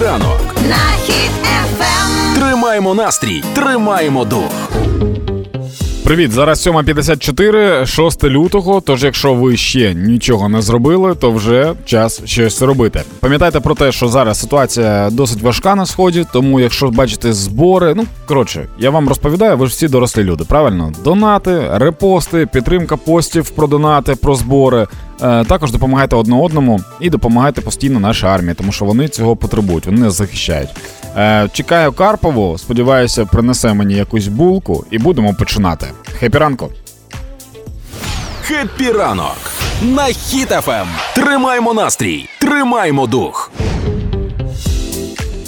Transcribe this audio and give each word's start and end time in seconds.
ранок. 0.00 0.40
Нахід 0.68 1.30
ефем. 1.42 2.34
Тримаємо 2.34 2.94
настрій, 2.94 3.42
тримаємо 3.54 4.24
дух. 4.24 4.70
Привіт, 6.04 6.32
зараз 6.32 6.66
7.54, 6.66 7.86
6 7.86 8.24
лютого. 8.24 8.80
Тож, 8.80 9.04
якщо 9.04 9.34
ви 9.34 9.56
ще 9.56 9.94
нічого 9.94 10.48
не 10.48 10.62
зробили, 10.62 11.14
то 11.14 11.30
вже 11.30 11.74
час 11.84 12.22
щось 12.24 12.62
робити. 12.62 13.02
Пам'ятайте 13.20 13.60
про 13.60 13.74
те, 13.74 13.92
що 13.92 14.08
зараз 14.08 14.40
ситуація 14.40 15.10
досить 15.10 15.42
важка 15.42 15.74
на 15.74 15.86
сході, 15.86 16.26
тому 16.32 16.60
якщо 16.60 16.90
бачите 16.90 17.32
збори, 17.32 17.94
ну 17.94 18.04
коротше, 18.26 18.68
я 18.78 18.90
вам 18.90 19.08
розповідаю, 19.08 19.56
ви 19.56 19.66
ж 19.66 19.70
всі 19.72 19.88
дорослі 19.88 20.22
люди, 20.24 20.44
правильно? 20.48 20.92
Донати, 21.04 21.62
репости, 21.72 22.46
підтримка 22.52 22.96
постів 22.96 23.50
про 23.50 23.66
донати, 23.66 24.14
про 24.14 24.34
збори. 24.34 24.86
Е, 25.22 25.44
також 25.44 25.72
допомагайте 25.72 26.16
одне 26.16 26.36
одному 26.36 26.80
і 27.00 27.10
допомагайте 27.10 27.60
постійно 27.60 28.00
нашій 28.00 28.26
армії, 28.26 28.54
тому 28.54 28.72
що 28.72 28.84
вони 28.84 29.08
цього 29.08 29.36
потребують, 29.36 29.86
вони 29.86 30.00
нас 30.00 30.14
захищають. 30.14 30.70
Е, 31.16 31.48
чекаю 31.52 31.92
Карпову. 31.92 32.58
Сподіваюся, 32.58 33.24
принесе 33.24 33.74
мені 33.74 33.94
якусь 33.94 34.26
булку 34.26 34.84
і 34.90 34.98
будемо 34.98 35.34
починати. 35.34 35.86
Happy 36.18 36.38
ранку! 36.38 36.70
Happy 38.42 38.92
ранок 38.92 39.36
на 39.82 40.04
Хіт-ФМ. 40.04 40.86
Тримаємо 41.14 41.74
настрій, 41.74 42.28
тримаємо 42.40 43.06
дух. 43.06 43.52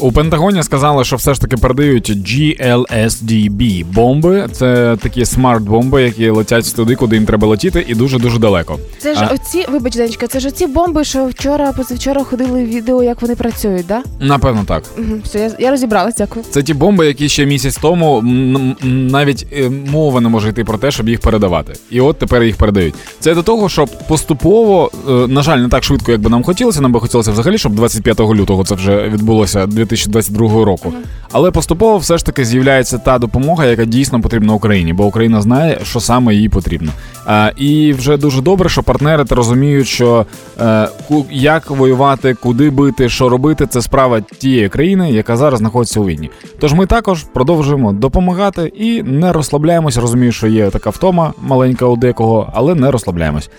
У 0.02 0.12
Пентагоні 0.12 0.62
сказали, 0.62 1.04
що 1.04 1.16
все 1.16 1.34
ж 1.34 1.40
таки 1.40 1.56
передають 1.56 2.10
GLSDB 2.10 3.84
бомби. 3.84 4.48
Це 4.52 4.96
такі 5.02 5.24
смарт-бомби, 5.24 6.02
які 6.02 6.30
летять 6.30 6.76
туди, 6.76 6.94
куди 6.94 7.16
їм 7.16 7.26
треба 7.26 7.48
летіти, 7.48 7.84
і 7.88 7.94
дуже 7.94 8.18
дуже 8.18 8.38
далеко. 8.38 8.78
Це 8.98 9.14
ж 9.14 9.20
А- 9.30 9.34
оці, 9.34 9.64
вибач, 9.72 9.96
Денечка, 9.96 10.26
це 10.26 10.40
ж 10.40 10.48
оці 10.48 10.66
бомби, 10.66 11.04
що 11.04 11.26
вчора, 11.26 11.72
позавчора 11.72 12.24
ходили 12.24 12.64
відео, 12.64 13.02
як 13.02 13.22
вони 13.22 13.34
працюють, 13.36 13.86
да? 13.86 14.02
Напевно, 14.20 14.64
так. 14.66 14.82
Угу, 14.98 15.06
все, 15.24 15.38
я, 15.38 15.50
я 15.58 15.70
розібралась, 15.70 16.14
дякую. 16.18 16.44
Це 16.50 16.62
ті 16.62 16.74
бомби, 16.74 17.06
які 17.06 17.28
ще 17.28 17.46
місяць 17.46 17.76
тому 17.76 18.18
м, 18.18 18.76
м, 18.84 19.06
навіть 19.06 19.46
е, 19.52 19.70
мова 19.70 20.20
не 20.20 20.28
може 20.28 20.48
йти 20.48 20.64
про 20.64 20.78
те, 20.78 20.90
щоб 20.90 21.08
їх 21.08 21.20
передавати. 21.20 21.72
І 21.90 22.00
от 22.00 22.18
тепер 22.18 22.42
їх 22.42 22.56
передають. 22.56 22.94
Це 23.20 23.34
до 23.34 23.42
того, 23.42 23.68
щоб 23.68 23.88
поступово, 24.08 24.90
е, 25.08 25.12
на 25.12 25.42
жаль, 25.42 25.58
не 25.58 25.68
так 25.68 25.84
швидко, 25.84 26.12
як 26.12 26.20
би 26.20 26.30
нам 26.30 26.42
хотілося. 26.42 26.80
Нам 26.80 26.92
би 26.92 27.00
хотілося 27.00 27.30
взагалі, 27.32 27.58
щоб 27.58 27.74
25 27.74 28.34
лютого 28.34 28.64
це 28.64 28.74
вже 28.74 29.08
відбулося 29.08 29.66
2022 29.96 30.64
року. 30.64 30.92
Але 31.32 31.50
поступово 31.50 31.98
все 31.98 32.18
ж 32.18 32.26
таки 32.26 32.44
з'являється 32.44 32.98
та 32.98 33.18
допомога, 33.18 33.66
яка 33.66 33.84
дійсно 33.84 34.20
потрібна 34.20 34.54
Україні, 34.54 34.92
бо 34.92 35.04
Україна 35.04 35.42
знає, 35.42 35.78
що 35.82 36.00
саме 36.00 36.34
їй 36.34 36.48
потрібно. 36.48 36.92
Е, 37.28 37.52
і 37.56 37.92
вже 37.92 38.16
дуже 38.16 38.42
добре, 38.42 38.68
що 38.68 38.82
партнери 38.82 39.24
та 39.24 39.34
розуміють, 39.34 39.86
що 39.86 40.26
е, 40.60 40.88
як 41.30 41.70
воювати, 41.70 42.34
куди 42.34 42.70
бити, 42.70 43.08
що 43.08 43.28
робити, 43.28 43.66
це 43.66 43.82
справа 43.82 44.20
тієї 44.20 44.68
країни, 44.68 45.12
яка 45.12 45.36
зараз 45.36 45.58
знаходиться 45.58 46.00
у 46.00 46.06
війні. 46.06 46.30
Тож 46.60 46.72
ми 46.72 46.86
також 46.86 47.24
продовжуємо 47.34 47.92
допомагати 47.92 48.72
і 48.76 49.02
не 49.02 49.32
розслабляємось. 49.32 49.96
Розумію, 49.96 50.32
що 50.32 50.46
є 50.46 50.70
така 50.70 50.90
втома 50.90 51.32
маленька 51.42 51.86
у 51.86 51.96
декого, 51.96 52.52
але 52.54 52.74
не 52.74 52.90
розслабляємось. 52.90 53.50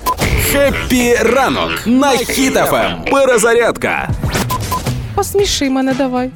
Happy 0.51 1.15
ранок 1.15 1.83
на 1.85 2.09
Хіт-ФМ. 2.09 2.91
Перезарядка. 3.11 4.09
Посміши 5.15 5.69
мене, 5.69 5.93
давай. 5.93 6.31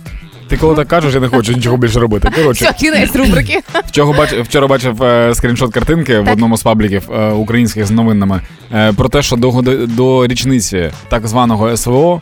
Ти 0.48 0.58
коли 0.58 0.76
так 0.76 0.88
кажеш, 0.88 1.14
я 1.14 1.20
не 1.20 1.28
хочу 1.28 1.54
нічого 1.54 1.78
більше 1.78 2.00
робити. 2.00 2.32
Коротше, 2.36 2.66
Все, 2.66 2.74
кінець 2.74 3.16
рубрики. 3.16 3.60
Вчора 3.88 4.18
бачив, 4.18 4.42
вчора 4.44 4.68
бачив 4.68 5.04
е, 5.04 5.36
скріншот 5.36 5.74
картинки 5.74 6.20
в 6.20 6.32
одному 6.32 6.58
з 6.58 6.64
пабліків 6.64 7.04
е, 7.12 7.32
українських 7.32 7.86
з 7.86 7.92
новинами 7.92 8.42
е, 8.74 8.94
про 8.94 9.10
те, 9.10 9.22
що 9.22 9.36
до, 9.36 9.52
годи- 9.52 9.88
до 9.88 10.28
річниці 10.28 10.90
так 11.10 11.28
званого 11.28 11.78
СВО 11.78 12.22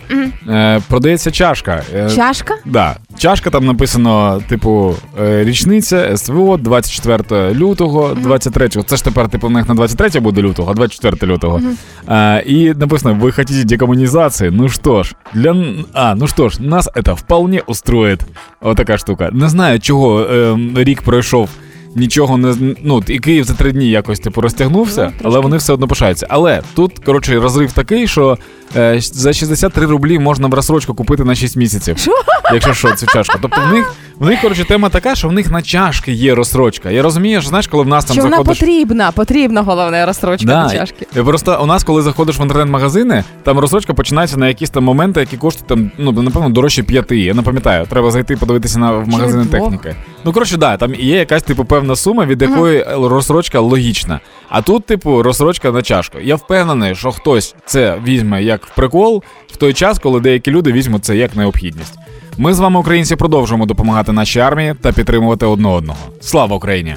е, 0.50 0.82
продається 0.88 1.32
чашка. 1.32 1.82
Е, 1.96 2.10
Чашка? 2.16 2.56
Да. 2.66 2.96
Чашка 3.18 3.50
там 3.50 3.66
написано, 3.66 4.42
типу, 4.50 4.96
е, 5.22 5.44
річниця 5.44 6.18
СВО 6.18 6.58
24 6.58 7.54
лютого, 7.54 8.18
23. 8.22 8.70
Це 8.70 8.96
ж 8.96 9.04
тепер, 9.04 9.30
типу, 9.30 9.48
в 9.48 9.52
них 9.52 9.68
на 9.70 9.76
23 9.76 10.20
буде 10.20 10.42
лютого, 10.42 10.72
а 10.72 10.74
24 10.74 11.34
лютого. 11.34 11.62
Е, 12.10 12.44
і 12.46 12.74
написано: 12.74 13.16
ви 13.22 13.32
хотите 13.32 13.64
декомунізації? 13.64 14.52
Ну 14.54 14.70
що 14.70 15.04
ж, 15.04 15.16
для 15.34 15.50
н- 15.52 15.86
а, 15.94 16.16
ну 16.16 16.28
що 16.28 16.50
ж, 16.50 16.62
нас 16.62 16.90
це 17.06 17.14
вполне 17.14 17.62
устроїть. 17.68 18.15
Отака 18.62 18.98
штука. 18.98 19.30
Не 19.32 19.50
знаю, 19.50 19.80
чого 19.80 20.22
е, 20.22 20.58
рік 20.76 21.02
пройшов. 21.02 21.50
Нічого 21.96 22.38
не 22.38 22.76
ну, 22.84 23.04
і 23.08 23.20
Київ 23.20 23.46
за 23.46 23.54
три 23.54 23.72
дні 23.72 23.90
якось 23.90 24.20
типу 24.20 24.42
розтягнувся, 24.42 25.12
Ну, 25.22 25.30
але 25.30 25.40
вони 25.40 25.58
все 25.58 25.74
одно 25.74 25.88
пишаються. 25.88 26.28
Але 26.30 26.62
тут, 26.76 27.00
коротше, 27.06 27.40
розрив 27.40 27.72
такий, 27.72 28.08
що 28.08 28.38
е, 28.76 28.98
за 29.00 29.34
63 29.34 29.86
рублі 29.86 30.20
можна 30.20 30.48
в 30.48 30.54
розсрочку 30.54 30.94
купити 30.94 31.24
на 31.24 31.36
6 31.36 31.56
місяців. 31.56 31.98
Що? 31.98 32.12
Якщо 32.54 32.74
що, 32.74 32.92
цю 32.96 33.06
чашку. 33.06 33.38
Тобто 33.42 33.62
в 33.70 33.74
них, 33.74 33.94
в 34.20 34.26
них, 34.26 34.42
коротше, 34.42 34.64
тема 34.64 34.90
така, 34.90 35.16
що 35.16 35.28
в 35.28 35.32
них 35.32 35.52
на 35.52 35.62
чашки 35.62 36.12
є 36.12 36.36
розсрочка. 36.36 36.92
Я 36.92 37.02
розумію, 37.02 37.42
що 37.42 37.50
знаєш, 37.50 37.68
коли 37.68 37.84
в 37.84 37.88
нас 37.88 38.06
там 38.06 38.14
Що 38.14 38.24
вона 38.24 38.44
потрібна, 38.44 39.12
потрібна 39.12 39.62
головне 39.62 40.06
розстрочка 40.06 40.48
Да, 40.48 40.64
до 40.64 40.74
чашки. 40.74 41.06
Просто 41.14 41.60
у 41.64 41.66
нас, 41.66 41.84
коли 41.84 42.02
заходиш 42.02 42.40
в 42.40 42.42
інтернет-магазини, 42.42 43.24
там 43.44 43.60
розсрочка 43.60 43.94
починається 43.94 44.38
на 44.38 44.48
якісь 44.48 44.70
там 44.70 44.84
моменти, 44.84 45.20
які 45.20 45.38
коштують 45.38 45.68
там, 45.68 45.92
ну, 45.98 46.12
напевно, 46.12 46.50
дорожче 46.50 46.84
п'яти. 46.84 47.20
Я 47.20 47.34
не 47.34 47.42
пам'ятаю, 47.42 47.86
треба 47.90 48.12
зайти 48.12 48.36
подивитися 48.36 48.80
на 48.80 48.92
в 48.92 49.08
магазини 49.08 49.46
техніки. 49.46 49.96
Ну, 50.26 50.34
коротше, 50.34 50.58
да, 50.58 50.78
там 50.78 50.96
є 50.96 51.18
якась 51.18 51.44
типу 51.44 51.66
певна 51.66 51.85
сума, 51.96 52.26
від 52.26 52.42
якої 52.42 52.86
розсрочка 52.88 53.60
логічна. 53.60 54.20
А 54.50 54.62
тут, 54.62 54.86
типу, 54.86 55.24
розсрочка 55.24 55.72
на 55.72 55.82
чашку. 55.82 56.18
Я 56.22 56.36
впевнений, 56.36 56.96
що 56.96 57.12
хтось 57.12 57.56
це 57.66 57.98
візьме 58.06 58.44
як 58.44 58.66
в 58.66 58.76
прикол 58.76 59.24
в 59.52 59.56
той 59.56 59.74
час, 59.74 60.00
коли 60.00 60.20
деякі 60.20 60.52
люди 60.52 60.72
візьмуть 60.72 61.06
це 61.06 61.16
як 61.16 61.36
необхідність. 61.36 61.94
Ми 62.38 62.54
з 62.54 62.60
вами, 62.60 62.80
українці, 62.80 63.16
продовжуємо 63.16 63.66
допомагати 63.66 64.12
нашій 64.12 64.40
армії 64.40 64.76
та 64.82 64.92
підтримувати 64.92 65.46
одне 65.46 65.68
одного. 65.70 66.00
Слава 66.22 66.56
Україні! 66.56 66.96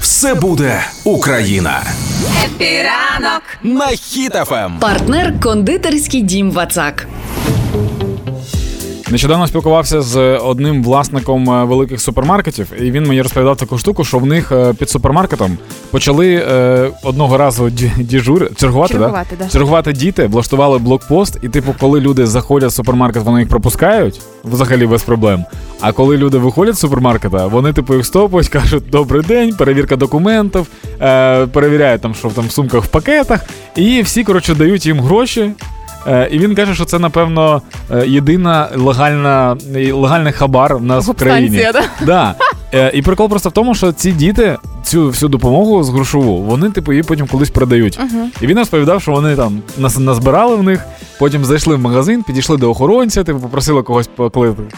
Все 0.00 0.34
буде 0.34 0.80
Україна. 1.04 1.82
Happy 2.44 2.88
ранок. 2.88 3.42
На 3.62 3.86
Хіт-ФМ. 3.86 4.78
Партнер 4.80 5.40
кондитерський 5.40 6.22
дім 6.22 6.50
Вацак. 6.50 7.06
Нещодавно 9.10 9.46
спілкувався 9.46 10.02
з 10.02 10.36
одним 10.38 10.84
власником 10.84 11.50
е, 11.50 11.64
великих 11.64 12.00
супермаркетів, 12.00 12.72
і 12.80 12.90
він 12.90 13.04
мені 13.04 13.22
розповідав 13.22 13.56
таку 13.56 13.78
штуку, 13.78 14.04
що 14.04 14.18
в 14.18 14.26
них 14.26 14.52
е, 14.52 14.74
під 14.78 14.90
супермаркетом 14.90 15.58
почали 15.90 16.34
е, 16.34 16.90
одного 17.02 17.38
разу 17.38 17.70
діжур 17.98 18.50
чергувати, 18.56 18.92
Чергувати, 18.94 19.36
да? 19.38 19.44
да. 19.44 19.50
чергувати 19.50 19.92
діти, 19.92 20.26
влаштували 20.26 20.78
блокпост, 20.78 21.38
і 21.42 21.48
типу, 21.48 21.74
коли 21.80 22.00
люди 22.00 22.26
заходять 22.26 22.70
в 22.70 22.74
супермаркет, 22.74 23.22
вони 23.22 23.40
їх 23.40 23.48
пропускають 23.48 24.20
взагалі 24.44 24.86
без 24.86 25.02
проблем. 25.02 25.44
А 25.80 25.92
коли 25.92 26.16
люди 26.16 26.38
виходять 26.38 26.74
з 26.74 26.78
супермаркета, 26.78 27.46
вони 27.46 27.72
типу 27.72 27.94
їх 27.94 28.06
стопують, 28.06 28.48
кажуть 28.58 28.90
добрий 28.90 29.22
день, 29.22 29.54
перевірка 29.54 29.96
документів, 29.96 30.66
перевіряють 31.52 32.02
там, 32.02 32.14
що 32.14 32.28
там 32.28 32.46
в 32.46 32.50
сумках 32.50 32.84
в 32.84 32.88
пакетах, 32.88 33.40
і 33.76 34.02
всі 34.02 34.24
коротше 34.24 34.54
дають 34.54 34.86
їм 34.86 35.00
гроші. 35.00 35.50
Е, 36.06 36.28
І 36.32 36.38
він 36.38 36.54
каже, 36.54 36.74
що 36.74 36.84
це, 36.84 36.98
напевно, 36.98 37.62
е, 37.90 38.06
єдина 38.06 38.68
легальна, 38.74 39.56
легальний 39.92 40.32
хабар 40.32 40.76
в 40.76 40.82
нас 40.82 41.08
в 41.08 41.14
країні. 41.14 41.66
Да? 41.72 41.82
Да. 42.06 42.34
Е, 42.74 42.90
І 42.94 43.02
прикол 43.02 43.28
просто 43.28 43.48
в 43.48 43.52
тому, 43.52 43.74
що 43.74 43.92
ці 43.92 44.12
діти 44.12 44.56
цю 44.82 45.06
всю 45.06 45.28
допомогу 45.28 45.82
з 45.82 45.90
грошову, 45.90 46.42
вони, 46.42 46.70
типу, 46.70 46.92
її 46.92 47.02
потім 47.02 47.26
колись 47.26 47.50
продають. 47.50 47.98
Мгм. 47.98 48.30
І 48.40 48.46
він 48.46 48.58
розповідав, 48.58 49.02
що 49.02 49.12
вони 49.12 49.36
там 49.36 49.62
нас 49.78 49.98
назбирали 49.98 50.56
в 50.56 50.62
них, 50.62 50.84
потім 51.18 51.44
зайшли 51.44 51.76
в 51.76 51.78
магазин, 51.78 52.22
підійшли 52.22 52.56
до 52.56 52.70
охоронця, 52.70 53.24
типу, 53.24 53.40
попросили 53.40 53.82
когось 53.82 54.10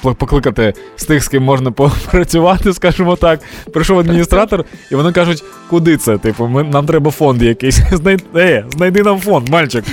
покликати 0.03 0.75
з 0.97 1.04
тих, 1.04 1.25
з 1.25 1.28
ким 1.28 1.42
можна 1.42 1.70
попрацювати, 1.72 2.72
скажімо 2.72 3.16
так. 3.16 3.41
Прийшов 3.72 3.98
адміністратор, 3.98 4.64
і 4.91 4.94
вони 4.94 5.12
кажуть, 5.12 5.44
куди 5.70 5.97
це? 5.97 6.19
Типу, 6.19 6.47
ми, 6.47 6.62
нам 6.62 6.86
треба 6.86 7.10
фонд 7.10 7.42
якийсь. 7.42 7.80
Знайди, 7.92 8.25
е, 8.36 8.64
знайди 8.70 9.03
нам 9.03 9.20
фонд, 9.20 9.48
мальчик. 9.48 9.84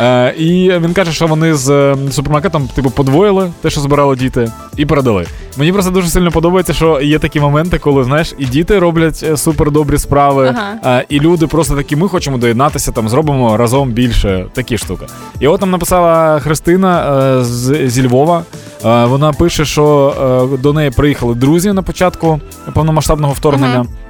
Е, 0.00 0.34
і 0.38 0.72
він 0.78 0.92
каже, 0.94 1.12
що 1.12 1.26
вони 1.26 1.54
з 1.54 1.96
супермаркетом, 2.10 2.68
типу, 2.74 2.90
подвоїли 2.90 3.50
те, 3.62 3.70
що 3.70 3.80
збирали 3.80 4.16
діти, 4.16 4.52
і 4.76 4.86
передали. 4.86 5.26
Мені 5.56 5.72
просто 5.72 5.90
дуже 5.90 6.08
сильно 6.08 6.30
подобається, 6.30 6.72
що 6.72 7.00
є 7.00 7.18
такі 7.18 7.40
моменти, 7.40 7.78
коли 7.78 8.04
знаєш, 8.04 8.34
і 8.38 8.44
діти 8.46 8.78
роблять 8.78 9.24
е, 9.28 9.36
супер 9.36 9.70
добрі 9.70 9.98
справи, 9.98 10.54
Ага. 10.56 10.98
е, 10.98 11.04
і 11.08 11.20
люди 11.20 11.46
просто 11.46 11.76
такі, 11.76 11.96
ми 11.96 12.08
хочемо 12.08 12.38
доєднатися, 12.38 12.92
там 12.92 13.08
зробимо 13.08 13.56
разом 13.56 13.90
більше 13.90 14.46
такі 14.52 14.78
штуки. 14.78 15.06
І 15.40 15.46
от 15.48 15.60
там 15.60 15.70
написала 15.70 16.40
Христина 16.40 17.44
з, 17.44 17.88
зі 17.90 18.06
Львова. 18.06 18.42
Вона 18.82 19.32
пише, 19.32 19.64
що 19.64 20.58
до 20.62 20.72
неї 20.72 20.90
приїхали 20.90 21.34
друзі 21.34 21.72
на 21.72 21.82
початку 21.82 22.40
повномасштабного 22.74 23.32
вторгнення. 23.32 23.80
Е, 23.80 24.07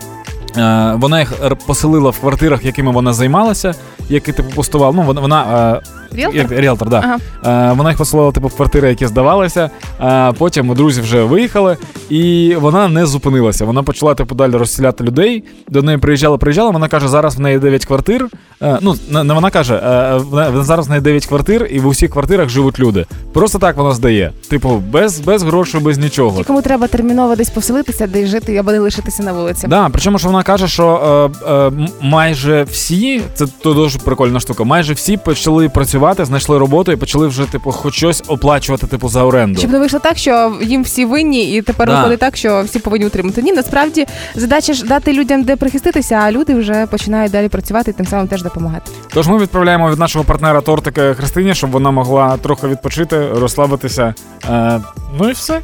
Вона 0.99 1.21
їх 1.21 1.33
поселила 1.67 2.11
в 2.11 2.21
квартирах, 2.21 2.65
якими 2.65 2.93
вона 2.93 3.13
займалася, 3.13 3.75
які 4.09 4.33
типу 4.33 4.51
постувала. 4.51 4.93
Ну, 4.97 5.03
вона, 5.03 5.21
вона 5.21 5.81
Ріелтор? 6.13 6.37
Як- 6.37 6.53
Ріелтор, 6.53 6.89
да. 6.89 7.19
Е, 7.47 7.73
вона 7.77 7.91
їх 7.91 7.99
посилала 7.99 8.33
типу 8.33 8.49
в 8.49 8.57
квартири, 8.57 8.89
які 8.89 9.07
здавалися. 9.07 9.71
А 9.99 10.33
потім 10.39 10.75
друзі 10.75 11.01
вже 11.01 11.23
виїхали, 11.23 11.77
і 12.09 12.55
вона 12.61 12.89
не 12.89 13.07
зупинилася. 13.07 13.65
Вона 13.65 13.83
почала 13.83 14.15
типу 14.15 14.35
далі 14.35 14.53
розселяти 14.53 15.05
людей. 15.05 15.45
До 15.69 15.83
неї 15.83 15.99
приїжджала, 15.99 16.39
приїжджала. 16.39 16.71
Вона 16.71 16.89
каже, 16.89 17.09
зараз 17.09 17.37
в 17.37 17.41
неї 17.41 17.59
9 17.59 17.87
квартир. 17.87 18.27
Е, 18.63 18.79
ну, 18.81 18.95
не 19.11 19.35
вона 19.35 19.51
каже, 19.51 19.75
е, 19.75 20.21
зараз 20.63 20.87
в 20.87 20.91
неї 20.91 21.03
9 21.03 21.27
квартир, 21.27 21.69
і 21.71 21.81
в 21.81 21.87
усіх 21.87 22.11
квартирах 22.11 22.49
живуть 22.49 22.79
люди. 22.79 23.07
Просто 23.33 23.59
так 23.59 23.77
вона 23.77 23.93
здає. 23.93 24.33
Типу, 24.51 24.83
без, 24.91 25.21
без 25.21 25.43
грошей, 25.43 25.81
без 25.81 25.99
нічого. 25.99 26.45
Кому 26.47 26.63
треба 26.63 26.87
терміново 26.87 27.37
десь 27.37 27.51
поселитися, 27.51 28.07
десь 28.07 28.29
жити 28.29 28.57
або 28.57 28.73
не 28.73 28.79
лишитися 28.79 29.23
на 29.23 29.33
вулиці. 29.33 29.67
Да, 29.67 29.89
причому 29.93 30.19
що 30.19 30.29
вона 30.29 30.43
каже, 30.43 30.69
що 30.69 31.31
е, 31.47 31.53
е, 31.53 31.71
майже 32.01 32.63
всі, 32.63 33.23
це 33.35 33.47
то 33.63 33.75
дуже 33.75 33.99
прикольна 33.99 34.41
штука. 34.41 34.65
Майже 34.65 34.93
всі 34.93 35.17
почали 35.17 35.69
працювати, 35.69 35.98
знайшли 36.25 36.59
роботу 36.59 36.93
і 36.93 36.97
почали 36.97 37.27
вже 37.27 37.45
типу 37.45 37.73
хоч 37.73 37.95
щось 37.95 38.23
оплачувати, 38.29 38.87
типу, 38.87 39.09
за 39.09 39.25
оренду. 39.25 39.59
Щоб 39.59 39.71
не 39.71 39.79
вийшло 39.79 39.99
так, 39.99 40.19
що 40.19 40.53
їм 40.63 40.83
всі 40.83 41.05
винні, 41.05 41.53
і 41.57 41.63
тепер 41.63 41.89
Да. 41.89 41.97
виходить 41.97 42.21
так, 42.21 42.37
що 42.37 42.63
всі 42.67 42.79
повинні 42.79 43.07
утримати. 43.07 43.43
Ні, 43.43 43.53
насправді 43.53 44.07
задача 44.35 44.73
ж 44.73 44.85
дати 44.85 45.13
людям 45.13 45.43
де 45.43 45.57
прихиститися, 45.57 46.15
а 46.15 46.33
люди 46.33 46.55
вже 46.55 46.87
починають 46.87 47.33
далі 47.33 47.49
працювати 47.49 47.91
і 47.91 47.95
тим 47.95 48.07
самим 48.07 48.29
теж 48.29 48.43
допомагати. 48.43 48.91
Тож 49.15 49.29
ми 49.29 49.39
відправляємо 49.39 49.91
від 49.91 49.99
нашого 49.99 50.25
партнера 50.25 50.61
тортика 50.61 51.15
Христині, 51.15 51.55
щоб 51.55 51.71
вона 51.71 51.91
могла 51.91 52.37
трохи 52.37 52.67
відпочити, 52.69 53.29
розслабитися. 53.29 54.15
Е, 54.51 54.81
ну 55.19 55.29
і 55.31 55.33
все. 55.33 55.61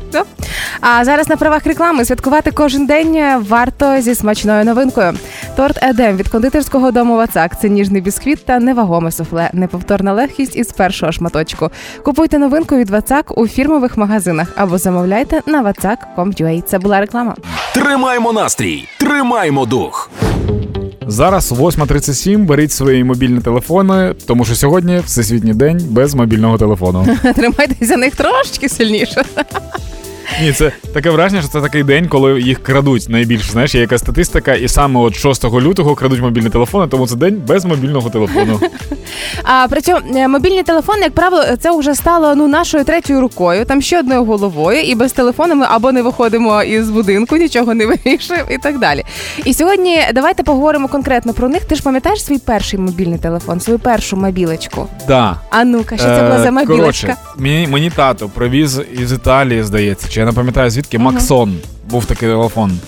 А 0.81 1.05
зараз 1.05 1.29
на 1.29 1.37
правах 1.37 1.67
реклами 1.67 2.05
святкувати 2.05 2.51
кожен 2.51 2.87
день 2.87 3.19
варто 3.49 4.01
зі 4.01 4.15
смачною 4.15 4.65
новинкою. 4.65 5.13
Торт 5.57 5.83
Едем 5.83 6.17
від 6.17 6.29
кондитерського 6.29 6.91
дому 6.91 7.17
Вацак. 7.17 7.61
Це 7.61 7.69
ніжний 7.69 8.03
бісквіт 8.03 8.45
та 8.45 8.59
невагоме 8.59 9.13
суфле. 9.13 9.51
Неповторна 9.53 10.13
легкість 10.13 10.57
із 10.57 10.73
першого 10.73 11.13
шматочку. 11.13 11.71
Купуйте 12.03 12.39
новинку 12.39 12.77
від 12.77 12.91
Вацак 12.91 13.39
у 13.39 13.49
фірмових 13.49 13.97
магазинах 13.97 14.49
або 14.57 14.79
замовляйте 14.79 15.41
на 15.47 15.63
vatsak.com.ua. 15.63 16.63
Це 16.63 16.79
була 16.79 17.01
реклама. 17.01 17.35
Тримаємо 17.75 18.33
настрій, 18.33 18.89
тримаємо 19.01 19.67
дух. 19.67 20.11
Зараз 21.07 21.53
8.37, 21.53 22.45
беріть 22.45 22.73
свої 22.73 23.05
мобільні 23.05 23.41
телефони, 23.41 24.15
тому 24.27 24.45
що 24.45 24.55
сьогодні 24.55 24.99
всесвітній 25.05 25.55
день 25.55 25.81
без 25.91 26.15
мобільного 26.15 26.59
телефону. 26.59 27.07
Тримайтеся 27.35 27.87
за 27.87 27.97
них 27.97 28.17
трошечки 28.17 28.69
сильніше. 28.69 29.25
Ні, 30.43 30.53
це 30.53 30.73
таке 30.95 31.11
враження, 31.11 31.41
що 31.41 31.51
це 31.51 31.61
такий 31.61 31.83
день, 31.83 32.09
коли 32.09 32.41
їх 32.41 32.63
крадуть 32.63 33.09
найбільше. 33.09 33.53
Знаєш, 33.53 33.75
є 33.75 33.81
якась 33.81 34.01
статистика, 34.01 34.55
і 34.55 34.69
саме 34.69 35.01
от 35.01 35.17
6 35.17 35.45
лютого 35.45 35.95
крадуть 35.95 36.21
мобільні 36.21 36.51
телефони, 36.51 36.87
тому 36.91 37.07
це 37.07 37.17
день 37.17 37.43
без 37.47 37.65
мобільного 37.65 38.11
телефону. 38.11 38.61
А 39.43 39.67
при 39.71 39.81
цьому 39.81 40.01
е, 40.17 40.29
мобільні 40.29 40.63
телефони, 40.63 41.01
як 41.03 41.13
правило, 41.13 41.45
це 41.61 41.79
вже 41.79 41.95
стало 41.95 42.35
ну 42.35 42.49
нашою 42.49 42.85
третьою 42.85 43.21
рукою, 43.21 43.65
там 43.65 43.83
ще 43.83 43.99
одною 43.99 44.25
головою, 44.25 44.81
і 44.81 44.95
без 44.95 45.13
телефону 45.13 45.55
ми 45.55 45.67
або 45.71 45.93
не 45.93 46.03
виходимо 46.03 46.63
із 46.63 46.91
будинку, 46.91 47.37
нічого 47.37 47.75
не 47.75 47.87
вирішуємо 48.05 48.47
і 48.51 48.59
так 48.59 48.79
далі. 48.79 49.05
І 49.45 49.55
сьогодні 49.55 50.01
давайте 50.15 50.43
поговоримо 50.43 50.89
конкретно 50.89 51.33
про 51.33 51.49
них. 51.49 51.65
Ти 51.65 51.75
ж 51.75 51.83
пам'ятаєш 51.83 52.25
свій 52.25 52.39
перший 52.39 52.79
мобільний 52.79 53.19
телефон, 53.19 53.61
свою 53.61 53.79
першу 53.79 54.17
мобілечку? 54.17 54.89
Да. 55.09 55.37
А 55.51 55.65
ну-ка, 55.65 55.97
що 55.97 56.07
це 56.07 56.23
була 56.23 56.39
за 56.43 56.49
Е, 56.49 56.51
мобілечка? 56.51 57.07
Коротше, 57.07 57.17
мені, 57.39 57.67
мені 57.67 57.91
тато 57.91 58.29
привіз 58.29 58.81
із 59.01 59.13
Італії, 59.13 59.63
здається, 59.63 60.09
чи 60.15 60.21
я 60.21 60.27
не 60.27 60.33
пам'ятаю 60.33 60.71
звідки, 60.71 60.99
Максон 60.99 61.57
був 61.91 62.05
такий 62.05 62.29
телефон. 62.29 62.79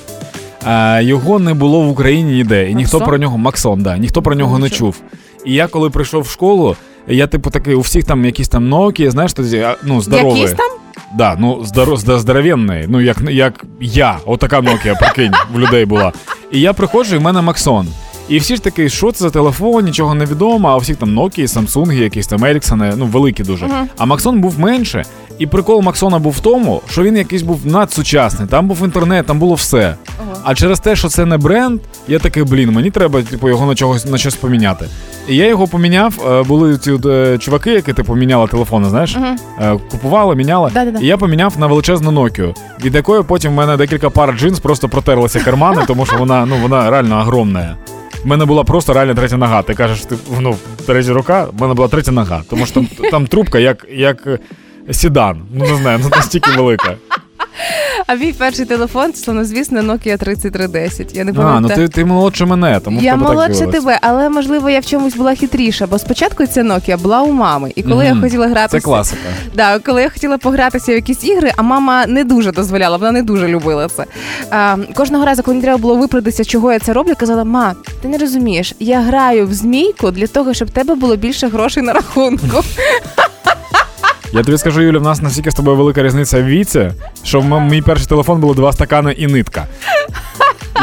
Е, 0.67 1.02
його 1.05 1.38
не 1.38 1.55
було 1.55 1.81
в 1.81 1.88
Україні 1.88 2.32
ніде, 2.32 2.70
і 2.70 2.75
ніхто 2.75 2.96
Максон? 2.96 3.08
про 3.08 3.19
нього 3.19 3.38
Максон, 3.38 3.82
да, 3.82 3.99
ніхто 3.99 4.23
про 4.23 4.34
нього 4.34 4.58
не 4.58 4.70
чув. 4.70 5.00
І 5.44 5.55
я 5.55 5.67
коли 5.67 5.90
прийшов 5.90 6.23
в 6.23 6.28
школу, 6.28 6.76
я 7.06 7.26
типу 7.26 7.50
такий, 7.50 7.75
у 7.75 7.81
всіх 7.81 8.05
там 8.05 8.25
якісь 8.25 8.49
там 8.49 8.75
Nokia, 8.75 9.11
знаєш, 9.11 9.32
тоді, 9.32 9.58
а, 9.58 9.76
ну, 9.84 10.00
здорові. 10.00 10.38
Якісь 10.38 10.52
там? 10.52 10.70
Да, 11.14 11.37
ну 11.38 11.64
здоро, 11.64 11.96
зда- 11.96 12.19
здоровенний, 12.19 12.84
ну 12.88 13.00
як, 13.00 13.17
як 13.31 13.64
я, 13.81 14.19
отака 14.26 14.61
Nokia, 14.61 14.99
прикинь, 14.99 15.32
в 15.55 15.58
людей 15.58 15.84
була. 15.84 16.12
І 16.52 16.61
я 16.61 16.72
приходжу, 16.72 17.14
і 17.14 17.19
в 17.19 17.22
мене 17.22 17.40
Максон. 17.43 17.88
І 18.29 18.38
всі 18.38 18.56
ж 18.56 18.62
такі, 18.62 18.88
що 18.88 19.12
це 19.12 19.25
за 19.25 19.31
телефон, 19.31 19.84
нічого 19.84 20.14
не 20.14 20.25
відомо, 20.25 20.69
а 20.69 20.76
у 20.76 20.79
всіх 20.79 20.96
там 20.96 21.19
Nokia, 21.19 21.49
Samsung, 21.49 21.93
якісь 21.93 22.26
там 22.26 22.40
Ericsson, 22.40 22.94
ну 22.96 23.06
великі 23.06 23.43
дуже. 23.43 23.69
А 23.99 24.05
Максон 24.06 24.40
був 24.40 24.61
менше. 24.61 25.05
І 25.38 25.47
прикол 25.47 25.83
Максона 25.83 26.19
був 26.19 26.33
в 26.33 26.41
тому, 26.41 26.83
що 26.91 27.03
він 27.03 27.17
якийсь 27.17 27.43
був 27.43 27.61
надсучасний. 27.67 28.49
Там 28.49 28.69
був 28.69 28.85
інтернет, 28.85 29.27
там 29.27 29.38
було 29.38 29.55
все. 29.55 29.94
А 30.44 30.55
через 30.55 30.81
те, 30.81 30.97
що 30.97 31.09
це 31.09 31.25
не 31.25 31.37
бренд, 31.38 31.81
я 32.09 32.19
такий, 32.19 32.43
блін, 32.44 32.71
мені 32.71 32.91
треба 32.91 33.23
типу, 33.23 33.49
його 33.49 33.67
на 33.67 33.75
чогось 33.75 34.06
на 34.06 34.19
щось 34.19 34.35
поміняти. 34.35 34.87
І 35.29 35.37
я 35.37 35.47
його 35.49 35.67
поміняв. 35.69 36.15
е, 36.31 36.43
Були 36.43 36.79
ці 36.79 36.93
е, 37.06 37.38
чуваки, 37.38 37.71
які 37.71 37.93
типу 37.93 38.15
міняли 38.15 38.49
телефони, 38.49 38.88
знаєш, 38.88 39.17
Е, 39.61 39.79
купували, 39.91 40.35
міняли. 40.35 40.71
Да-да-да. 40.75 40.99
І 40.99 41.06
я 41.06 41.17
поміняв 41.17 41.55
на 41.59 41.67
величезну 41.67 42.11
Nokia, 42.11 42.55
від 42.85 42.94
якої 42.94 43.23
потім 43.23 43.53
в 43.53 43.55
мене 43.55 43.77
декілька 43.77 44.11
пар 44.11 44.35
джинс 44.39 44.61
просто 44.61 44.89
протерлися 44.89 45.41
кармани, 45.41 45.82
тому 45.87 46.06
що 46.06 46.17
вона 46.17 46.47
ну 46.47 46.56
вона 46.62 46.91
реально 46.91 47.19
огромна. 47.21 47.77
У 48.25 48.29
мене 48.29 48.44
була 48.44 48.65
просто 48.65 48.93
реально 48.93 49.15
третя 49.15 49.37
нога. 49.37 49.62
Ти 49.62 49.75
кажеш, 49.75 50.00
ти 50.00 50.17
ну, 50.41 50.56
третя 50.87 51.12
рука, 51.12 51.47
в 51.59 51.61
мене 51.62 51.75
була 51.75 51.89
третя 51.89 52.12
нога. 52.12 52.43
Тому 52.50 52.67
що 52.67 52.75
там, 52.75 52.89
там 53.11 53.27
трубка 53.27 53.59
як, 53.59 53.87
як 53.93 54.29
сідан. 54.91 55.43
Ну 55.55 55.65
не 55.65 55.77
знаю, 55.77 56.00
ну 56.03 56.09
настільки 56.17 56.50
велика. 56.50 56.94
А 58.06 58.15
мій 58.15 58.33
перший 58.33 58.65
телефон, 58.67 59.12
це 59.12 59.44
звісно, 59.44 59.81
Nokia 59.81 60.19
3310. 60.19 61.17
Я 61.17 61.25
не 61.25 61.33
А, 61.43 61.61
ну 61.61 61.69
ти, 61.69 61.88
ти 61.88 62.05
молодше 62.05 62.47
мене, 62.47 62.81
тому 62.81 63.00
в 63.00 63.03
я 63.03 63.12
тебе 63.12 63.25
так 63.25 63.35
молодше 63.35 63.59
дивилось. 63.61 63.75
тебе, 63.81 63.99
але 64.03 64.29
можливо 64.29 64.71
я 64.71 64.81
в 64.81 64.87
чомусь 64.87 65.17
була 65.17 65.35
хитріша, 65.35 65.87
бо 65.87 65.99
спочатку 65.99 66.47
ця 66.47 66.62
Nokia 66.62 66.99
була 66.99 67.23
у 67.23 67.33
мами, 67.33 67.73
і 67.77 67.83
коли 67.83 68.05
Мгм. 68.05 68.17
я 68.17 68.23
хотіла 68.23 68.69
Це 68.69 68.81
класика. 68.81 69.21
Да, 69.55 69.79
коли 69.79 70.03
я 70.03 70.11
хотіла 70.11 70.38
погратися 70.38 70.93
в 70.93 70.94
якісь 70.94 71.25
ігри, 71.25 71.53
а 71.56 71.62
мама 71.62 72.06
не 72.06 72.25
дуже 72.25 72.53
дозволяла, 72.53 72.97
вона 72.97 73.12
не 73.12 73.23
дуже 73.23 73.49
любила 73.49 73.89
це. 73.89 74.05
А, 74.50 74.77
кожного 74.94 75.25
разу, 75.25 75.43
коли 75.43 75.55
мені 75.55 75.62
треба 75.65 75.79
було 75.79 75.97
виправдатися, 75.97 76.44
чого 76.44 76.73
я 76.73 76.79
це 76.79 76.93
роблю, 76.93 77.12
казала: 77.19 77.44
ма, 77.44 77.75
ти 78.03 78.09
не 78.09 78.19
розумієш, 78.19 78.75
я 78.81 79.00
граю 79.00 79.47
в 79.47 79.55
змійку 79.55 80.11
для 80.11 80.27
того, 80.27 80.55
щоб 80.55 80.69
в 80.69 80.71
тебе 80.71 80.94
було 80.94 81.17
більше 81.17 81.49
грошей 81.49 81.82
на 81.82 81.93
рахунку. 81.93 82.62
Я 84.37 84.43
тобі 84.43 84.59
скажу, 84.59 84.83
Юля, 84.83 84.99
в 84.99 85.03
нас 85.03 85.23
настільки 85.23 85.50
з 85.50 85.55
тобою 85.55 85.77
велика 85.77 86.03
різниця 86.03 86.41
в 86.41 86.44
віці, 86.44 86.91
що 87.23 87.41
в 87.41 87.61
мій 87.61 87.83
перший 87.83 88.06
телефон 88.06 88.41
було 88.41 88.55
два 88.55 88.73
стакани 88.73 89.12
і 89.12 89.27
нитка. 89.27 89.67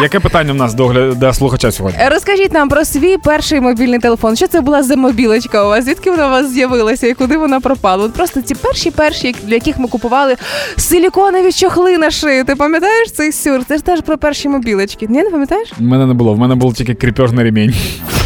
Яке 0.01 0.19
питання 0.19 0.53
в 0.53 0.55
нас 0.55 0.73
до, 0.73 1.13
до 1.15 1.33
слухача 1.33 1.71
сьогодні? 1.71 1.99
Розкажіть 2.11 2.53
нам 2.53 2.69
про 2.69 2.85
свій 2.85 3.17
перший 3.17 3.61
мобільний 3.61 3.99
телефон. 3.99 4.35
Що 4.35 4.47
це 4.47 4.61
була 4.61 4.83
за 4.83 4.95
мобілочка 4.95 5.65
у 5.65 5.67
вас? 5.67 5.85
Звідки 5.85 6.11
вона 6.11 6.27
у 6.27 6.29
вас 6.29 6.51
з'явилася 6.51 7.07
і 7.07 7.13
куди 7.13 7.37
вона 7.37 7.59
пропала? 7.59 8.05
От 8.05 8.13
просто 8.13 8.41
ці 8.41 8.55
перші 8.55 8.91
перші, 8.91 9.35
для 9.43 9.53
яких 9.53 9.79
ми 9.79 9.87
купували 9.87 10.35
силіконові 10.77 11.51
чохли 11.51 11.97
на 11.97 12.11
шию. 12.11 12.45
Ти 12.45 12.55
пам'ятаєш 12.55 13.11
цей 13.11 13.31
сюр? 13.31 13.61
Це 13.67 13.77
ж 13.77 13.83
теж 13.83 14.01
про 14.01 14.17
перші 14.17 14.49
мобілочки. 14.49 15.07
Ні, 15.09 15.23
не 15.23 15.29
пам'ятаєш? 15.29 15.73
В 15.77 15.81
мене 15.81 16.05
не 16.05 16.13
було, 16.13 16.33
в 16.33 16.39
мене 16.39 16.55
був 16.55 16.73
тільки 16.73 16.93
кріпежний 16.93 17.43
ремінь. 17.43 17.73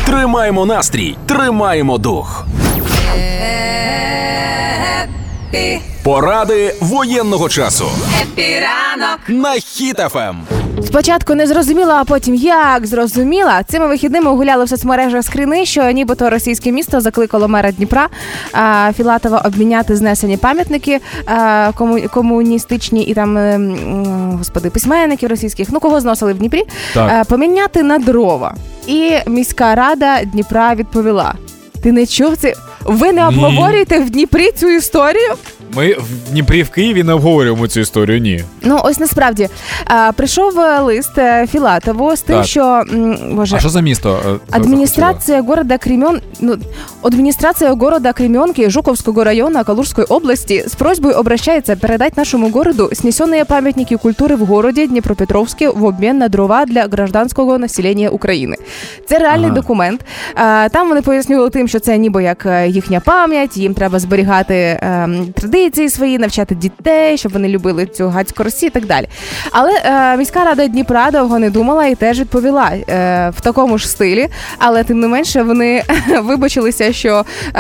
Тримаємо 0.06 0.66
настрій, 0.66 1.18
тримаємо 1.26 1.98
дух. 1.98 2.46
Happy, 5.54 5.80
Поради 6.04 6.76
воєнного 6.82 7.50
часу 7.50 7.86
Happy 8.22 8.66
ранок. 8.66 9.20
на 9.28 9.54
Ем. 9.54 9.60
Хіт-ФМ. 9.60 10.36
Спочатку 10.86 11.36
не 11.36 11.48
зрозуміла, 11.48 11.96
а 11.96 12.04
потім 12.04 12.36
як 12.36 12.88
зрозуміла. 12.88 13.64
Цими 13.64 13.88
вихідними 13.88 14.32
гуляли 14.32 14.66
в 14.66 14.70
соцмережах 14.70 15.24
скрини, 15.24 15.66
що 15.66 15.92
нібито 15.92 16.30
російське 16.30 16.72
місто 16.72 17.02
закликало 17.02 17.48
мера 17.48 17.72
Дніпра 17.72 18.08
а, 18.54 18.92
Філатова 18.98 19.38
обміняти 19.46 19.96
знесені 19.96 20.38
пам'ятники 20.38 21.00
а, 21.26 21.72
кому, 21.76 22.02
комуністичні 22.14 23.04
і 23.04 23.14
там 23.14 23.38
е, 23.38 23.60
господи, 24.38 24.70
письменників 24.70 25.30
російських. 25.30 25.68
Ну 25.72 25.80
кого 25.80 26.00
зносили 26.02 26.34
в 26.34 26.38
Дніпрі? 26.38 26.64
Так. 26.94 27.12
А, 27.14 27.24
поміняти 27.24 27.84
на 27.84 28.00
дрова. 28.00 28.56
І 28.88 29.12
міська 29.28 29.76
рада 29.76 30.24
Дніпра 30.24 30.76
відповіла: 30.76 31.34
Ти 31.84 31.92
не 31.92 32.06
чув 32.06 32.38
це? 32.38 32.54
Ви 32.88 33.14
не 33.14 33.28
обговорюєте 33.28 34.00
в 34.00 34.10
Дніпрі 34.10 34.52
цю 34.52 34.70
історію? 34.70 35.34
Ми 35.78 35.94
в 35.94 36.32
Дніпрі 36.32 36.64
в 36.64 36.70
Києві 36.70 37.04
не 37.04 37.14
обговорюємо 37.14 37.68
цю 37.68 37.80
історію, 37.80 38.20
ні. 38.20 38.44
Ну 38.62 38.80
ось 38.84 39.00
насправді 39.00 39.50
а, 39.86 40.12
прийшов 40.12 40.60
е, 40.60 40.80
лист 40.80 41.18
е, 41.18 41.48
Філатову 41.52 42.16
з 42.16 42.22
тим, 42.22 42.36
Так. 42.36 42.46
що 42.46 42.84
боже. 43.32 43.56
А 43.56 43.60
що 43.60 43.70
за 43.70 43.82
місто? 43.82 44.20
е, 44.28 44.40
це 44.52 44.58
Администрация 44.58 45.42
города 45.42 45.78
Кремен, 45.78 46.22
ну, 46.42 46.56
администрация 47.02 47.74
города 47.74 48.14
Кременки 48.14 48.70
Жуковского 48.70 49.24
района 49.24 49.64
Калужской 49.64 50.06
области 50.06 50.54
с 50.68 50.76
просьбой 50.76 51.14
обращается 51.14 51.76
передать 51.76 52.18
нашему 52.18 52.50
городу 52.50 52.90
снесенные 52.94 53.46
памятники 53.46 53.96
культуры 53.98 54.36
в 54.36 54.46
городе 54.46 54.88
Днепропетровске 54.88 55.70
в 55.70 55.86
обмен 55.86 56.18
на 56.18 56.28
дрова 56.30 56.66
для 56.66 56.84
гражданського 56.84 57.58
населення 57.58 58.10
України. 58.10 58.56
Це 59.06 59.20
реальний 59.20 59.46
Ага. 59.50 59.56
документ. 59.56 60.02
А, 60.36 60.68
Там 60.72 60.90
вони 60.90 61.02
пояснювали 61.02 61.50
тим, 61.50 61.68
що 61.68 61.80
це 61.80 61.98
ніби 61.98 62.24
як 62.24 62.48
їхня 62.68 63.00
пам'ять, 63.00 63.58
їм 63.58 63.74
треба 63.74 64.00
зберігати 64.00 64.80
ем, 65.68 65.72
традиції 65.72 65.90
свої, 65.90 66.18
навчати 66.18 66.56
дітей, 66.56 67.18
щоб 67.18 67.32
вони 67.32 67.48
любили 67.48 67.86
цю 67.86 68.10
гацьку 68.10 68.44
Росію 68.44 68.68
і 68.68 68.72
так 68.72 68.86
далі. 68.86 69.08
Але 69.52 69.72
е, 69.86 70.18
міська 70.18 70.44
рада 70.44 70.68
Дніпра 70.68 71.12
довго 71.12 71.40
не 71.40 71.50
думала 71.50 71.86
і 71.86 71.96
теж 71.96 72.20
відповіла 72.20 72.72
е, 72.72 73.30
в 73.38 73.42
такому 73.42 73.78
ж 73.78 73.88
стилі. 73.90 74.28
Але 74.58 74.84
тим 74.84 75.00
не 75.00 75.08
менше 75.08 75.44
вони 75.44 75.84
вибачилися, 76.24 76.94
що 76.94 77.26
е, 77.48 77.54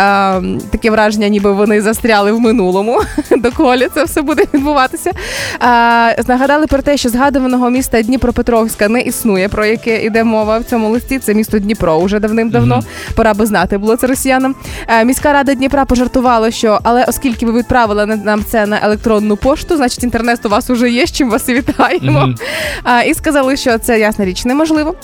таке 0.71 0.91
враження, 0.91 1.27
ніби 1.27 1.51
вони 1.51 1.81
застряли 1.81 2.31
в 2.31 2.39
минулому. 2.39 3.01
Доколі 3.37 3.87
це 3.93 4.03
все 4.03 4.21
буде 4.21 4.43
відбуватися. 4.53 5.11
Е, 5.11 6.23
нагадали 6.27 6.67
про 6.67 6.81
те, 6.81 6.97
що 6.97 7.09
згадуваного 7.09 7.69
міста 7.69 8.01
Дніпропетровська 8.01 8.87
не 8.87 9.01
існує, 9.01 9.49
про 9.49 9.65
яке 9.65 10.03
йде 10.03 10.23
мова 10.23 10.57
в 10.57 10.63
цьому 10.63 10.89
листі. 10.89 11.19
Це 11.19 11.33
місто 11.33 11.59
Дніпро 11.59 11.95
уже 11.95 12.19
давним-давно. 12.19 12.79
Пора 13.15 13.33
би 13.33 13.45
знати 13.45 13.77
було 13.77 13.95
це 13.95 14.07
росіянам. 14.07 14.55
Е, 14.87 15.05
міська 15.05 15.33
рада 15.33 15.53
Дніпра 15.53 15.85
пожартувала, 15.85 16.51
що 16.51 16.79
але 16.83 17.05
оскільки 17.07 17.45
ви 17.45 17.51
відправили 17.51 17.96
на- 18.05 18.15
нам 18.15 18.43
це 18.43 18.65
на 18.65 18.79
електронну 18.83 19.37
пошту, 19.37 19.75
значить 19.77 20.03
інтернет 20.03 20.45
у 20.45 20.49
вас 20.49 20.69
уже 20.69 20.89
є. 20.89 21.07
З 21.07 21.11
чим 21.11 21.29
вас 21.29 21.49
і 21.49 21.53
вітаємо. 21.53 22.19
Мгм. 22.19 22.35
А, 22.83 23.01
і 23.01 23.13
сказали, 23.13 23.57
що 23.57 23.77
це 23.77 23.99
ясна 23.99 24.25
річ 24.25 24.45
неможливо. 24.45 24.95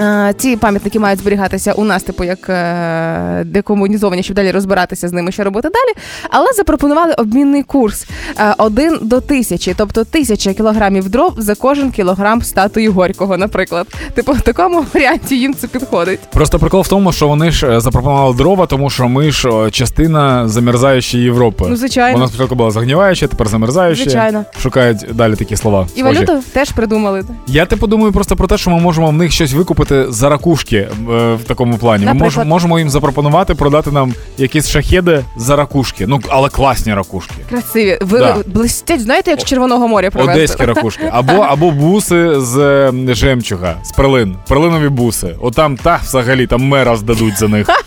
А, 0.00 0.32
Ці 0.32 0.56
пам'ятники 0.56 0.98
мають 0.98 1.20
зберігатися 1.20 1.72
у 1.72 1.84
нас, 1.84 2.02
типу, 2.02 2.24
як 2.24 2.48
е, 2.48 3.42
декомунізовані, 3.44 4.22
щоб 4.22 4.36
далі 4.36 4.50
розбиратися 4.50 5.08
з 5.08 5.12
ними, 5.12 5.32
що 5.32 5.44
робити 5.44 5.68
далі. 5.68 6.04
Але 6.30 6.52
запропонували 6.52 7.12
обмінний 7.12 7.62
курс 7.62 8.06
е, 8.38 8.54
один 8.58 8.98
до 9.02 9.20
тисячі, 9.20 9.74
тобто 9.76 10.04
тисяча 10.04 10.54
кілограмів 10.54 11.08
дров 11.08 11.34
за 11.38 11.54
кожен 11.54 11.90
кілограм 11.90 12.42
статуї 12.42 12.88
горького, 12.88 13.36
наприклад. 13.36 13.86
Типу, 14.14 14.32
в 14.32 14.40
такому 14.40 14.84
варіанті 14.94 15.38
їм 15.38 15.54
це 15.54 15.66
підходить. 15.66 16.20
Просто 16.32 16.58
прикол 16.58 16.80
в 16.80 16.88
тому, 16.88 17.12
що 17.12 17.28
вони 17.28 17.50
ж 17.50 17.66
е, 17.66 17.80
запропонували 17.80 18.36
дрова, 18.36 18.66
тому 18.66 18.90
що 18.90 19.08
ми 19.08 19.30
ж 19.30 19.48
е, 19.48 19.70
частина 19.70 20.48
замерзаючої 20.48 21.24
Європи. 21.24 21.64
Ну, 21.68 21.76
звичайно. 21.76 22.18
Вона 22.18 22.28
спочатку 22.28 22.54
була 22.54 22.70
загніваюча, 22.70 23.26
тепер 23.26 23.48
замерзаюча. 23.48 24.02
Звичайно. 24.02 24.44
Шукають 24.62 24.98
далі 25.14 25.36
такі 25.36 25.56
слова. 25.56 25.86
І 25.94 26.00
схожі. 26.00 26.14
валюту 26.14 26.42
теж 26.52 26.72
придумали. 26.72 27.24
Я 27.46 27.66
типу 27.66 27.86
думаю 27.86 28.12
просто 28.12 28.36
про 28.36 28.46
те, 28.46 28.58
що 28.58 28.70
ми 28.70 28.80
можемо 28.80 29.10
в 29.10 29.12
них 29.12 29.32
щось 29.32 29.52
викупити 29.52 29.87
за 30.08 30.28
ракушки 30.28 30.76
е, 30.76 30.88
в 31.34 31.40
такому 31.46 31.78
плані. 31.78 32.06
Ми 32.06 32.14
Наприклад? 32.14 32.46
мож, 32.46 32.46
можемо 32.46 32.78
їм 32.78 32.90
запропонувати 32.90 33.54
продати 33.54 33.90
нам 33.90 34.14
якісь 34.38 34.68
шахеди 34.68 35.24
за 35.36 35.56
ракушки. 35.56 36.06
Ну 36.06 36.20
але 36.28 36.48
класні 36.48 36.94
ракушки. 36.94 37.34
Красиві. 37.50 37.98
Ви 38.00 38.18
Да. 38.18 38.36
блистять, 38.46 39.00
знаєте, 39.02 39.30
як 39.30 39.40
з 39.40 39.44
Червоного 39.44 39.88
моря 39.88 40.10
привезли. 40.10 40.34
Одеські 40.34 40.64
ракушки. 40.64 41.08
Або, 41.12 41.32
або 41.32 41.70
буси 41.70 42.40
з 42.40 42.92
жемчуга, 43.08 43.74
з 43.84 43.92
перлин. 43.92 44.36
Перлинові 44.48 44.88
буси. 44.88 45.36
Отам 45.40 45.76
та 45.76 46.00
взагалі 46.04 46.46
там 46.46 46.62
мера 46.62 46.96
здадуть 46.96 47.38
за 47.38 47.48
них. 47.48 47.66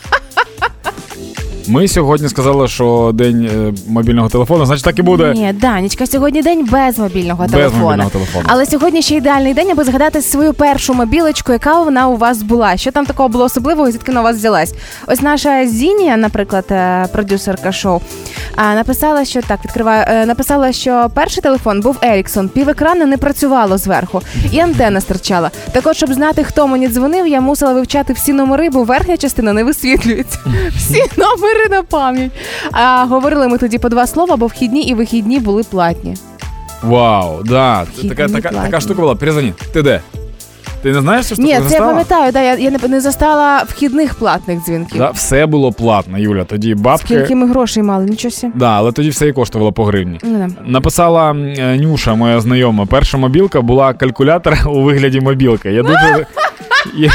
Ми 1.71 1.87
сьогодні 1.87 2.29
сказали, 2.29 2.67
що 2.67 3.11
день 3.13 3.49
е, 3.53 3.73
мобільного 3.87 4.29
телефону, 4.29 4.65
значить 4.65 4.85
так 4.85 4.99
і 4.99 5.01
буде. 5.01 5.33
Ні, 5.33 5.53
Данічка, 5.53 6.07
сьогодні 6.07 6.41
день 6.41 6.67
без 6.71 6.99
мобільного 6.99 7.43
Без 7.43 7.51
телефону. 7.51 7.83
мобільного 7.83 8.09
телефону. 8.09 8.45
Але 8.47 8.65
сьогодні 8.65 9.01
ще 9.01 9.15
ідеальний 9.15 9.53
день, 9.53 9.71
аби 9.71 9.83
згадати 9.83 10.21
свою 10.21 10.53
першу 10.53 10.93
мобілочку, 10.93 11.51
яка 11.51 11.83
вона 11.83 12.07
у 12.07 12.17
вас 12.17 12.43
була. 12.43 12.77
Що 12.77 12.91
там 12.91 13.05
такого 13.05 13.29
було 13.29 13.43
особливого, 13.43 13.87
і 13.87 13.91
звідки 13.91 14.11
на 14.11 14.21
вас 14.21 14.35
взялась? 14.37 14.73
Ось 15.07 15.21
наша 15.21 15.67
Зінія, 15.67 16.17
наприклад, 16.17 16.65
е, 16.71 17.07
продюсерка 17.13 17.71
шоу, 17.71 17.99
написала, 18.57 19.25
що 19.25 19.41
так 19.41 19.65
відкриваю. 19.65 20.05
е, 20.07 20.25
Написала, 20.25 20.71
що 20.73 21.09
перший 21.13 21.43
телефон 21.43 21.81
був 21.81 21.97
Еріксон, 22.01 22.49
півекрана 22.49 23.05
не 23.05 23.17
працювало 23.17 23.77
зверху, 23.77 24.21
і 24.51 24.59
антенна 24.59 25.01
стирчала. 25.01 25.51
Так 25.71 25.87
от, 25.87 25.95
щоб 25.97 26.13
знати, 26.13 26.43
хто 26.43 26.67
мені 26.67 26.87
дзвонив, 26.87 27.27
я 27.27 27.41
мусила 27.41 27.73
вивчати 27.73 28.13
всі 28.13 28.33
номери, 28.33 28.69
бо 28.69 28.83
верхня 28.83 29.17
частина 29.17 29.53
не 29.53 29.63
висвітлюється. 29.63 30.39
Всі 30.77 31.03
номери 31.17 31.69
на 31.69 31.83
пам'ять. 31.83 32.31
А 32.71 33.05
говорили 33.09 33.47
ми 33.47 33.57
тоді 33.57 33.77
по 33.77 33.89
два 33.89 34.07
слова, 34.07 34.35
бо 34.35 34.45
вхідні 34.47 34.81
і 34.81 34.93
вихідні 34.93 35.39
були 35.39 35.63
платні. 35.63 36.17
Вау, 36.83 37.43
да. 37.43 37.85
Така, 38.09 38.27
така, 38.27 38.49
така 38.49 38.79
штука 38.79 39.01
була. 39.01 39.15
Перезвони. 39.15 39.53
Ти 39.73 39.81
де? 39.81 40.01
Ти 40.81 40.91
не 40.91 41.01
знаєш, 41.01 41.25
що 41.25 41.35
Ні, 41.35 41.59
це 41.67 41.75
я 41.75 41.79
пам'ятаю, 41.79 42.31
да, 42.31 42.41
я, 42.41 42.55
я 42.55 42.71
не, 42.71 42.87
не 42.87 43.01
застала 43.01 43.63
вхідних 43.67 44.13
платних 44.13 44.59
дзвінків. 44.65 44.97
Да, 44.97 45.09
все 45.09 45.45
було 45.45 45.71
платно, 45.71 46.17
Юля. 46.17 46.43
Тоді 46.43 46.75
бабки. 46.75 47.05
Скільки 47.07 47.35
ми 47.35 47.47
грошей 47.47 47.83
мали, 47.83 48.05
нічого 48.05 48.31
сі. 48.31 48.51
Да, 48.55 48.69
але 48.69 48.91
тоді 48.91 49.09
все 49.09 49.27
і 49.27 49.33
коштувало 49.33 49.71
по 49.71 49.85
гривні. 49.85 50.19
Не. 50.23 50.49
Написала 50.65 51.31
е, 51.31 51.77
Нюша, 51.77 52.15
моя 52.15 52.41
знайома. 52.41 52.85
Перша 52.85 53.17
мобілка 53.17 53.61
була 53.61 53.93
калькулятор 53.93 54.57
у 54.65 54.81
вигляді 54.81 55.19
мобілки. 55.19 55.71
Я 55.71 55.83
дуже. 55.83 56.25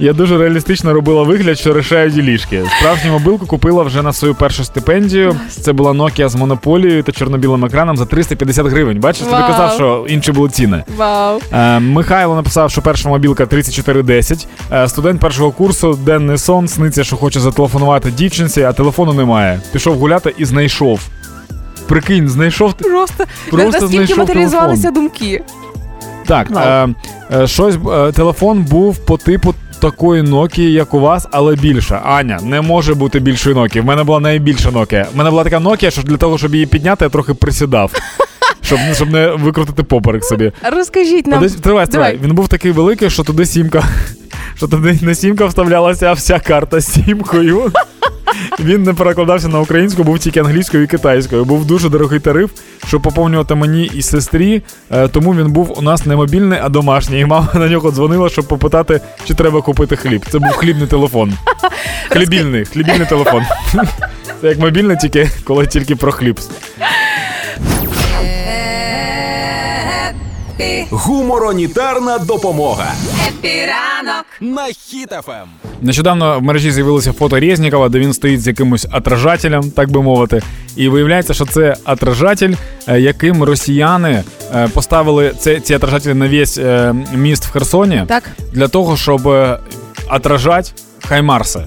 Я, 0.00 0.12
дуже 0.12 0.38
реалістично 0.38 0.92
робила 0.92 1.22
вигляд, 1.22 1.58
що 1.58 1.78
рішаю 1.78 2.10
ділішки. 2.10 2.64
Справжню 2.78 3.12
мобілку 3.12 3.46
купила 3.46 3.82
вже 3.82 4.02
на 4.02 4.12
свою 4.12 4.34
першу 4.34 4.64
стипендію. 4.64 5.36
Це 5.50 5.72
була 5.72 5.92
Nokia 5.92 6.28
з 6.28 6.34
монополією 6.34 7.02
та 7.02 7.12
чорно-білим 7.12 7.64
екраном 7.64 7.96
за 7.96 8.04
350 8.04 8.66
гривень. 8.66 9.00
Бачиш, 9.00 9.22
тобі 9.22 9.42
казав, 9.42 9.72
що 9.74 10.06
інші 10.08 10.32
були 10.32 10.48
ціни. 10.48 10.84
Вау. 10.96 11.40
Е, 11.52 11.80
Михайло 11.80 12.34
написав, 12.36 12.70
що 12.70 12.82
перша 12.82 13.08
мобілка 13.08 13.46
3410. 13.46 14.48
Е, 14.72 14.88
студент 14.88 15.20
першого 15.20 15.50
курсу, 15.50 15.98
денний 16.04 16.38
сон, 16.38 16.68
сниться, 16.68 17.04
що 17.04 17.16
хоче 17.16 17.40
зателефонувати 17.40 18.10
дівчинці, 18.10 18.62
а 18.62 18.72
телефону 18.72 19.12
немає. 19.12 19.60
Пішов 19.72 19.98
гуляти 19.98 20.34
і 20.38 20.44
знайшов. 20.44 21.00
Прикинь, 21.88 22.28
знайшов. 22.28 22.72
ти- 22.72 22.84
Просто, 22.88 23.24
Просто 23.50 23.66
настільки 23.66 23.88
знайшов 23.96 24.18
матеріалізувалися 24.18 24.90
думки. 24.90 25.42
Так, 26.26 26.48
е, 26.56 26.88
е, 27.42 27.46
щось 27.46 27.74
е, 27.92 28.12
телефон 28.12 28.62
був 28.62 28.98
по 28.98 29.16
типу 29.16 29.54
такої 29.78 30.22
Nokia, 30.22 30.68
як 30.68 30.94
у 30.94 31.00
вас, 31.00 31.26
але 31.30 31.56
більша. 31.56 32.00
Аня, 32.04 32.40
не 32.42 32.60
може 32.60 32.94
бути 32.94 33.20
більшої 33.20 33.56
Nokia. 33.56 33.80
В 33.80 33.84
мене 33.84 34.04
була 34.04 34.20
найбільша 34.20 34.70
Nokia. 34.70 35.06
В 35.12 35.16
мене 35.16 35.30
була 35.30 35.44
така 35.44 35.58
Nokia, 35.58 35.90
що 35.90 36.02
для 36.02 36.16
того, 36.16 36.38
щоб 36.38 36.54
її 36.54 36.66
підняти, 36.66 37.04
я 37.04 37.08
трохи 37.08 37.34
присідав. 37.34 37.92
Щоб, 38.62 38.78
щоб 38.94 39.10
не 39.10 39.26
викрутити 39.26 39.82
поперек 39.82 40.24
собі. 40.24 40.52
Розкажіть 40.72 41.26
нам. 41.26 41.38
Подожди, 41.38 41.60
тривай, 41.60 41.86
тривай. 41.86 42.12
Давай. 42.12 42.26
Він 42.28 42.34
був 42.34 42.48
такий 42.48 42.70
великий, 42.70 43.10
що 43.10 43.24
туди 43.24 43.46
сімка. 43.46 43.84
Що 44.58 44.68
туди 44.68 44.98
не 45.02 45.14
сімка 45.14 45.46
вставлялася, 45.46 46.06
а 46.06 46.12
вся 46.12 46.38
карта 46.40 46.80
з 46.80 46.92
сімкою. 46.92 47.72
Він 48.60 48.82
не 48.82 48.92
перекладався 48.94 49.48
на 49.48 49.60
українську, 49.60 50.04
був 50.04 50.18
тільки 50.18 50.40
англійською 50.40 50.82
і 50.82 50.86
китайською. 50.86 51.44
Був 51.44 51.64
дуже 51.64 51.88
дорогий 51.88 52.20
тариф, 52.20 52.50
щоб 52.86 53.02
поповнювати 53.02 53.54
мені 53.54 53.90
і 53.94 54.02
сестрі. 54.02 54.62
е, 54.90 55.08
Тому 55.08 55.34
він 55.34 55.52
був 55.52 55.78
у 55.78 55.82
нас 55.82 56.06
не 56.06 56.16
мобільний, 56.16 56.58
а 56.62 56.68
домашній. 56.68 57.20
І 57.20 57.24
мама 57.24 57.48
на 57.54 57.68
нього 57.68 57.90
дзвонила, 57.90 58.28
щоб 58.28 58.48
попитати, 58.48 59.00
чи 59.24 59.34
треба 59.34 59.62
купити 59.62 59.96
хліб. 59.96 60.24
Це 60.30 60.38
був 60.38 60.52
хлібний 60.52 60.86
телефон. 60.86 61.32
Хлібільний, 62.08 62.64
хлібільний 62.64 63.06
телефон. 63.06 63.42
Це 64.40 64.48
як 64.48 64.58
мобільний, 64.58 64.96
тільки 64.96 65.30
коли 65.44 65.66
тільки 65.66 65.96
про 65.96 66.12
хліб. 66.12 66.40
Happy, 70.60 70.86
Гуморонітарна 70.90 72.18
допомога 72.18 72.92
Happy 73.28 73.72
ранок. 73.72 74.24
на 74.40 74.66
Ем. 74.66 74.72
Хіт-ФМ. 74.72 75.46
Нещодавно 75.82 76.38
в 76.38 76.42
мережі 76.42 76.72
з'явилося 76.72 77.12
фото 77.12 77.40
Резнікова, 77.40 77.88
де 77.88 77.98
він 77.98 78.12
стоїть 78.12 78.42
з 78.42 78.46
якимось 78.46 78.86
отражателем, 78.92 79.70
так 79.70 79.90
би 79.90 80.02
мовити. 80.02 80.42
І 80.76 80.88
виявляється, 80.88 81.34
що 81.34 81.46
це 81.46 81.76
отражатель, 81.84 82.54
е, 82.88 83.00
яким 83.00 83.42
росіяни 83.42 84.22
е, 84.54 84.68
поставили 84.68 85.32
це, 85.38 85.60
ці 85.60 85.74
отражателі 85.74 86.14
на 86.14 86.28
весь 86.28 86.58
е, 86.58 86.94
міст 87.14 87.44
в 87.44 87.50
Херсоні 87.50 88.04
Так. 88.08 88.22
для 88.52 88.68
того, 88.68 88.96
щоб 88.96 89.26
отражати 90.10 90.70
хаймарси. 91.08 91.60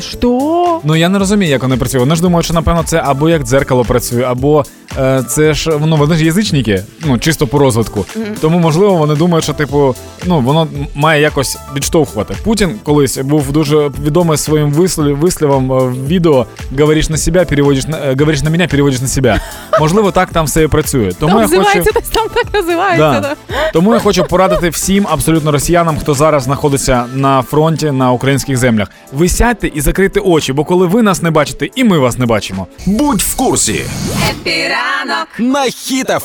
Що? 0.00 0.80
Ну 0.84 0.96
я 0.96 1.08
не 1.08 1.18
розумію, 1.18 1.50
як 1.50 1.62
вони 1.62 1.76
працюють. 1.76 2.02
Вони 2.02 2.16
ж 2.16 2.22
думають, 2.22 2.44
що 2.44 2.54
напевно 2.54 2.82
це 2.86 3.02
або 3.04 3.28
як 3.28 3.42
дзеркало 3.42 3.84
працює, 3.84 4.22
або 4.22 4.64
е, 4.98 5.22
це 5.28 5.54
ж 5.54 5.70
воно 5.70 5.96
вони 5.96 6.14
ж 6.14 6.24
язичники, 6.24 6.82
ну 7.04 7.18
чисто 7.18 7.46
по 7.46 7.58
розвитку. 7.58 8.04
Тому 8.40 8.58
можливо 8.58 8.94
вони 8.94 9.14
думають, 9.14 9.44
що 9.44 9.52
типу, 9.52 9.94
ну 10.26 10.40
воно 10.40 10.68
має 10.94 11.22
якось 11.22 11.58
відштовхувати. 11.76 12.34
Путін 12.44 12.70
колись 12.82 13.18
був 13.18 13.52
дуже 13.52 13.90
відомий 14.04 14.38
своїм 14.38 14.70
вислів, 14.70 15.18
вислівом 15.18 15.72
е, 15.72 15.76
в 15.76 16.06
відео 16.06 16.46
говориш 16.78 17.08
на 17.08 17.16
себе, 17.16 17.44
переводиш 17.44 17.86
на 17.86 17.98
е, 17.98 18.16
говориш 18.18 18.42
на 18.42 18.50
мене, 18.50 18.66
переводиш 18.66 19.00
на 19.00 19.08
себе. 19.08 19.40
Можливо, 19.80 20.10
так 20.10 20.30
там 20.30 20.46
все 20.46 20.62
і 20.62 20.68
працює. 20.68 21.12
Тому 21.18 21.32
Там 21.32 21.52
я 21.52 21.64
хочу. 21.64 21.92
там 22.12 22.28
так 22.34 22.54
називається. 22.54 23.20
Да. 23.20 23.20
Да. 23.20 23.36
Тому 23.72 23.94
я 23.94 24.00
хочу 24.00 24.24
порадити 24.24 24.68
всім 24.68 25.06
абсолютно 25.10 25.52
росіянам, 25.52 25.98
хто 25.98 26.14
зараз 26.14 26.42
знаходиться 26.42 27.04
на 27.14 27.42
фронті 27.42 27.90
на 27.90 28.12
українських 28.12 28.56
землях. 28.56 28.88
Ви 29.12 29.28
сядьте 29.28 29.68
і 29.68 29.80
закрийте 29.88 30.20
очі, 30.20 30.52
бо 30.52 30.64
коли 30.64 30.86
ви 30.86 31.02
нас 31.02 31.22
не 31.22 31.30
бачите, 31.30 31.68
і 31.74 31.84
ми 31.84 31.98
вас 31.98 32.18
не 32.18 32.26
бачимо. 32.26 32.66
Будь 32.86 33.20
в 33.20 33.36
курсі 33.36 33.84
Епіранок. 34.30 35.28
на 35.38 35.64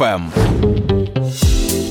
Ем. 0.01 0.31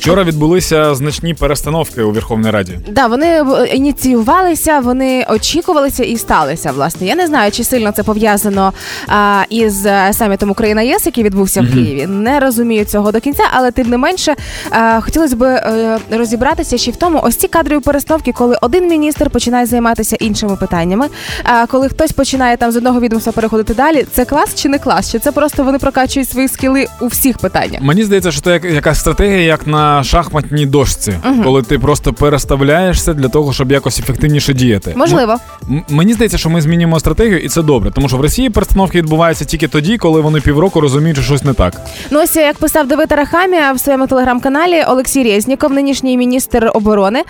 Вчора 0.02 0.24
відбулися 0.24 0.94
значні 0.94 1.34
перестановки 1.34 2.02
у 2.02 2.10
Верховній 2.12 2.50
Раді. 2.50 2.78
Да, 2.90 3.06
вони 3.06 3.26
е, 3.26 3.66
ініціювалися, 3.66 4.80
вони 4.80 5.26
очікувалися 5.28 6.04
і 6.04 6.16
сталися. 6.16 6.72
Власне, 6.72 7.06
я 7.06 7.14
не 7.14 7.26
знаю, 7.26 7.52
чи 7.52 7.64
сильно 7.64 7.92
це 7.92 8.02
пов'язано 8.02 8.72
а, 9.08 9.42
із 9.50 9.86
е, 9.86 10.10
самітом 10.12 10.50
Україна 10.50 10.82
ЄС, 10.82 11.06
який 11.06 11.24
відбувся 11.24 11.62
в 11.62 11.72
Києві. 11.74 12.06
Не 12.06 12.40
розумію 12.40 12.84
цього 12.84 13.12
до 13.12 13.20
кінця, 13.20 13.42
але 13.52 13.70
тим 13.70 13.90
не 13.90 13.98
менше 13.98 14.34
а, 14.70 15.00
хотілося 15.00 15.36
б 15.36 15.42
е, 15.42 15.98
розібратися 16.10 16.78
ще 16.78 16.90
в 16.90 16.96
тому, 16.96 17.20
ось 17.22 17.36
ці 17.36 17.48
кадрові 17.48 17.80
перестановки, 17.80 18.32
коли 18.32 18.56
один 18.62 18.88
міністр 18.88 19.30
починає 19.30 19.66
займатися 19.66 20.16
іншими 20.20 20.56
питаннями. 20.56 21.06
А 21.44 21.66
коли 21.66 21.88
хтось 21.88 22.12
починає 22.12 22.56
там 22.56 22.72
з 22.72 22.76
одного 22.76 23.00
відомства 23.00 23.32
переходити 23.32 23.74
далі, 23.74 24.06
це 24.12 24.24
клас 24.24 24.54
чи 24.54 24.68
не 24.68 24.78
клас? 24.78 25.12
Чи 25.12 25.18
це 25.18 25.32
просто 25.32 25.64
вони 25.64 25.78
прокачують 25.78 26.30
свої 26.30 26.48
скіли 26.48 26.86
у 27.00 27.06
всіх 27.06 27.38
питаннях? 27.38 27.82
Мені 27.82 28.04
здається, 28.04 28.32
що 28.32 28.40
це 28.40 28.52
як, 28.52 28.64
якась 28.64 29.00
стратегія, 29.00 29.40
як 29.40 29.66
на 29.66 29.91
на 29.96 30.04
шахматній 30.04 30.66
дошці, 30.66 31.14
коли 31.44 31.62
ти 31.62 31.78
просто 31.78 32.12
переставляєшся 32.12 33.14
для 33.14 33.28
того, 33.28 33.52
щоб 33.52 33.72
якось 33.72 33.98
ефективніше 33.98 34.54
діяти. 34.54 34.92
Можливо. 34.96 35.36
М- 35.70 35.84
Мені 35.88 36.12
здається, 36.14 36.38
що 36.38 36.50
ми 36.50 36.60
змінюємо 36.60 37.00
стратегію, 37.00 37.38
і 37.40 37.48
це 37.48 37.62
добре, 37.62 37.90
тому 37.90 38.08
що 38.08 38.16
в 38.16 38.20
Росії 38.20 38.50
перестановки 38.50 38.98
відбуваються 38.98 39.44
тільки 39.44 39.68
тоді, 39.68 39.98
коли 39.98 40.20
вони 40.20 40.40
півроку 40.40 40.80
розуміють, 40.80 41.16
що 41.16 41.24
щось 41.26 41.44
не 41.44 41.52
так. 41.54 41.80
Ну 42.10 42.20
ось 42.22 42.36
як 42.36 42.56
писав 42.58 42.88
Давид 42.88 43.12
Арахамія 43.12 43.72
в 43.72 43.80
своєму 43.80 44.06
телеграм-каналі, 44.06 44.82
Олексій 44.88 45.22
Резніков, 45.22 45.72
нинішній 45.72 46.16
міністр 46.16 46.70
оборони, 46.74 47.22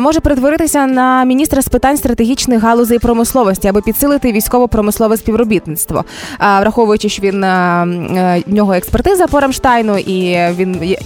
може 0.00 0.20
перетворитися 0.20 0.86
на 0.86 1.24
міністра 1.24 1.62
з 1.62 1.68
питань 1.68 1.96
стратегічних 1.96 2.62
галузей 2.62 2.98
промисловості, 2.98 3.68
аби 3.68 3.80
підсилити 3.80 4.32
військово-промислове 4.32 5.16
співробітництво. 5.16 6.04
А, 6.38 6.60
враховуючи, 6.60 7.08
що 7.08 7.22
він 7.22 7.44
е, 7.44 8.42
в 8.46 8.52
нього 8.54 8.72
експертиза 8.74 9.26
по 9.26 9.40
Рамштайну, 9.40 9.98
і 9.98 10.38
він 10.56 10.96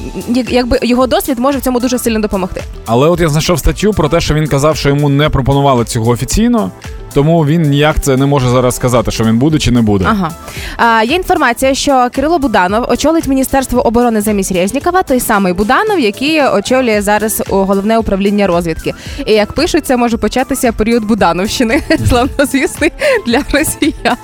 якби 0.48 0.77
його 0.82 1.06
досвід 1.06 1.38
може 1.38 1.58
в 1.58 1.60
цьому 1.60 1.80
дуже 1.80 1.98
сильно 1.98 2.20
допомогти. 2.20 2.62
Але 2.86 3.08
от 3.08 3.20
я 3.20 3.28
знайшов 3.28 3.58
статтю 3.58 3.92
про 3.92 4.08
те, 4.08 4.20
що 4.20 4.34
він 4.34 4.46
казав, 4.46 4.76
що 4.76 4.88
йому 4.88 5.08
не 5.08 5.28
пропонували 5.28 5.84
цього 5.84 6.10
офіційно, 6.10 6.70
тому 7.14 7.46
він 7.46 7.62
ніяк 7.62 8.00
це 8.00 8.16
не 8.16 8.26
може 8.26 8.48
зараз 8.48 8.76
сказати, 8.76 9.10
що 9.10 9.24
він 9.24 9.38
буде 9.38 9.58
чи 9.58 9.70
не 9.70 9.82
буде. 9.82 10.04
Ага. 10.08 10.30
А, 10.76 11.02
є 11.02 11.16
інформація, 11.16 11.74
що 11.74 12.08
Кирило 12.12 12.38
Буданов 12.38 12.86
очолить 12.90 13.26
Міністерство 13.28 13.86
оборони 13.86 14.20
замість 14.20 14.52
Резнікова, 14.52 15.02
той 15.02 15.20
самий 15.20 15.52
Буданов, 15.52 16.00
який 16.00 16.42
очолює 16.42 17.02
зараз 17.02 17.42
головне 17.48 17.98
управління 17.98 18.46
розвідки. 18.46 18.94
І 19.26 19.32
як 19.32 19.52
пишуть, 19.52 19.86
це 19.86 19.96
може 19.96 20.16
початися 20.16 20.72
період 20.72 21.04
Будановщини, 21.04 21.82
славнозвісний 22.08 22.92
для 23.26 23.42
росіян. 23.52 24.16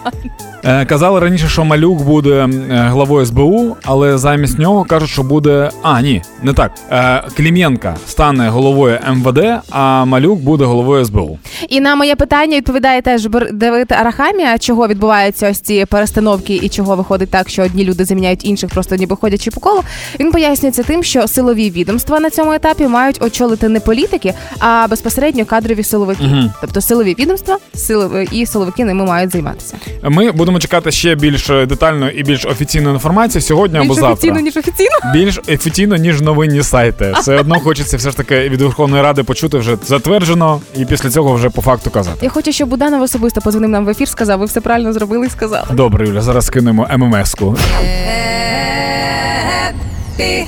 Е, 0.66 0.84
казали 0.84 1.20
раніше, 1.20 1.48
що 1.48 1.64
малюк 1.64 2.02
буде 2.02 2.30
е, 2.30 2.48
главою 2.70 3.26
СБУ, 3.26 3.76
але 3.82 4.18
замість 4.18 4.58
нього 4.58 4.84
кажуть, 4.84 5.10
що 5.10 5.22
буде. 5.22 5.70
А, 5.82 6.00
ні, 6.00 6.22
не 6.42 6.52
так. 6.52 6.72
Е, 6.90 7.22
Клім'єнка 7.36 7.96
стане 8.06 8.48
головою 8.48 8.98
МВД, 9.12 9.44
а 9.70 10.04
малюк 10.04 10.40
буде 10.40 10.64
головою 10.64 11.04
СБУ. 11.04 11.38
І 11.68 11.80
на 11.80 11.94
моє 11.94 12.16
питання 12.16 12.56
відповідає 12.56 13.02
теж 13.02 13.28
Давид 13.52 13.92
Арахамія, 13.92 14.58
чого 14.58 14.88
відбуваються 14.88 15.50
ось 15.50 15.60
ці 15.60 15.84
перестановки 15.84 16.54
і 16.62 16.68
чого 16.68 16.96
виходить 16.96 17.30
так, 17.30 17.48
що 17.48 17.62
одні 17.62 17.84
люди 17.84 18.04
заміняють 18.04 18.44
інших, 18.44 18.70
просто 18.70 18.96
ніби 18.96 19.16
ходячи 19.16 19.50
по 19.50 19.60
колу. 19.60 19.82
Він 20.20 20.32
пояснюється 20.32 20.82
тим, 20.82 21.02
що 21.02 21.28
силові 21.28 21.70
відомства 21.70 22.20
на 22.20 22.30
цьому 22.30 22.52
етапі 22.52 22.86
мають 22.86 23.22
очолити 23.22 23.68
не 23.68 23.80
політики, 23.80 24.34
а 24.58 24.86
безпосередньо 24.90 25.44
кадрові 25.44 25.82
силовики. 25.82 26.24
Тобто 26.60 26.80
силові 26.80 27.16
відомства, 27.18 27.58
силові 27.74 28.28
і 28.32 28.46
силовики 28.46 28.84
ними 28.84 29.04
мають 29.04 29.30
займатися. 29.32 29.76
Ми 30.02 30.32
будемо 30.32 30.53
чекати 30.60 30.90
ще 30.90 31.14
більш 31.14 31.46
детальної 31.46 32.20
і 32.20 32.22
більш 32.22 32.44
офіційної 32.44 32.94
інформації 32.94 33.42
сьогодні 33.42 33.78
або 33.78 33.84
Більш 33.88 33.94
завтра. 33.94 34.12
офіційно 34.12 34.40
ніж 34.40 34.56
офіційно. 34.56 34.90
Більш 35.12 35.38
офіційно, 35.48 35.96
ніж 35.96 36.20
новинні 36.20 36.62
сайти. 36.62 37.12
Все 37.20 37.36
одно 37.38 37.60
хочеться 37.60 37.96
все 37.96 38.10
ж 38.10 38.16
таки 38.16 38.48
від 38.48 38.60
Верховної 38.60 39.02
Ради 39.02 39.22
почути 39.22 39.58
вже 39.58 39.76
затверджено, 39.86 40.60
і 40.76 40.84
після 40.84 41.10
цього 41.10 41.32
вже 41.34 41.50
по 41.50 41.62
факту 41.62 41.90
казати. 41.90 42.18
Я 42.22 42.28
хочу, 42.28 42.52
щоб 42.52 42.68
Буданов 42.68 43.02
особисто 43.02 43.40
позвонив 43.40 43.70
нам 43.70 43.84
в 43.84 43.88
ефір, 43.88 44.08
сказав, 44.08 44.38
ви 44.38 44.46
все 44.46 44.60
правильно 44.60 44.92
зробили 44.92 45.26
і 45.26 45.30
сказали. 45.30 45.66
Добре, 45.72 46.08
Юля, 46.08 46.20
зараз 46.20 46.50
кинемо 46.50 46.86
ММС-ку. 46.96 47.56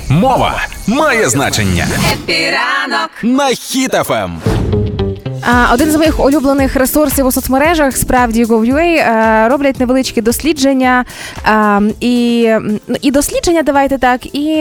Мова 0.09 0.61
має 0.87 1.29
значення 1.29 1.87
Happy 2.13 2.57
ранок. 2.57 3.09
на 3.23 3.45
Хіт-ФМ. 3.47 4.29
Один 5.73 5.91
з 5.91 5.95
моїх 5.95 6.25
улюблених 6.25 6.75
ресурсів 6.75 7.25
у 7.25 7.31
соцмережах 7.31 7.97
справді 7.97 8.45
Gov.ua 8.45 8.81
е, 8.81 9.47
роблять 9.49 9.79
невеличкі 9.79 10.21
дослідження 10.21 11.05
е, 11.47 11.81
і, 11.99 12.49
і 13.01 13.11
дослідження, 13.11 13.63
давайте 13.63 13.97
так, 13.97 14.35
і 14.35 14.55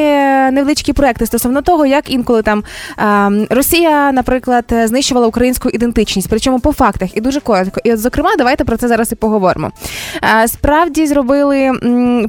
невеличкі 0.52 0.92
проекти 0.92 1.26
стосовно 1.26 1.62
того, 1.62 1.86
як 1.86 2.10
інколи 2.10 2.42
там 2.42 2.64
е, 2.98 3.46
Росія, 3.50 4.12
наприклад, 4.12 4.64
знищувала 4.84 5.26
українську 5.26 5.70
ідентичність, 5.70 6.28
причому 6.30 6.60
по 6.60 6.72
фактах 6.72 7.16
і 7.16 7.20
дуже 7.20 7.40
коротко. 7.40 7.80
І 7.84 7.92
от, 7.92 7.98
зокрема, 7.98 8.30
давайте 8.38 8.64
про 8.64 8.76
це 8.76 8.88
зараз 8.88 9.12
і 9.12 9.14
поговоримо. 9.14 9.70
Справді 10.46 11.06
зробили 11.06 11.72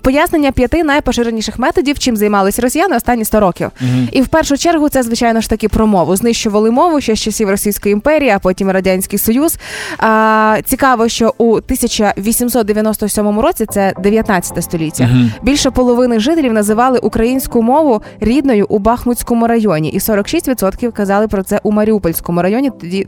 пояснення 0.03 0.51
п'яти 0.51 0.83
найпоширеніших 0.83 1.59
методів, 1.59 1.99
чим 1.99 2.17
займалися 2.17 2.61
росіяни 2.61 2.95
останні 2.95 3.25
100 3.25 3.39
років. 3.39 3.69
І 4.11 4.21
в 4.21 4.27
першу 4.27 4.57
чергу 4.57 4.89
це, 4.89 5.03
звичайно 5.03 5.41
ж 5.41 5.49
таки, 5.49 5.69
про 5.69 5.87
мову. 5.87 6.15
Знищували 6.15 6.71
мову 6.71 7.01
ще 7.01 7.15
з 7.15 7.19
часів 7.19 7.49
Російської 7.49 7.93
імперії, 7.93 8.31
а 8.35 8.39
потім 8.47 8.71
Радянський 8.71 9.19
Союз. 9.19 9.57
А, 9.97 10.57
цікаво, 10.65 11.07
що 11.07 11.33
у 11.37 11.51
1897 11.51 13.39
році, 13.39 13.65
це 13.69 13.93
19 13.99 14.63
століття, 14.63 15.09
більше 15.41 15.71
половини 15.71 16.19
жителів 16.19 16.53
називали 16.53 16.99
українську 16.99 17.61
мову 17.61 18.01
рідною 18.19 18.65
у 18.69 18.79
Бахмутському 18.79 19.47
районі, 19.47 19.89
і 19.89 19.99
46% 19.99 20.91
казали 20.91 21.27
про 21.27 21.43
це 21.43 21.59
у 21.63 21.71
Маріупольському 21.71 22.41
районі, 22.41 22.71
тоді 22.81 23.03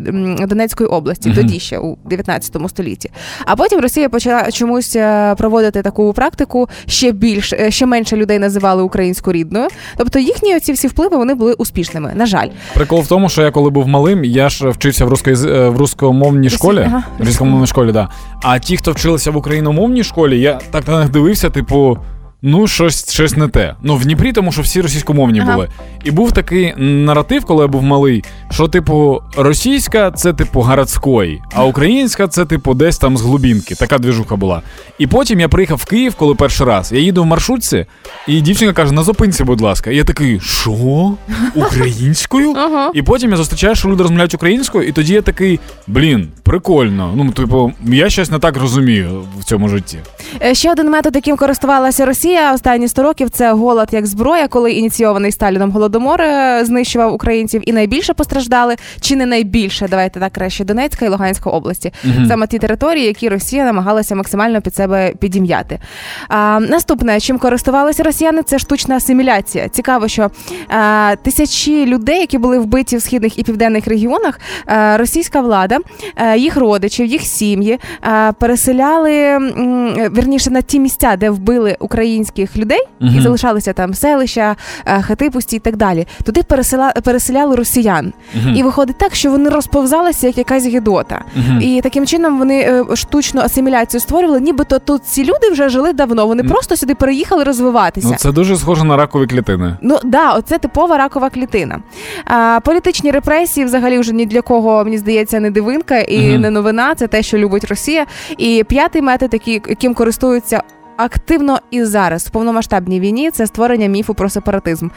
Донецької 0.47 0.89
області, 0.89 1.33
тоді 1.35 1.59
ще 1.59 1.79
у 1.79 1.97
19 2.05 2.57
столітті. 2.67 3.11
А 3.45 3.55
потім 3.55 3.79
Росія 3.79 4.09
почала 4.09 4.51
чомусь 4.51 4.95
е, 4.95 5.35
проводити 5.37 5.81
таку 5.81 6.13
практику. 6.13 6.69
Ще 6.87 7.11
більш 7.11 7.53
е, 7.53 7.71
ще 7.71 7.85
менше 7.85 8.15
людей 8.15 8.39
називали 8.39 8.83
українську 8.83 9.31
рідною. 9.31 9.67
Тобто 9.97 10.19
їхні 10.19 10.55
оці 10.55 10.73
всі 10.73 10.87
впливи 10.87 11.17
вони 11.17 11.33
були 11.33 11.53
успішними. 11.53 12.11
На 12.15 12.25
жаль, 12.25 12.47
Прикол 12.73 13.01
в 13.01 13.07
тому, 13.07 13.29
що 13.29 13.41
я 13.41 13.51
коли 13.51 13.69
був 13.69 13.87
малим, 13.87 14.23
я 14.23 14.49
ж 14.49 14.69
вчився 14.69 15.05
в 15.05 15.09
руської 15.29 15.69
в 15.69 15.77
рускомовній 15.77 16.49
школі. 16.49 16.83
ага. 16.85 17.03
В 17.19 17.25
рускомовній 17.25 17.67
школі, 17.67 17.91
да. 17.91 18.09
А 18.41 18.59
ті, 18.59 18.77
хто 18.77 18.91
вчилися 18.91 19.31
в 19.31 19.37
україномовній 19.37 20.03
школі, 20.03 20.39
я 20.39 20.59
так 20.71 20.87
на 20.87 20.99
них 20.99 21.09
дивився, 21.09 21.49
типу. 21.49 21.97
Ну, 22.41 22.67
щось, 22.67 23.12
щось 23.12 23.38
не 23.38 23.47
те. 23.47 23.75
Ну, 23.84 23.95
в 23.95 24.04
Дніпрі, 24.06 24.32
тому 24.34 24.52
що 24.52 24.62
всі 24.62 24.82
російськомовні 24.82 25.39
Ага. 25.39 25.54
були. 25.54 25.69
І 26.04 26.12
був 26.12 26.32
такий 26.32 26.73
наратив, 26.78 27.45
коли 27.45 27.62
я 27.62 27.67
був 27.67 27.84
малий, 27.84 28.23
що, 28.52 28.67
типу, 28.67 29.21
російська 29.38 30.12
це, 30.12 30.34
типу, 30.34 30.62
городської, 30.62 31.41
а 31.54 31.65
українська 31.65 32.28
це, 32.28 32.45
типу, 32.45 32.73
десь 32.73 32.97
там 32.97 33.17
з 33.17 33.21
глубінки. 33.21 33.75
Така 33.75 33.97
двіжуха 33.97 34.36
була. 34.36 34.62
І 34.97 35.08
потім 35.08 35.39
я 35.39 35.49
приїхав 35.49 35.78
в 35.78 35.86
Київ, 35.86 36.15
коли 36.15 36.36
перший 36.36 36.67
раз. 36.67 36.91
Я 36.91 36.99
їду 36.99 37.23
в 37.23 37.25
маршрутці, 37.25 37.86
і 38.28 38.41
дівчинка 38.41 38.73
каже: 38.73 38.93
на 38.93 39.04
зупинці, 39.04 39.43
будь 39.43 39.62
ласка. 39.62 39.91
І 39.91 39.95
я 39.95 40.04
такий, 40.04 40.39
що? 40.39 41.12
Українською? 41.56 42.54
Ага. 42.60 42.91
І 42.93 43.02
потім 43.02 43.32
я 43.32 43.38
зустрічаю, 43.38 43.75
що 43.75 43.89
люди 43.89 44.04
розмовляють 44.04 44.34
українською, 44.34 44.88
і 44.88 44.91
тоді 44.91 45.13
я 45.13 45.21
такий, 45.21 45.60
блін, 45.88 46.28
прикольно. 46.43 47.13
Ну, 47.15 47.32
типу, 47.32 47.71
я 47.86 48.10
щось 48.10 48.32
не 48.32 48.39
так 48.39 48.58
розумію 48.58 49.23
в 49.39 49.43
цьому 49.43 49.69
житті. 49.69 49.97
Е, 50.41 50.56
Ще 50.56 50.71
один 50.71 50.89
метод, 50.89 51.15
яким 51.15 51.38
користувалася 51.38 52.06
Росія 52.06 52.28
останні 52.53 52.87
100 52.87 53.03
років, 53.03 53.29
це 53.29 53.51
голод 53.53 53.87
як 53.91 54.05
зброя, 54.05 54.47
коли 54.47 54.71
ініційований 54.71 55.31
Сталіном 55.31 55.71
голодомор 55.71 56.21
е, 56.21 56.65
знищував 56.65 57.13
українців 57.13 57.61
і 57.65 57.73
найбільше 57.73 58.13
постраждали, 58.13 58.75
чи 59.01 59.15
не 59.15 59.25
найбільше, 59.25 59.87
давайте 59.89 60.19
так 60.19 60.33
краще 60.33 60.63
Донецька 60.65 61.05
і 61.05 61.09
Луганська 61.09 61.49
області. 61.49 61.93
Саме 62.27 62.47
ті 62.47 62.59
території, 62.59 63.05
які 63.05 63.29
Росія 63.29 63.65
намагалася 63.65 64.15
максимально 64.15 64.61
під 64.61 64.75
себе 64.75 65.13
підім'яти. 65.19 65.79
А, 66.27 66.59
наступне, 66.59 67.19
чим 67.19 67.37
користувалися 67.39 68.03
росіяни, 68.03 68.43
це 68.43 68.59
штучна 68.59 68.95
асиміляція. 68.95 69.69
Цікаво, 69.69 70.07
що 70.07 70.31
а, 70.69 71.15
тисячі 71.23 71.85
людей, 71.85 72.19
які 72.19 72.37
були 72.37 72.59
вбиті 72.59 72.97
в 72.97 73.01
східних 73.01 73.39
і 73.39 73.43
південних 73.43 73.87
регіонах, 73.87 74.39
а, 74.65 74.97
російська 74.97 75.41
влада, 75.41 75.77
а, 76.15 76.35
їх 76.35 76.57
родичів, 76.57 77.05
їх 77.05 77.21
сім'ї 77.21 77.79
а, 78.01 78.31
переселяли 78.39 79.13
м, 79.13 79.93
вірніше 80.17 80.49
на 80.51 80.61
ті 80.61 80.79
місця, 80.79 81.15
де 81.17 81.29
вбили 81.29 81.75
українських 82.19 82.58
людей, 82.58 82.79
і 83.01 83.21
залишалися 83.21 83.73
там 83.73 83.93
селища, 83.93 84.55
а, 84.86 85.01
хати 85.01 85.29
пусті 85.29 85.55
і 85.55 85.60
так 85.60 85.77
далі. 85.77 86.08
Туди 86.23 86.43
пересела, 86.43 86.91
переселяли 87.03 87.55
росіян. 87.55 88.13
І 88.55 88.63
виходить 88.63 88.97
так, 88.97 89.15
що 89.15 89.32
вони 89.32 89.49
розповзалися 89.49 90.27
як 90.27 90.38
якась 90.38 90.65
гідота. 90.65 91.21
І 91.62 91.82
таким 91.84 92.05
чином 92.08 92.39
вони 92.39 92.60
е, 92.60 92.95
штучну 92.95 93.41
асиміляцію 93.41 94.01
створювали, 94.01 94.39
нібито 94.39 94.79
тут 94.79 95.03
ці 95.05 95.23
люди 95.23 95.49
вже 95.51 95.69
жили 95.69 95.93
давно. 95.93 96.27
Вони 96.27 96.43
просто 96.43 96.75
сюди 96.75 96.95
переїхали 96.95 97.43
розвиватися. 97.43 98.08
Ну, 98.12 98.15
це 98.17 98.32
дуже 98.32 98.58
схоже 98.58 98.84
на 98.84 98.97
ракові 98.97 99.27
клітини. 99.27 99.77
Ну 99.82 99.99
да, 100.03 100.34
оце 100.34 100.58
типова 100.58 100.97
ракова 100.97 101.29
клітина. 101.29 101.79
А, 102.25 102.60
політичні 102.65 103.12
репресії 103.12 103.65
взагалі 103.65 103.99
вже 103.99 104.13
ні 104.13 104.25
для 104.25 104.41
кого, 104.41 104.84
мені 104.84 104.97
здається, 104.97 105.39
не 105.39 105.51
дивинка 105.51 105.99
і 105.99 106.38
не 106.38 106.49
новина. 106.49 106.95
Це 106.95 107.08
те, 107.08 107.23
що 107.23 107.38
любить 107.38 107.63
Росія. 107.63 108.05
І 108.38 108.63
п'ятий 108.67 109.01
метод, 109.01 109.29
який, 109.34 109.62
яким 109.69 109.93
користуються. 109.93 110.63
Активно 110.99 111.59
і 111.71 111.83
зараз 111.83 112.27
в 112.27 112.29
повномасштабній 112.29 112.99
війні 112.99 113.31
це 113.31 113.47
створення 113.47 113.88
міфу 113.88 114.13
про 114.13 114.29
сепаратизм. 114.29 114.89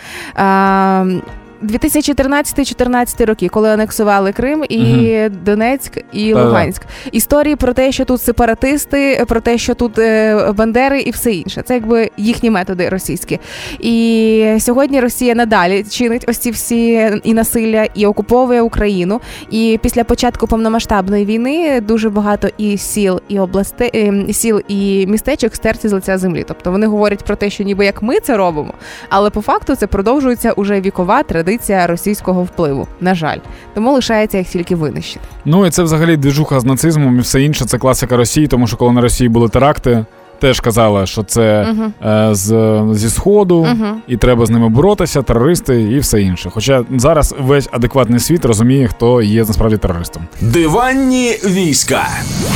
А, 1.62 1.66
2013-14 1.66 3.26
роки, 3.26 3.48
коли 3.48 3.70
анексували 3.70 4.32
Крим 4.32 4.64
і 4.68 5.28
Донецьк 5.44 5.96
і 6.12 6.32
Та-да. 6.32 6.44
Луганськ. 6.44 6.82
Історії 7.12 7.56
про 7.56 7.72
те, 7.72 7.92
що 7.92 8.04
тут 8.04 8.22
сепаратисти, 8.22 9.24
про 9.28 9.40
те, 9.40 9.58
що 9.58 9.74
тут 9.74 9.98
е, 9.98 10.52
бандери 10.56 11.00
і 11.00 11.10
все 11.10 11.32
інше. 11.32 11.62
Це 11.62 11.74
якби 11.74 12.10
їхні 12.16 12.50
методи 12.50 12.88
російські. 12.88 13.38
І 13.80 14.56
сьогодні 14.58 15.00
Росія 15.00 15.34
надалі 15.34 15.84
чинить 15.84 16.24
ось 16.28 16.38
ці 16.38 16.50
всі 16.50 17.10
і 17.24 17.34
насилля, 17.34 17.86
і 17.94 18.06
окуповує 18.06 18.62
Україну. 18.62 19.20
І 19.50 19.78
після 19.82 20.04
початку 20.04 20.46
повномасштабної 20.46 21.24
війни 21.24 21.80
дуже 21.80 22.10
багато 22.10 22.48
і 22.58 22.78
сіл, 22.78 23.20
і 23.28 23.38
областей, 23.38 23.90
ем, 23.94 24.32
сіл 24.32 24.60
і 24.68 25.06
містечок 25.06 25.54
стерті 25.54 25.88
з 25.88 25.92
лиця 25.92 26.18
землі. 26.18 26.44
Тобто 26.48 26.70
вони 26.70 26.86
говорять 26.86 27.24
про 27.24 27.36
те, 27.36 27.50
що 27.50 27.64
ніби 27.64 27.84
як 27.84 28.02
ми 28.02 28.20
це 28.20 28.36
робимо, 28.36 28.74
але 29.08 29.30
по 29.30 29.40
факту 29.40 29.74
це 29.74 29.86
продовжується 29.86 30.52
уже 30.52 30.80
вікова 30.80 31.22
традиція 31.22 31.51
російського 31.86 32.42
впливу. 32.42 32.88
На 33.00 33.14
жаль, 33.14 33.38
тому 33.74 33.92
лишається 33.92 34.38
їх 34.38 34.48
тільки 34.48 34.76
винищити. 34.76 35.24
Ну 35.44 35.66
і 35.66 35.70
це 35.70 35.82
взагалі 35.82 36.16
движуха 36.16 36.60
з 36.60 36.64
нацизмом 36.64 37.16
і 37.16 37.20
все 37.20 37.42
інше. 37.42 37.64
Це 37.64 37.78
класика 37.78 38.16
Росії, 38.16 38.46
тому 38.46 38.66
що 38.66 38.76
коли 38.76 38.92
на 38.92 39.00
Росії 39.00 39.28
були 39.28 39.48
теракти, 39.48 40.04
теж 40.42 40.60
казали, 40.60 41.06
що 41.06 41.22
це 41.22 41.66
е, 42.06 42.28
з, 42.34 42.80
зі 42.92 43.10
сходу, 43.10 43.62
Мгм. 43.64 44.02
і 44.08 44.16
треба 44.16 44.46
з 44.46 44.50
ними 44.50 44.68
боротися, 44.68 45.22
терористи 45.22 45.82
і 45.82 45.98
все 45.98 46.22
інше. 46.22 46.50
Хоча 46.54 46.84
зараз 46.96 47.34
весь 47.40 47.68
адекватний 47.72 48.20
світ 48.20 48.44
розуміє, 48.44 48.88
хто 48.88 49.22
є 49.22 49.44
насправді 49.44 49.76
терористом. 49.76 50.22
Диванні 50.40 51.30
війська 51.44 52.06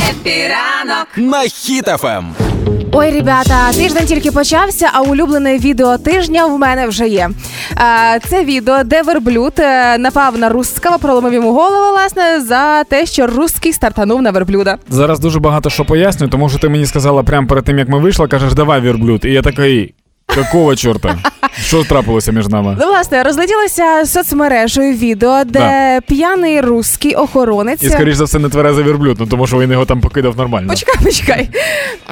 Happy 0.09 0.54
ранок. 0.54 1.07
на 1.17 1.41
Ем. 1.43 1.47
Хіт-ФМ. 1.49 2.23
Ой, 2.91 3.11
ребята, 3.11 3.71
тиждень 3.73 4.05
тільки 4.05 4.31
почався, 4.31 4.89
а 4.93 5.01
улюблене 5.01 5.57
відео 5.57 5.97
тижня 5.97 6.45
в 6.45 6.59
мене 6.59 6.87
вже 6.87 7.07
є. 7.07 7.29
Е, 8.15 8.19
Це 8.29 8.43
відео, 8.43 8.83
де 8.83 9.01
верблюд 9.01 9.53
е, 9.59 9.97
напав 9.97 10.37
на 10.37 10.49
русского, 10.49 10.99
проломив 10.99 11.33
йому 11.33 11.53
голову, 11.53 11.91
власне, 11.91 12.41
за 12.41 12.83
те, 12.83 13.05
що 13.05 13.27
русський 13.27 13.73
стартанув 13.73 14.21
на 14.21 14.31
верблюда. 14.31 14.77
Зараз 14.89 15.19
дуже 15.19 15.39
багато 15.39 15.69
що 15.69 15.85
поясню, 15.85 16.27
тому 16.27 16.49
що 16.49 16.59
ти 16.59 16.69
мені 16.69 16.85
сказала 16.85 17.23
прямо 17.23 17.47
перед 17.47 17.63
тим, 17.65 17.76
як 17.77 17.89
ми 17.89 17.99
вийшли, 17.99 18.27
кажеш, 18.27 18.53
давай 18.53 18.81
верблюд. 18.81 19.25
І 19.25 19.31
я 19.31 19.41
такий. 19.41 19.93
Какого 20.35 20.75
чорта? 20.75 21.17
Що 21.61 21.83
трапилося 21.83 22.31
між 22.31 22.47
нами? 22.47 22.77
Ну, 22.81 22.87
власне, 22.87 23.23
розлетілося 23.23 24.05
соцмережею 24.05 24.93
відео, 24.97 25.43
де 25.43 25.99
п'яний 26.07 26.61
русський 26.61 27.15
охоронець. 27.15 27.83
І 27.83 27.89
скоріш 27.89 28.15
за 28.15 28.23
все 28.23 28.39
не 28.39 28.49
тверезий 28.49 28.83
верблюд, 28.83 29.17
ну 29.19 29.25
тому 29.27 29.47
що 29.47 29.59
він 29.59 29.71
його 29.71 29.85
там 29.85 30.01
покидав 30.01 30.37
нормально. 30.37 30.69
Почекай, 30.69 30.95
почекай. 31.03 31.49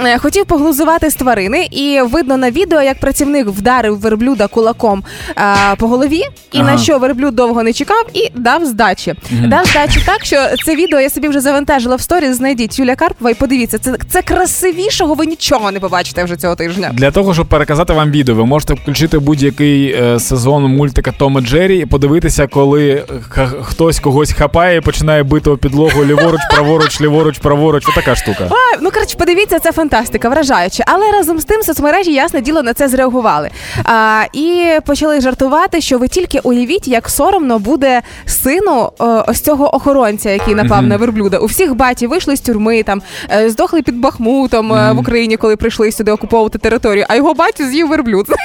Е, 0.05 0.17
Хотів 0.17 0.45
поглузувати 0.45 1.09
з 1.09 1.15
тварини, 1.15 1.67
і 1.71 1.99
видно 2.11 2.37
на 2.37 2.51
відео, 2.51 2.81
як 2.81 2.99
працівник 2.99 3.47
вдарив 3.47 3.99
верблюда 3.99 4.47
кулаком 4.47 5.03
е, 5.37 5.75
по 5.77 5.87
голові, 5.87 6.21
і 6.51 6.57
Ага. 6.59 6.71
на 6.71 6.77
що 6.77 6.99
верблюд 6.99 7.35
довго 7.35 7.63
не 7.63 7.73
чекав 7.73 8.05
і 8.13 8.29
дав 8.35 8.65
здачі. 8.65 9.13
Дав 9.31 9.65
здачі 9.65 9.99
так, 10.05 10.25
що 10.25 10.37
це 10.65 10.75
відео 10.75 10.99
я 10.99 11.09
собі 11.09 11.27
вже 11.27 11.39
завантажила 11.39 11.95
в 11.95 12.01
сторіс. 12.01 12.35
Знайдіть 12.37 12.79
Юля 12.79 12.95
Карпова 12.95 13.31
і 13.31 13.33
подивіться, 13.33 13.77
це, 13.79 13.95
це 14.09 14.21
красивішого 14.21 15.13
ви 15.13 15.25
нічого 15.25 15.71
не 15.71 15.79
побачите 15.79 16.23
вже 16.23 16.35
цього 16.35 16.55
тижня. 16.55 16.91
Для 16.93 17.11
того, 17.11 17.33
щоб 17.33 17.45
переказати 17.47 17.93
вам 17.93 18.04
відео, 18.11 18.35
ви 18.35 18.45
можете 18.45 18.73
включити 18.73 19.19
будь-який 19.19 19.91
е, 19.91 20.19
сезон 20.19 20.63
мультика 20.63 21.11
Том 21.11 21.37
і 21.37 21.41
Джері 21.41 21.77
і 21.77 21.85
подивитися, 21.85 22.47
коли 22.47 23.03
х- 23.29 23.51
хтось 23.61 23.99
когось 23.99 24.33
хапає 24.33 24.77
і 24.77 24.81
починає 24.81 25.23
бити 25.23 25.49
у 25.49 25.57
підлогу 25.57 26.05
ліворуч, 26.05 26.41
праворуч, 26.53 27.01
ліворуч, 27.01 27.37
праворуч. 27.39 27.89
Отака 27.89 28.15
штука. 28.15 28.49
А, 28.49 28.77
ну 28.81 28.91
коротше, 28.91 29.15
подивіться, 29.19 29.59
це 29.59 29.71
фантастика, 29.71 30.29
вражаюче. 30.29 30.83
Але 30.87 31.11
разом 31.11 31.39
з 31.39 31.45
тим 31.45 31.61
соцмережі, 31.61 32.13
ясне 32.13 32.41
діло, 32.41 32.63
на 32.63 32.73
це 32.73 32.87
зреагували. 32.87 33.49
А, 33.83 34.23
і 34.33 34.65
почали 34.85 35.21
жартувати, 35.21 35.81
що 35.81 35.97
ви 35.97 36.07
тільки 36.07 36.39
уявіть, 36.39 36.87
як 36.87 37.09
соромно 37.09 37.59
буде 37.59 38.01
сину 38.25 38.91
ось 39.27 39.41
цього 39.41 39.75
охоронця, 39.75 40.29
який 40.29 40.55
напав 40.55 40.83
на 40.83 40.97
верблюда. 40.97 41.37
У 41.37 41.45
всіх 41.45 41.75
баті 41.75 42.07
вийшли 42.07 42.35
з 42.35 42.41
тюрми, 42.41 42.83
там 42.83 43.01
е, 43.31 43.49
здохли 43.49 43.81
під 43.81 43.97
Бахмутом 43.99 44.73
е, 44.73 44.91
в 44.91 44.99
Україні, 44.99 45.37
коли 45.37 45.55
прийшли 45.55 45.91
сюди 45.91 46.11
окуповувати 46.11 46.57
територію. 46.57 47.05
А 47.09 47.15
його 47.15 47.33
батю 47.33 47.65
з'їв 47.67 47.87
верблюд. 47.95 48.27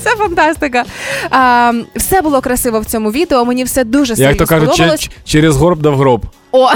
Це 0.00 0.10
фантастика. 0.10 0.84
А, 1.30 1.72
все 1.96 2.20
було 2.22 2.40
красиво 2.40 2.80
в 2.80 2.84
цьому 2.84 3.10
відео. 3.10 3.44
Мені 3.44 3.64
все 3.64 3.84
дуже 3.84 4.16
сильно 4.16 4.28
Як 4.28 4.38
то 4.38 4.46
кажуть, 4.46 4.68
сподобалось. 4.68 5.00
че- 5.00 5.10
через 5.24 5.56
горб 5.56 5.78
дав 5.82 5.96
гроб. 5.98 6.22
О, 6.52 6.68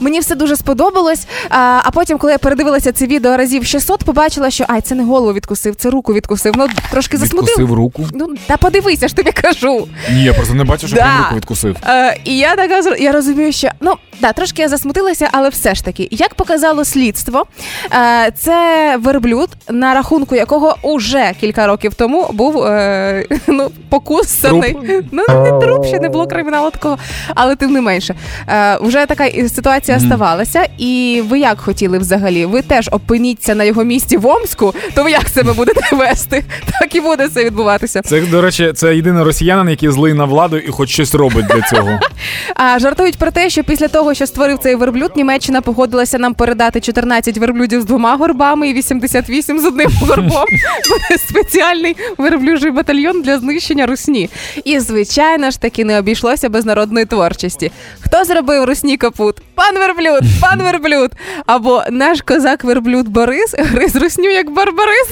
мені 0.00 0.20
все 0.20 0.34
дуже 0.34 0.56
сподобалось. 0.56 1.26
А, 1.48 1.80
а 1.84 1.90
потім, 1.90 2.18
коли 2.18 2.32
я 2.32 2.38
передивилася 2.38 2.92
це 2.92 3.06
відео 3.06 3.36
разів 3.36 3.66
600, 3.66 4.04
побачила, 4.04 4.50
що 4.50 4.64
ай, 4.68 4.80
це 4.80 4.94
не 4.94 5.04
голову 5.04 5.32
відкусив, 5.32 5.74
це 5.74 5.90
руку 5.90 6.14
відкусив. 6.14 6.54
Ну 6.56 6.66
трошки 6.90 7.16
засмутив. 7.16 7.48
Відкусив 7.48 7.72
руку. 7.74 8.06
Ну 8.12 8.26
та 8.46 8.56
подивися, 8.56 9.08
ж 9.08 9.16
тобі 9.16 9.32
кажу. 9.32 9.88
Ні, 10.12 10.24
я 10.24 10.32
просто 10.32 10.54
не 10.54 10.64
бачу, 10.64 10.86
що 10.86 10.96
Да. 10.96 11.18
руку 11.18 11.36
відкусив. 11.36 11.76
Е, 11.86 12.16
і 12.24 12.38
я 12.38 12.56
така 12.56 12.96
я 12.96 13.12
розумію, 13.12 13.52
що 13.52 13.68
ну 13.80 13.94
да, 14.20 14.32
трошки 14.32 14.62
я 14.62 14.68
засмутилася, 14.68 15.28
але 15.32 15.48
все 15.48 15.74
ж 15.74 15.84
таки, 15.84 16.08
як 16.10 16.34
показало 16.34 16.84
слідство, 16.84 17.44
е, 17.92 18.32
це 18.38 18.96
верблюд, 18.96 19.48
на 19.68 19.94
рахунку 19.94 20.34
якого 20.34 20.76
уже 20.82 21.32
кілька 21.40 21.66
років 21.66 21.94
тому 21.94 22.30
був 22.32 22.64
е, 22.64 23.24
ну, 23.46 23.70
покусаний. 23.88 24.72
Труп? 24.72 25.04
Ну 25.12 25.22
не 25.28 25.66
труп, 25.66 25.86
ще 25.86 26.00
не 26.00 26.08
було 26.08 26.26
криміналу 26.26 26.70
такого, 26.70 26.98
але 27.34 27.56
тим 27.56 27.72
не 27.72 27.80
менше. 27.80 28.14
Е, 28.48 28.78
вже 28.80 29.06
така 29.06 29.26
і 29.26 29.42
ситуація 29.70 29.96
Мгм. 29.96 30.06
ставалася. 30.06 30.68
І 30.78 31.22
ви 31.28 31.38
як 31.38 31.60
хотіли 31.60 31.98
взагалі? 31.98 32.44
Ви 32.46 32.62
теж 32.62 32.88
опиніться 32.92 33.54
на 33.54 33.64
його 33.64 33.84
місці 33.84 34.16
в 34.16 34.26
Омську, 34.26 34.74
то 34.94 35.02
ви 35.04 35.10
як 35.10 35.28
себе 35.28 35.52
будете 35.52 35.80
вести? 35.96 36.44
Так 36.80 36.94
і 36.94 37.00
буде 37.00 37.28
це 37.28 37.44
відбуватися. 37.44 38.02
Це, 38.02 38.20
до 38.20 38.40
речі, 38.42 38.72
це 38.74 38.96
єдиний 38.96 39.24
росіянин, 39.24 39.68
який 39.68 39.90
злий 39.90 40.14
на 40.14 40.24
владу 40.24 40.56
і 40.58 40.68
хоч 40.70 40.88
щось 40.90 41.14
робить 41.14 41.46
для 41.46 41.62
цього. 41.62 41.98
А 42.54 42.78
жартують 42.78 43.18
про 43.18 43.30
те, 43.30 43.50
що 43.50 43.64
після 43.64 43.88
того, 43.88 44.14
що 44.14 44.26
створив 44.26 44.58
цей 44.58 44.74
верблюд, 44.74 45.12
Німеччина 45.16 45.60
погодилася 45.60 46.18
нам 46.18 46.34
передати 46.34 46.80
14 46.80 47.38
верблюдів 47.38 47.80
з 47.80 47.84
двома 47.84 48.16
горбами 48.16 48.68
і 48.68 48.74
88 48.74 49.58
з 49.60 49.64
одним 49.64 49.90
горбом. 50.00 50.44
Спеціальний 51.28 51.96
верблюжий 52.18 52.70
батальйон 52.70 53.22
для 53.22 53.38
знищення 53.38 53.86
русні. 53.86 54.30
І 54.64 54.78
звичайно 54.80 55.50
ж 55.50 55.60
таки 55.60 55.84
не 55.84 55.98
обійшлося 55.98 56.48
без 56.48 56.64
народної 56.64 57.06
творчості. 57.06 57.70
Хто 58.00 58.24
зробив 58.24 58.64
русні 58.64 58.96
капут? 58.96 59.36
Пан 59.60 59.74
верблюд, 59.74 60.22
пан 60.40 60.62
верблюд. 60.62 61.12
Або 61.46 61.82
наш 61.90 62.22
козак 62.22 62.64
верблюд 62.64 63.08
Борис 63.08 63.54
гриз 63.58 63.96
русню 63.96 64.30
як 64.30 64.50
барбарис. 64.50 65.08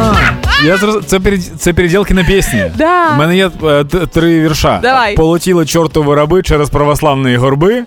Я 0.64 0.76
зроз... 0.76 1.04
це, 1.06 1.20
перед... 1.20 1.40
це 1.58 1.72
переділки 1.72 2.14
на 2.14 2.24
пісні. 2.24 2.70
Да. 2.74 3.10
У 3.14 3.16
мене 3.16 3.36
є 3.36 3.50
е, 3.64 3.84
три 3.84 4.40
вірша. 4.40 4.78
Давай. 4.82 5.14
Полетіли 5.14 5.66
чортові 5.66 6.14
раби 6.14 6.42
через 6.42 6.70
православні 6.70 7.36
горби. 7.36 7.84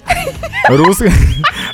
Рус... 0.70 1.02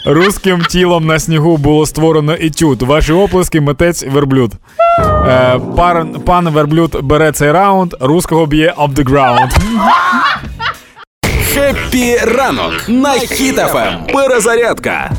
Руським 0.05 0.61
тілом 0.61 1.05
на 1.05 1.19
снігу 1.19 1.57
було 1.57 1.85
створено 1.85 2.33
етюд. 2.33 2.81
Ваші 2.81 3.13
оплески, 3.13 3.61
митець 3.61 4.03
верблюд. 4.03 4.51
Е, 4.99 5.59
пар... 5.77 6.05
Пан 6.25 6.49
верблюд 6.49 6.97
бере 7.01 7.31
цей 7.31 7.51
раунд, 7.51 7.93
русского 7.99 8.45
б'є 8.45 8.73
об 8.77 8.93
the 8.93 9.03
ground. 9.03 9.51
Happy 11.55 12.15
ранок 12.17 12.73
на 12.87 13.09
Хіт-ФМ. 13.13 14.13
Перезарядка. 14.13 15.11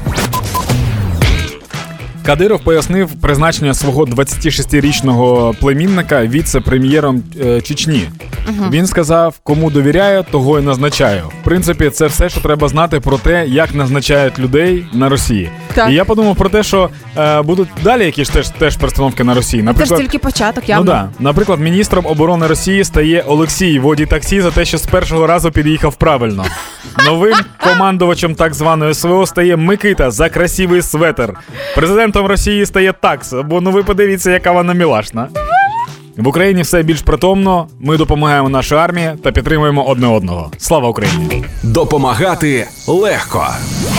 Кадиров 2.26 2.60
пояснив 2.60 3.10
призначення 3.20 3.74
свого 3.74 4.04
26-річного 4.04 5.54
племінника 5.60 6.26
віце-прем'єром 6.26 7.22
е, 7.44 7.60
Чечні. 7.60 8.08
Він 8.70 8.86
сказав, 8.86 9.34
кому 9.42 9.70
довіряю, 9.70 10.24
того 10.30 10.58
й 10.58 10.62
назначаю. 10.62 11.22
В 11.40 11.44
принципі, 11.44 11.90
це 11.90 12.06
все, 12.06 12.28
що 12.28 12.40
треба 12.40 12.68
знати 12.68 13.00
про 13.00 13.18
те, 13.18 13.46
як 13.46 13.74
назначають 13.74 14.38
людей 14.38 14.86
на 14.92 15.08
Росії. 15.08 15.50
Так. 15.76 15.90
І 15.90 15.94
я 15.94 16.04
подумав 16.04 16.36
про 16.36 16.48
те, 16.48 16.62
що 16.62 16.90
е, 17.18 17.42
будуть 17.42 17.68
далі 17.82 18.04
якісь 18.04 18.28
теж, 18.28 18.48
теж 18.48 18.76
перестановки 18.76 19.24
на 19.24 19.34
Росії. 19.34 19.62
Це 19.62 19.64
ж 19.64 19.66
Наприклад, 19.66 20.00
тільки 20.00 20.18
початок, 20.18 20.64
Ну 20.68 20.84
да. 20.84 21.08
Наприклад, 21.18 21.60
міністром 21.60 22.06
оборони 22.06 22.46
Росії 22.46 22.84
стає 22.84 23.24
Олексій, 23.26 23.78
водій 23.78 24.06
таксі 24.06 24.40
за 24.40 24.50
те, 24.50 24.64
що 24.64 24.78
з 24.78 24.86
першого 24.86 25.26
разу 25.26 25.50
під'їхав 25.50 25.94
правильно. 25.94 26.44
Новим 27.06 27.34
командувачем 27.64 28.34
так 28.34 28.54
званої 28.54 28.94
СВО 28.94 29.26
стає 29.26 29.56
Микита 29.56 30.10
за 30.10 30.28
красивий 30.28 30.82
светер. 30.82 31.34
Президентом 31.74 32.26
Росії 32.26 32.66
стає 32.66 32.92
такс, 33.00 33.32
бо 33.44 33.60
ну 33.60 33.70
ви 33.70 33.82
подивіться, 33.82 34.30
яка 34.30 34.52
вона 34.52 34.74
мілашна. 34.74 35.28
В 36.16 36.28
Україні 36.28 36.62
все 36.62 36.82
більш 36.82 37.02
притомно. 37.02 37.68
Ми 37.80 37.96
допомагаємо 37.96 38.48
нашій 38.48 38.74
армії 38.74 39.10
та 39.24 39.32
підтримуємо 39.32 39.84
одне 39.86 40.06
одного. 40.06 40.50
Слава 40.58 40.88
Україні! 40.88 41.44
Допомагати 41.62 42.68
легко. 42.86 43.46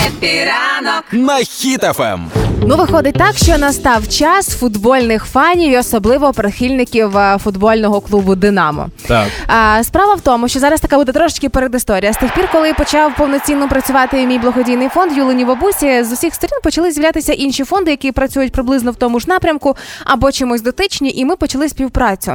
Happy 0.07 0.51
ранок. 0.51 1.03
На 1.11 1.37
Хіт-ФМ. 1.37 2.19
Ну, 2.65 2.75
виходить 2.75 3.15
так, 3.15 3.37
що 3.37 3.57
настав 3.57 4.07
час 4.07 4.49
футбольних 4.49 5.25
фанів 5.25 5.71
і 5.71 5.77
особливо 5.77 6.33
прихильників 6.33 7.17
е, 7.17 7.37
футбольного 7.43 8.01
клубу 8.01 8.35
Динамо. 8.35 8.87
Так. 9.07 9.27
А, 9.47 9.83
справа 9.83 10.13
в 10.13 10.21
тому, 10.21 10.47
що 10.47 10.59
зараз 10.59 10.81
така 10.81 10.97
буде 10.97 11.11
трошечки 11.11 11.49
передісторія. 11.49 12.13
З 12.13 12.17
тих 12.17 12.33
пір, 12.33 12.49
коли 12.51 12.73
почав 12.73 13.15
повноцінно 13.15 13.69
працювати 13.69 14.25
мій 14.25 14.39
благодійний 14.39 14.89
фонд 14.89 15.17
Юлині 15.17 15.45
бабусі, 15.45 16.03
з 16.03 16.11
усіх 16.11 16.33
сторін 16.33 16.57
почали 16.63 16.91
з'являтися 16.91 17.33
інші 17.33 17.63
фонди, 17.63 17.91
які 17.91 18.11
працюють 18.11 18.51
приблизно 18.51 18.91
в 18.91 18.95
тому 18.95 19.19
ж 19.19 19.29
напрямку 19.29 19.75
або 20.05 20.31
чимось 20.31 20.61
дотичні, 20.61 21.11
і 21.15 21.25
ми 21.25 21.35
почали 21.35 21.69
співпрацю. 21.69 22.33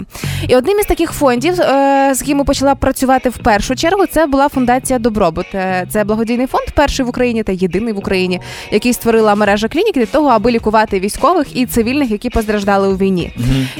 І 0.48 0.56
одним 0.56 0.78
із 0.78 0.86
таких 0.86 1.12
фондів, 1.12 1.60
е, 1.60 2.10
з 2.14 2.20
яким 2.20 2.38
ми 2.38 2.44
почала 2.44 2.74
працювати 2.74 3.28
в 3.28 3.38
першу 3.38 3.76
чергу, 3.76 4.06
це 4.06 4.26
була 4.26 4.48
фундація 4.48 4.98
Добробут. 4.98 5.46
Е, 5.54 5.86
Це 5.92 6.04
благодійний 6.04 6.46
фонд, 6.46 6.64
перший 6.74 7.04
в 7.04 7.08
Україні 7.08 7.42
та 7.42 7.52
єдиний 7.52 7.92
в 7.92 7.98
Україні, 7.98 8.40
який 8.70 8.92
створила 8.92 9.34
мережа 9.34 9.68
клінік 9.68 9.94
для 9.94 10.06
того, 10.12 10.28
аби 10.28 10.50
лікувати 10.50 11.00
військових 11.00 11.56
і 11.56 11.66
цивільних, 11.66 12.10
які 12.10 12.30
постраждали 12.30 12.88
у 12.88 12.96
війні. 12.96 13.32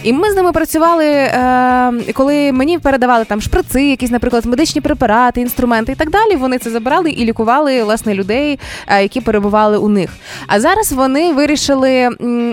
І 0.03 0.13
ми 0.13 0.31
з 0.31 0.37
ними 0.37 0.53
працювали, 0.53 1.07
е, 1.07 1.93
коли 2.15 2.53
мені 2.53 2.79
передавали 2.79 3.25
там 3.25 3.41
шприци, 3.41 3.83
якісь, 3.85 4.11
наприклад, 4.11 4.47
медичні 4.47 4.81
препарати, 4.81 5.41
інструменти 5.41 5.93
і 5.93 5.95
так 5.95 6.11
далі. 6.11 6.37
Вони 6.37 6.59
це 6.59 6.71
забирали 6.71 7.11
і 7.11 7.25
лікували 7.25 7.85
власне 7.85 8.15
людей, 8.15 8.59
е, 8.87 9.03
які 9.03 9.21
перебували 9.21 9.79
у 9.79 9.89
них. 9.89 10.11
А 10.47 10.61
зараз 10.61 10.93
вони 10.93 11.33
вирішили 11.33 12.09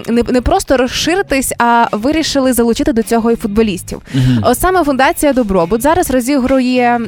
не, 0.07 0.23
не 0.29 0.41
просто 0.41 0.77
розширитись, 0.77 1.53
а 1.57 1.87
вирішили 1.91 2.53
залучити 2.53 2.93
до 2.93 3.03
цього 3.03 3.31
і 3.31 3.35
футболістів. 3.35 4.01
Ось 4.43 4.59
саме 4.59 4.83
фундація 4.83 5.33
Добробут 5.33 5.81
зараз 5.81 6.11
розігрує 6.11 6.99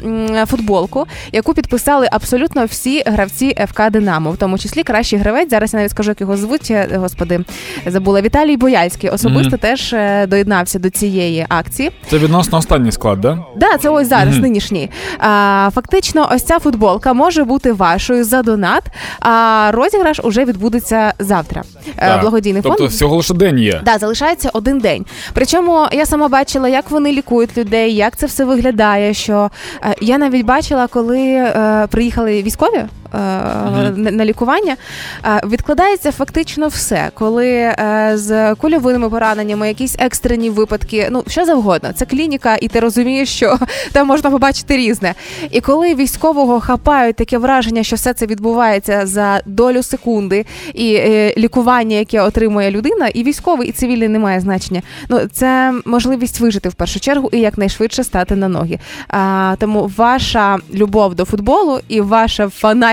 футболку, 0.48 1.06
яку 1.32 1.54
підписали 1.54 2.08
абсолютно 2.12 2.66
всі 2.66 3.04
гравці 3.06 3.56
ФК 3.68 3.90
Динамо, 3.90 4.32
в 4.32 4.38
тому 4.38 4.58
числі 4.58 4.84
кращий 4.84 5.20
гравець. 5.20 5.50
Зараз 5.50 5.74
я 5.74 5.80
навіть 5.80 5.92
скажу, 5.92 6.12
як 6.12 6.22
його 6.22 6.38
звуть. 6.38 6.61
Е, 6.70 6.98
Господи, 6.98 7.40
забула 7.86 8.22
Віталій 8.22 8.58
Бояльський. 8.58 9.10
Особисто 9.10 9.50
Мгм. 9.50 9.58
теж 9.60 9.94
е, 9.94 10.26
доєднався 10.28 10.80
до 10.80 10.90
цієї 10.90 11.46
акції. 11.50 11.92
Це 12.10 12.18
відносно 12.18 12.58
останній 12.58 12.92
склад, 12.92 13.22
да? 13.22 13.38
Да, 13.58 13.78
це 13.78 13.90
ось 13.90 14.08
зараз, 14.08 14.34
Мгм. 14.34 14.42
нинішній. 14.44 14.90
А, 15.20 15.70
фактично, 15.76 16.30
ось 16.36 16.44
ця 16.44 16.60
футболка 16.60 17.14
може 17.14 17.44
бути 17.44 17.72
вашою 17.72 18.24
за 18.24 18.42
донат. 18.44 18.84
А 19.20 19.72
розіграш 19.74 20.20
уже 20.24 20.46
відбудеться 20.46 21.14
завтра. 21.20 21.64
Е, 21.98 22.08
Так. 22.08 22.22
Благодійний 22.22 22.62
Тобто 22.62 22.78
фонд. 22.78 22.90
всього 22.90 23.16
лише 23.16 23.34
день 23.34 23.60
є. 23.60 23.82
Да, 23.86 23.98
залишається 23.98 24.50
один 24.54 24.80
день. 24.80 25.06
Причому 25.34 25.88
я 25.92 26.06
сама 26.06 26.28
бачила, 26.28 26.70
як 26.70 26.92
вони 26.92 27.12
лікують 27.12 27.58
людей, 27.58 27.96
як 27.96 28.18
це 28.18 28.26
все 28.26 28.46
виглядає. 28.46 29.14
Що 29.14 29.50
е, 29.84 29.96
я 30.02 30.18
навіть 30.18 30.46
бачила, 30.46 30.88
коли 30.88 31.20
е, 31.28 31.88
приїхали 31.92 32.44
військові. 32.44 32.86
Е, 33.14 33.92
На, 33.96 34.26
лікування 34.26 34.78
Е, 35.26 35.42
відкладається 35.48 36.12
фактично 36.12 36.68
все, 36.68 37.12
коли 37.14 37.48
е, 37.48 38.12
з 38.16 38.56
кульовими 38.56 39.10
пораненнями, 39.10 39.68
якісь 39.68 39.96
екстрені 40.00 40.50
випадки, 40.50 41.08
ну 41.12 41.24
що 41.28 41.46
завгодно. 41.46 41.94
Це 41.94 42.06
клініка, 42.06 42.58
і 42.62 42.68
ти 42.68 42.80
розумієш, 42.80 43.30
що 43.30 43.58
там 43.92 44.08
можна 44.08 44.32
побачити 44.32 44.78
різне. 44.78 45.14
І 45.52 45.62
коли 45.62 45.96
військового 45.96 46.60
хапають 46.60 47.16
таке 47.16 47.38
враження, 47.38 47.84
що 47.84 47.96
все 47.96 48.14
це 48.14 48.26
відбувається 48.26 49.06
за 49.06 49.42
долю 49.46 49.84
секунди, 49.84 50.46
і 50.74 51.00
лікування, 51.38 51.96
яке 51.98 52.22
отримує 52.22 52.72
людина, 52.72 53.08
і 53.08 53.24
військовий, 53.24 53.70
і 53.70 53.72
цивільний 53.72 54.08
не 54.08 54.20
має 54.20 54.40
значення. 54.40 54.82
Ну 55.10 55.20
це 55.32 55.74
можливість 55.86 56.40
вижити 56.40 56.70
в 56.70 56.74
першу 56.74 57.00
чергу 57.00 57.30
і 57.34 57.40
якнайшвидше 57.40 58.04
стати 58.04 58.36
на 58.36 58.48
ноги. 58.48 58.80
А, 59.08 59.56
тому 59.60 59.92
ваша 59.98 60.58
любов 60.74 61.16
до 61.16 61.26
футболу 61.26 61.80
і 61.88 62.02
ваша 62.02 62.32
ваше 62.32 62.48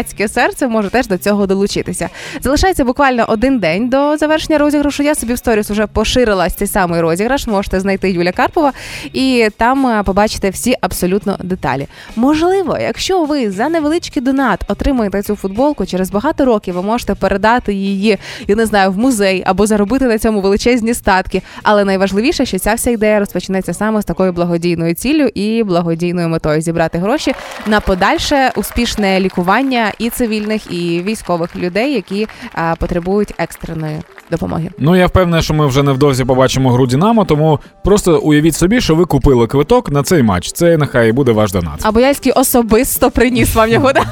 фанатське 0.08 0.28
серце 0.28 0.68
може 0.68 0.90
теж 0.90 1.06
до 1.06 1.18
цього 1.18 1.46
долучитися. 1.46 2.08
Залишається 2.40 2.84
буквально 2.84 3.24
один 3.28 3.58
день 3.58 3.88
до 3.88 4.16
завершення 4.16 4.58
розіграшу. 4.58 5.02
Я 5.02 5.14
собі 5.14 5.34
в 5.34 5.38
сторіс 5.38 5.70
вже 5.70 5.86
поширила 5.86 6.50
цей 6.50 6.68
самий 6.68 7.00
розіграш. 7.00 7.46
Можете 7.46 7.80
знайти 7.80 8.10
Юля 8.10 8.32
Карпова 8.32 8.72
і 9.12 9.48
там 9.56 9.86
е, 9.86 10.02
побачите 10.02 10.50
всі 10.50 10.74
абсолютно 10.80 11.36
деталі. 11.42 11.86
Можливо, 12.16 12.78
якщо 12.80 13.24
ви 13.24 13.50
за 13.50 13.68
невеличкий 13.68 14.22
донат 14.22 14.60
отримуєте 14.68 15.22
цю 15.22 15.36
футболку, 15.36 15.86
через 15.86 16.10
багато 16.10 16.44
років 16.44 16.74
ви 16.74 16.82
можете 16.82 17.14
передати 17.14 17.74
її, 17.74 18.18
я 18.46 18.56
не 18.56 18.66
знаю, 18.66 18.90
в 18.90 18.98
музей 18.98 19.42
або 19.46 19.66
заробити 19.66 20.04
на 20.04 20.18
цьому 20.18 20.40
величезні 20.40 20.94
статки. 20.94 21.42
Але 21.62 21.84
найважливіше, 21.84 22.46
що 22.46 22.58
ця 22.58 22.74
вся 22.74 22.90
ідея 22.90 23.18
розпочнеться 23.18 23.74
саме 23.74 24.02
з 24.02 24.04
такою 24.04 24.32
благодійною 24.32 24.94
ціллю 24.94 25.28
і 25.34 25.62
благодійною 25.62 26.28
метою 26.28 26.60
зібрати 26.60 26.98
гроші 26.98 27.34
на 27.66 27.80
подальше 27.80 28.52
успішне 28.56 29.20
лікування 29.20 29.92
і 29.98 30.10
цивільних, 30.10 30.72
і 30.72 31.02
військових 31.02 31.56
людей, 31.56 31.92
які 31.94 32.28
а, 32.54 32.74
потребують 32.78 33.34
екстреної 33.38 34.00
допомоги. 34.30 34.70
Ну 34.78 34.96
я 34.96 35.06
впевнений, 35.06 35.42
що 35.42 35.54
ми 35.54 35.66
вже 35.66 35.82
невдовзі 35.82 36.24
побачимо 36.24 36.72
гру 36.72 36.86
Дінамо, 36.86 37.24
тому 37.24 37.60
просто 37.84 38.18
уявіть 38.18 38.54
собі, 38.56 38.80
що 38.80 38.94
ви 38.94 39.04
купили 39.04 39.46
квиток 39.46 39.90
на 39.90 40.02
цей 40.02 40.22
матч. 40.22 40.52
Це 40.52 40.76
нехай 40.76 41.12
буде 41.12 41.32
ваш 41.32 41.52
донат. 41.52 41.80
А 41.82 41.92
Бояльський 41.92 42.32
особисто 42.32 43.10
приніс 43.10 43.54
вам 43.54 43.70
його. 43.70 43.92
да? 43.92 44.02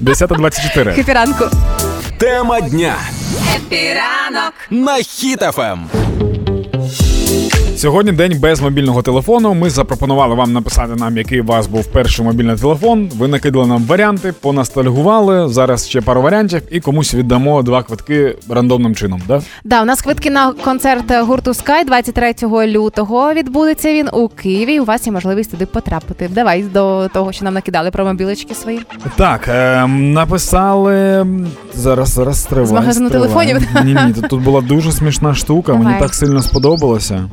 10.24. 0.00 0.92
Happy 0.94 1.17
ранку. 1.17 1.44
Тема 2.18 2.60
дня 2.60 2.94
Happy 3.56 4.00
ранок. 4.00 4.52
на 4.70 4.92
Хіт-ФМ. 4.96 5.78
Сьогодні 7.76 8.12
день 8.12 8.40
без 8.40 8.60
мобільного 8.60 9.02
телефону. 9.02 9.54
Ми 9.54 9.70
запропонували 9.70 10.34
вам 10.34 10.52
написати 10.52 10.94
нам, 10.94 11.16
який 11.16 11.40
у 11.40 11.44
вас 11.44 11.66
був 11.66 11.86
перший 11.86 12.24
мобільний 12.24 12.56
телефон. 12.56 13.10
Ви 13.18 13.28
накидали 13.28 13.66
нам 13.66 13.84
варіанти, 13.84 14.34
поностальгували. 14.40 15.48
Зараз 15.48 15.88
ще 15.88 16.00
пару 16.00 16.22
варіантів, 16.22 16.62
і 16.70 16.80
комусь 16.80 17.14
віддамо 17.14 17.62
два 17.62 17.82
квитки 17.82 18.36
рандомним 18.48 18.94
чином. 18.94 19.22
Да? 19.28 19.42
Да, 19.64 19.82
у 19.82 19.84
нас 19.84 20.02
квитки 20.02 20.30
на 20.30 20.52
концерт 20.52 21.12
гурту 21.20 21.50
Sky 21.50 21.86
23 21.86 22.34
лютого 22.66 23.34
відбудеться 23.34 23.92
він 23.92 24.08
у 24.12 24.28
Києві. 24.28 24.80
У 24.80 24.84
вас 24.84 25.06
є 25.06 25.12
можливість 25.12 25.50
туди 25.50 25.66
потрапити. 25.66 26.30
Давай 26.32 26.62
до 26.62 27.08
того, 27.14 27.32
що 27.32 27.44
нам 27.44 27.54
накидали 27.54 27.90
про 27.90 28.04
мобілочки 28.04 28.54
свої. 28.54 28.80
Так, 29.16 29.48
е, 29.48 29.86
написали 29.86 31.26
зараз, 31.74 32.08
зараз 32.08 32.42
стривай, 32.42 32.66
З 32.66 32.72
магазину 32.72 33.10
телефонів? 33.10 33.68
Ні, 33.84 33.96
ні, 34.06 34.12
тут, 34.12 34.28
тут 34.28 34.42
була 34.42 34.60
дуже 34.60 34.92
смішна 34.92 35.34
штука. 35.34 35.74
Мені 35.74 36.00
так 36.00 36.14
сильно 36.14 36.42
сподобалося. 36.42 37.28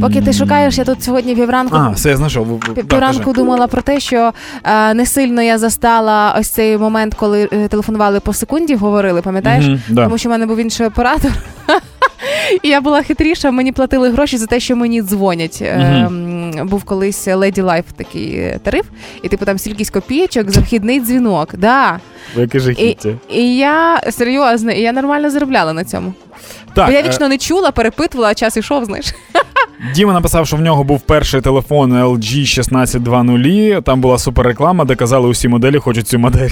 Поки 0.00 0.22
ти 0.22 0.32
шукаєш, 0.32 0.78
я 0.78 0.84
тут 0.84 1.02
сьогодні 1.02 1.34
півранку. 1.34 1.76
А, 1.76 1.90
все, 1.90 2.08
я 2.10 2.16
знайшов. 2.16 2.60
Півранку 2.60 3.32
думала 3.32 3.66
про 3.66 3.82
те, 3.82 4.00
що 4.00 4.32
е, 4.64 4.94
не 4.94 5.06
сильно 5.06 5.42
я 5.42 5.58
застала 5.58 6.36
ось 6.40 6.48
цей 6.48 6.78
момент, 6.78 7.14
коли 7.14 7.48
е, 7.52 7.68
телефонували 7.68 8.20
по 8.20 8.32
секунді, 8.32 8.74
говорили, 8.74 9.22
пам'ятаєш? 9.22 9.64
Мгм, 9.66 9.80
да. 9.88 10.04
Тому 10.04 10.18
що 10.18 10.28
в 10.28 10.32
мене 10.32 10.46
був 10.46 10.58
інший 10.58 10.86
оператор. 10.86 11.30
І 12.62 12.68
я 12.68 12.80
була 12.80 13.02
хитріша, 13.02 13.50
мені 13.50 13.72
платили 13.72 14.10
гроші 14.10 14.36
за 14.38 14.46
те, 14.46 14.60
що 14.60 14.76
мені 14.76 15.02
дзвонять. 15.02 15.62
Ем, 15.62 16.52
був 16.64 16.84
колись 16.84 17.28
Lady 17.28 17.64
Life 17.64 17.84
такий 17.96 18.34
е, 18.34 18.60
тариф, 18.62 18.84
і 19.22 19.28
типу 19.28 19.44
там 19.44 19.58
стількись 19.58 19.90
копійочок 19.90 20.50
за 20.50 20.60
вхідний 20.60 21.00
дзвінок. 21.00 21.54
Да. 21.58 22.00
Ви 22.36 22.48
І, 22.78 22.96
і 23.30 23.56
я 23.56 24.00
серйозно, 24.10 24.72
і 24.72 24.80
я 24.80 24.92
нормально 24.92 25.30
заробляла 25.30 25.72
на 25.72 25.84
цьому. 25.84 26.12
Так, 26.76 26.86
Бо 26.86 26.92
я 26.92 27.00
е, 27.00 27.08
вічно 27.08 27.28
не 27.28 27.38
чула, 27.38 27.70
перепитувала, 27.70 28.30
а 28.30 28.34
час 28.34 28.56
ішов, 28.56 28.84
знаєш. 28.84 29.14
Діма 29.94 30.12
написав, 30.12 30.46
що 30.46 30.56
в 30.56 30.60
нього 30.60 30.84
був 30.84 31.00
перший 31.00 31.40
телефон 31.40 31.92
LG 31.92 32.60
1620. 32.60 33.84
Там 33.84 34.00
була 34.00 34.18
суперреклама, 34.18 34.84
де 34.84 34.94
казали, 34.94 35.28
усі 35.28 35.48
моделі 35.48 35.78
хочуть 35.78 36.08
цю 36.08 36.18
модель. 36.18 36.50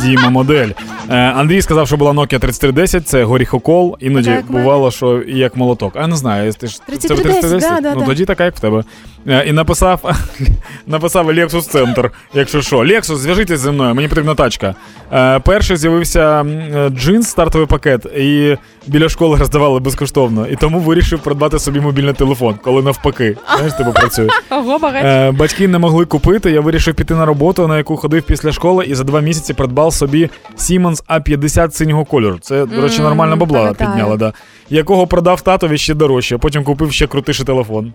Діма 0.00 0.30
модель. 0.30 0.68
Е, 1.10 1.16
Андрій 1.16 1.62
сказав, 1.62 1.86
що 1.86 1.96
була 1.96 2.12
Nokia 2.12 2.38
3310, 2.38 3.08
це 3.08 3.24
горіхокол. 3.24 3.96
Іноді 4.00 4.30
мене. 4.30 4.42
бувало, 4.48 4.90
що 4.90 5.22
як 5.28 5.56
молоток. 5.56 5.92
А 5.96 6.06
не 6.06 6.16
знаю, 6.16 6.52
ти 6.52 6.66
ж 6.66 6.76
це 6.76 6.82
3310, 6.86 7.60
да, 7.60 7.80
да, 7.80 7.94
ну 7.94 8.06
тоді 8.06 8.24
така, 8.24 8.44
як 8.44 8.56
в 8.56 8.60
тебе. 8.60 8.84
Е, 9.28 9.44
І 9.46 9.52
написав, 9.52 10.18
написав 10.86 11.30
Lexus 11.30 11.62
Центр, 11.62 12.10
якщо 12.34 12.62
що. 12.62 12.76
Lexus, 12.76 13.16
зв'яжитесь 13.16 13.60
зі 13.60 13.70
мною, 13.70 13.94
мені 13.94 14.08
потрібна 14.08 14.34
тачка. 14.34 14.74
Е, 15.12 15.38
Перший 15.38 15.76
з'явився 15.76 16.44
джинс, 16.90 17.28
стартовий 17.28 17.66
пакет, 17.66 18.06
і 18.16 18.56
біля 18.86 19.08
школи 19.08 19.38
роздавали 19.38 19.80
безкоштовно. 19.80 20.46
І 20.46 20.56
тому 20.56 20.78
вирішив 20.80 21.18
придбати 21.18 21.58
собі 21.58 21.80
мобільний 21.80 22.14
телефон, 22.14 22.54
коли 22.64 22.82
навпаки. 22.82 23.36
Знаєш, 23.56 23.72
типу 23.74 23.92
працює. 23.92 24.28
Ого. 24.50 24.78
Е, 24.94 25.30
батьки 25.30 25.68
не 25.68 25.78
могли 25.78 26.04
купити. 26.04 26.50
Я 26.50 26.60
вирішив 26.60 26.94
піти 26.94 27.14
на 27.14 27.26
роботу, 27.26 27.68
на 27.68 27.76
яку 27.76 27.96
ходив 27.96 28.22
після 28.22 28.52
школи, 28.52 28.84
і 28.84 28.94
за 28.94 29.04
два 29.04 29.20
місяці 29.20 29.54
придбав 29.70 29.94
собі 29.94 30.30
Siemens 30.58 31.02
A50 31.08 31.70
синього 31.70 32.04
кольору. 32.04 32.38
Це, 32.38 32.66
до 32.66 32.82
речі, 32.82 33.02
нормальна 33.02 33.36
бабла 33.36 33.58
пам'ятаю. 33.58 33.90
підняла, 33.90 34.16
да. 34.16 34.32
Якого 34.70 35.06
продав 35.06 35.40
татові 35.40 35.78
ще 35.78 35.94
дорожче, 35.94 36.34
а 36.34 36.38
потім 36.38 36.64
купив 36.64 36.92
ще 36.92 37.06
крутіший 37.06 37.46
телефон. 37.46 37.92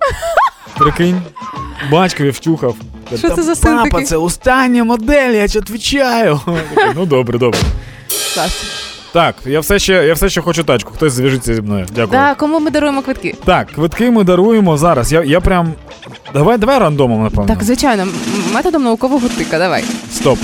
Прикинь, 0.78 1.22
батькові 1.92 2.30
втюхав. 2.30 2.76
Що 3.18 3.30
це 3.30 3.44
за 3.44 3.56
син 3.56 3.78
Папа, 3.78 3.90
такий?» 3.90 4.06
це 4.06 4.18
остання 4.18 4.84
модель, 4.84 5.34
я 5.34 5.48
тебе 5.48 5.66
відповідаю. 5.70 6.40
Ну 6.96 7.06
добре, 7.06 7.40
добре. 7.40 7.60
Клас. 8.34 8.64
Так, 9.14 9.36
я 9.46 9.60
все 9.60 9.80
ще, 9.80 9.94
я 9.94 10.14
все 10.14 10.30
ще 10.30 10.42
хочу 10.42 10.64
тачку. 10.64 10.92
Хтось 10.96 11.14
зв'яжіться 11.14 11.56
зі 11.56 11.62
мною. 11.62 11.86
Дякую. 11.96 12.08
Да, 12.08 12.36
кому 12.36 12.60
ми 12.60 12.72
даруємо 12.72 13.02
квитки? 13.02 13.36
Так, 13.46 13.68
квитки 13.68 14.12
ми 14.12 14.24
даруємо 14.24 14.78
зараз. 14.78 15.14
Я, 15.14 15.24
я 15.24 15.42
прям. 15.42 15.74
Давай, 16.34 16.58
давай 16.58 16.80
рандомом, 16.80 17.24
напевно. 17.24 17.46
Так, 17.48 17.64
звичайно, 17.64 18.08
методом 18.54 18.84
наукового 18.84 19.30
тика, 19.30 19.60
давай. 19.60 19.84
Стоп. 20.12 20.40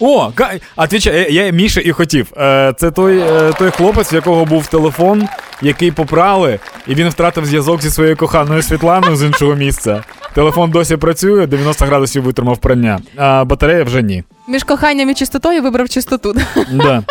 О, 0.00 0.32
отвічай, 0.76 1.34
я, 1.34 1.44
я 1.44 1.52
Міша 1.52 1.80
і 1.80 1.92
хотів. 1.92 2.32
Е, 2.36 2.74
це 2.76 2.90
той, 2.90 3.18
е, 3.18 3.52
той 3.58 3.70
хлопець, 3.70 4.12
в 4.12 4.14
якого 4.14 4.44
був 4.44 4.66
телефон, 4.66 5.28
який 5.62 5.90
попрали, 5.90 6.58
і 6.86 6.94
він 6.94 7.08
втратив 7.08 7.46
зв'язок 7.46 7.82
зі 7.82 7.90
своєю 7.90 8.16
коханою 8.16 8.62
Світланою 8.62 9.16
з 9.16 9.22
іншого 9.22 9.54
місця. 9.54 10.04
Телефон 10.34 10.70
досі 10.70 10.96
працює, 10.96 11.46
90 11.46 11.84
градусів 11.84 12.22
витримав 12.22 12.58
прання, 12.58 13.00
а 13.16 13.44
батарея 13.44 13.84
вже 13.84 14.02
ні. 14.02 14.24
Між 14.48 14.64
коханням 14.64 15.10
і 15.10 15.14
чистотою 15.14 15.62
вибрав 15.62 15.88
чистоту. 15.88 16.34
Да. 16.72 17.02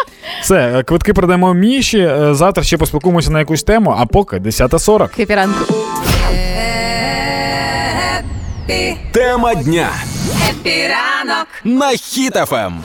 Все, 0.42 0.80
е, 0.80 0.84
квитки 0.84 1.14
продаємо 1.14 1.54
Міші. 1.54 2.12
Завтра 2.32 2.64
ще 2.64 2.78
поспілкуємося 2.78 3.32
на 3.32 3.40
якусь 3.40 3.64
тему, 3.64 3.96
а 4.00 4.06
поки 4.06 4.38
10.40. 4.38 5.08
Хепі 5.16 5.36
ранку. 5.36 5.74
Тема 9.12 9.56
дня 9.56 9.90
епіранок. 10.50 11.48
на 11.64 11.92
Ем. 12.54 12.84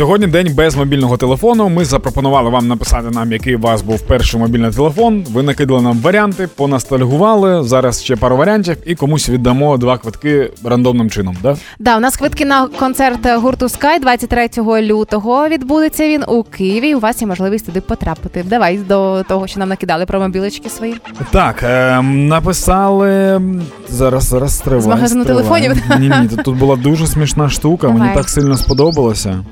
Сьогодні 0.00 0.26
день 0.26 0.54
без 0.54 0.76
мобільного 0.76 1.16
телефону. 1.16 1.68
Ми 1.68 1.84
запропонували 1.84 2.50
вам 2.50 2.68
написати 2.68 3.10
нам, 3.10 3.32
який 3.32 3.56
у 3.56 3.58
вас 3.58 3.82
був 3.82 4.00
перший 4.00 4.40
мобільний 4.40 4.70
телефон. 4.70 5.24
Ви 5.32 5.42
накидали 5.42 5.82
нам 5.82 5.98
варіанти, 5.98 6.48
поностальгували. 6.56 7.64
Зараз 7.64 8.02
ще 8.02 8.16
пару 8.16 8.36
варіантів, 8.36 8.76
і 8.86 8.94
комусь 8.94 9.28
віддамо 9.28 9.76
два 9.76 9.98
квитки 9.98 10.50
рандомним 10.64 11.10
чином. 11.10 11.36
Да? 11.42 11.56
Да, 11.78 11.96
у 11.96 12.00
нас 12.00 12.16
квитки 12.16 12.44
на 12.44 12.68
концерт 12.68 13.26
гурту 13.26 13.66
Sky 13.66 14.00
23 14.00 14.48
лютого 14.82 15.48
відбудеться 15.48 16.08
він 16.08 16.24
у 16.28 16.42
Києві. 16.42 16.94
У 16.94 17.00
вас 17.00 17.20
є 17.22 17.26
можливість 17.28 17.66
туди 17.66 17.80
потрапити. 17.80 18.44
Давай 18.46 18.78
до 18.78 19.24
того, 19.28 19.46
що 19.46 19.60
нам 19.60 19.68
накидали 19.68 20.06
про 20.06 20.20
мобілочки 20.20 20.68
свої. 20.68 20.94
Так, 21.30 21.62
е, 21.62 22.02
написали 22.02 23.40
зараз, 23.88 24.24
зараз 24.24 24.56
стривай, 24.56 24.82
З 24.82 24.86
магазину 24.86 25.22
стривай. 25.24 25.44
телефонів? 25.44 25.82
Ні, 26.00 26.08
ні, 26.08 26.42
тут, 26.44 26.56
була 26.56 26.76
дуже 26.76 27.06
смішна 27.06 27.48
штука. 27.48 27.88
Мені 27.88 28.14
так 28.14 28.28
сильно 28.28 28.56
сподобалося. 28.56 29.44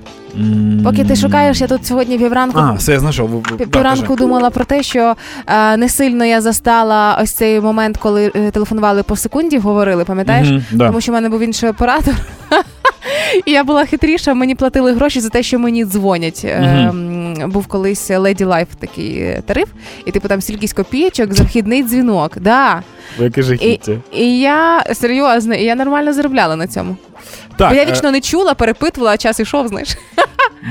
Поки 0.85 1.05
ти 1.05 1.17
шукаєш, 1.17 1.61
я 1.61 1.67
тут 1.67 1.87
сьогодні 1.87 2.19
півранку. 2.19 2.59
А, 2.59 2.73
все, 2.73 2.93
я 2.93 3.01
знайшов. 3.01 3.43
Півранку 3.43 4.17
думала 4.17 4.51
про 4.51 4.65
те, 4.65 4.83
що 4.83 5.15
е, 5.47 5.77
не 5.77 5.89
сильно 5.89 6.25
я 6.25 6.41
застала 6.41 7.19
ось 7.23 7.33
цей 7.33 7.61
момент, 7.61 7.97
коли 7.97 8.33
е, 8.35 8.51
телефонували 8.51 9.03
по 9.03 9.17
секунді, 9.17 9.59
говорили, 9.59 10.05
пам'ятаєш? 10.05 10.49
Мгм, 10.49 10.63
да. 10.73 10.87
Тому 10.87 11.01
що 11.01 11.13
в 11.13 11.15
мене 11.15 11.29
був 11.29 11.41
інший 11.41 11.69
оператор. 11.69 12.15
І 13.45 13.51
я 13.51 13.65
була 13.65 13.85
хитріша, 13.87 14.35
мені 14.35 14.55
платили 14.55 14.93
гроші 14.93 15.21
за 15.21 15.29
те, 15.29 15.43
що 15.43 15.59
мені 15.59 15.85
дзвонять. 15.85 16.43
Ем, 16.45 17.35
був 17.47 17.67
колись 17.67 18.11
Lady 18.11 18.47
Life 18.47 18.67
такий 18.79 19.19
е, 19.19 19.43
тариф, 19.47 19.69
і 20.07 20.11
типу 20.11 20.29
там 20.29 20.41
стількись 20.41 20.73
копійочок 20.73 21.35
за 21.35 21.45
вхідний 21.45 21.83
дзвінок. 21.83 22.33
Да. 22.41 22.83
Ви 23.19 23.25
яке 23.25 23.41
І, 23.41 23.45
жахіття. 23.45 23.93
і 24.13 24.39
я 24.41 24.85
серйозно, 24.95 25.55
і 25.55 25.65
я 25.65 25.75
нормально 25.75 26.13
заробляла 26.13 26.57
на 26.57 26.67
цьому. 26.67 26.97
Так, 27.57 27.69
Бо 27.69 27.75
я 27.75 27.83
е, 27.83 27.87
вічно 27.93 28.11
не 28.11 28.21
чула, 28.21 28.55
перепитувала, 28.55 29.13
а 29.13 29.17
час 29.17 29.41
ішов, 29.41 29.69
знаєш. 29.69 29.97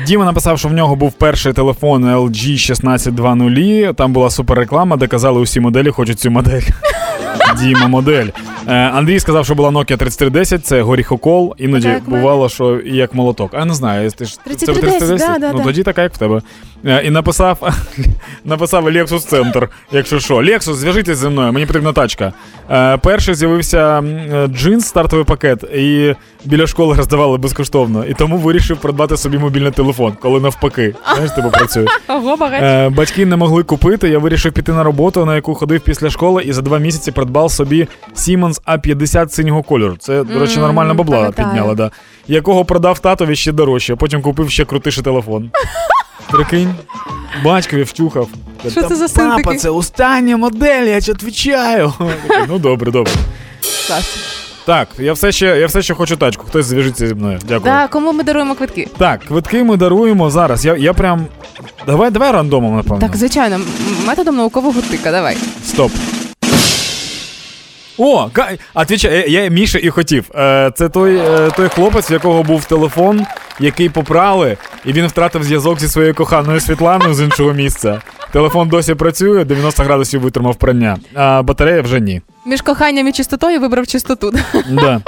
Діма 0.07 0.25
написав, 0.25 0.59
що 0.59 0.67
в 0.67 0.73
нього 0.73 0.95
був 0.95 1.13
перший 1.13 1.53
телефон 1.53 2.05
LG 2.05 2.71
1620. 2.79 3.95
Там 3.95 4.13
була 4.13 4.29
суперреклама, 4.29 4.97
де 4.97 5.07
казали, 5.07 5.39
усі 5.39 5.59
моделі 5.59 5.89
хочуть 5.89 6.19
цю 6.19 6.31
модель. 6.31 6.61
Діма 7.59 7.87
модель. 7.87 8.27
Е, 8.67 8.73
Андрій 8.73 9.19
сказав, 9.19 9.45
що 9.45 9.55
була 9.55 9.69
Nokia 9.69 9.97
3310, 9.97 10.65
це 10.65 10.81
горіхокол. 10.81 11.55
Іноді 11.57 11.87
мене. 11.87 12.01
бувало, 12.07 12.49
що 12.49 12.79
як 12.85 13.13
молоток. 13.13 13.51
А 13.53 13.65
не 13.65 13.73
знаю, 13.73 14.11
ти 14.11 14.25
ж 14.25 14.33
це 14.35 14.41
3310, 14.43 15.17
да, 15.19 15.39
да, 15.39 15.51
ну 15.51 15.57
да. 15.57 15.63
тоді 15.63 15.83
така, 15.83 16.03
як 16.03 16.13
в 16.13 16.17
тебе. 16.17 16.41
Е, 16.85 17.01
І 17.05 17.09
написав, 17.09 17.75
написав 18.45 18.87
Lexus 18.89 19.19
Центр, 19.19 19.69
якщо 19.91 20.19
що. 20.19 20.35
Lexus, 20.35 20.73
зв'яжитесь 20.73 21.17
зі 21.17 21.27
мною, 21.27 21.53
мені 21.53 21.65
потрібна 21.65 21.93
тачка. 21.93 22.33
Е, 22.71 22.97
Перший 22.97 23.35
з'явився 23.35 24.03
джинс, 24.47 24.85
стартовий 24.85 25.25
пакет, 25.25 25.63
і 25.63 26.15
біля 26.45 26.67
школи 26.67 26.95
роздавали 26.95 27.37
безкоштовно. 27.37 28.05
І 28.05 28.13
тому 28.13 28.37
вирішив 28.37 28.77
придбати 28.77 29.17
собі 29.17 29.37
мобільний 29.37 29.71
телефон, 29.71 30.13
коли 30.21 30.39
навпаки. 30.39 30.95
Знаєш, 31.13 31.31
типу 31.31 31.49
працює. 31.49 31.85
Ого, 32.07 32.37
багато. 32.37 32.65
Е, 32.65 32.89
батьки 32.89 33.25
не 33.25 33.35
могли 33.35 33.63
купити. 33.63 34.09
Я 34.09 34.19
вирішив 34.19 34.53
піти 34.53 34.71
на 34.71 34.83
роботу, 34.83 35.25
на 35.25 35.35
яку 35.35 35.55
ходив 35.55 35.81
після 35.81 36.09
школи, 36.09 36.43
і 36.43 36.53
за 36.53 36.61
два 36.61 36.77
місяці 36.77 37.11
придбав 37.11 37.51
собі 37.51 37.87
Siemens 38.15 38.61
A50 38.67 39.29
синього 39.29 39.63
кольору. 39.63 39.95
Це, 39.99 40.23
до 40.23 40.39
речі, 40.39 40.59
нормальна 40.59 40.93
бабла 40.93 41.17
пам'ятаю. 41.17 41.47
підняла, 41.49 41.73
да. 41.73 41.91
Якого 42.27 42.65
продав 42.65 42.99
татові 42.99 43.35
ще 43.35 43.51
дорожче, 43.51 43.93
а 43.93 43.95
потім 43.95 44.21
купив 44.21 44.49
ще 44.49 44.65
крутіший 44.65 45.03
телефон. 45.03 45.51
Прикинь, 46.31 46.75
батькові 47.43 47.83
втюхав. 47.83 48.27
Що 48.71 48.83
це 48.83 48.95
за 48.95 49.07
син 49.07 49.29
Папа, 49.29 49.41
такий?» 49.41 49.57
це 49.57 49.69
остання 49.69 50.37
модель, 50.37 50.83
я 50.87 51.01
тебе 51.01 51.13
відповідаю. 51.13 51.93
Ну 52.49 52.59
добре, 52.59 52.91
добре. 52.91 53.13
Клас. 53.87 54.36
Так, 54.67 54.89
я 54.99 55.13
все 55.13 55.31
ще, 55.31 55.45
я 55.45 55.67
все 55.67 55.81
ще 55.81 55.93
хочу 55.93 56.17
тачку. 56.17 56.45
Хтось 56.47 56.65
зв'яжіться 56.65 57.07
зі 57.07 57.13
мною. 57.15 57.39
Дякую. 57.41 57.73
Да, 57.73 57.87
кому 57.87 58.13
ми 58.13 58.23
даруємо 58.23 58.55
квитки? 58.55 58.87
Так, 58.97 59.19
квитки 59.19 59.63
ми 59.63 59.77
даруємо 59.77 60.29
зараз. 60.29 60.65
Я, 60.65 60.75
я 60.75 60.93
прям. 60.93 61.25
Давай, 61.85 62.11
давай 62.11 62.31
рандомом, 62.31 62.75
напевно. 62.75 62.99
Так, 62.99 63.15
звичайно, 63.15 63.59
методом 64.07 64.35
наукового 64.35 64.81
тика, 64.81 65.11
давай. 65.11 65.37
Стоп. 65.65 65.91
О, 67.97 68.29
отвічай, 68.73 69.31
я, 69.31 69.43
я 69.43 69.49
Міша 69.49 69.79
і 69.79 69.89
хотів. 69.89 70.25
Е, 70.35 70.71
це 70.75 70.89
той, 70.89 71.17
е, 71.17 71.49
той 71.57 71.69
хлопець, 71.69 72.11
в 72.11 72.13
якого 72.13 72.43
був 72.43 72.65
телефон, 72.65 73.25
який 73.59 73.89
попрали, 73.89 74.57
і 74.85 74.93
він 74.93 75.07
втратив 75.07 75.43
зв'язок 75.43 75.79
зі 75.79 75.87
своєю 75.87 76.15
коханою 76.15 76.59
Світланою 76.59 77.13
з 77.13 77.21
іншого 77.21 77.53
місця. 77.53 78.01
Телефон 78.31 78.69
досі 78.69 78.95
працює, 78.95 79.45
90 79.45 79.83
градусів 79.83 80.21
витримав 80.21 80.55
прання, 80.55 80.97
а 81.15 81.41
батарея 81.43 81.81
вже 81.81 81.99
ні. 81.99 82.21
Між 82.45 82.61
коханням 82.61 83.07
і 83.07 83.11
чистотою 83.11 83.59
вибрав 83.59 83.87
чистоту. 83.87 84.33
Да. 84.69 85.01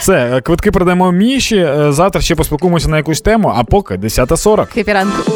Все, 0.00 0.36
е, 0.36 0.40
квитки 0.40 0.70
продаємо 0.70 1.12
Міші. 1.12 1.56
е, 1.56 1.92
Завтра 1.92 2.20
ще 2.22 2.34
поспілкуємося 2.34 2.88
на 2.88 2.96
якусь 2.96 3.20
тему, 3.20 3.52
а 3.56 3.64
поки 3.64 3.94
10.40. 3.94 4.66
Хепі 4.72 4.92
ранку. 4.92 5.32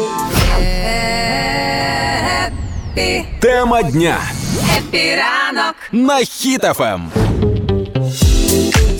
Тема 3.39 3.81
дня 3.83 4.17
епіранок. 4.77 5.75
на 5.91 6.19
Ем. 6.93 7.11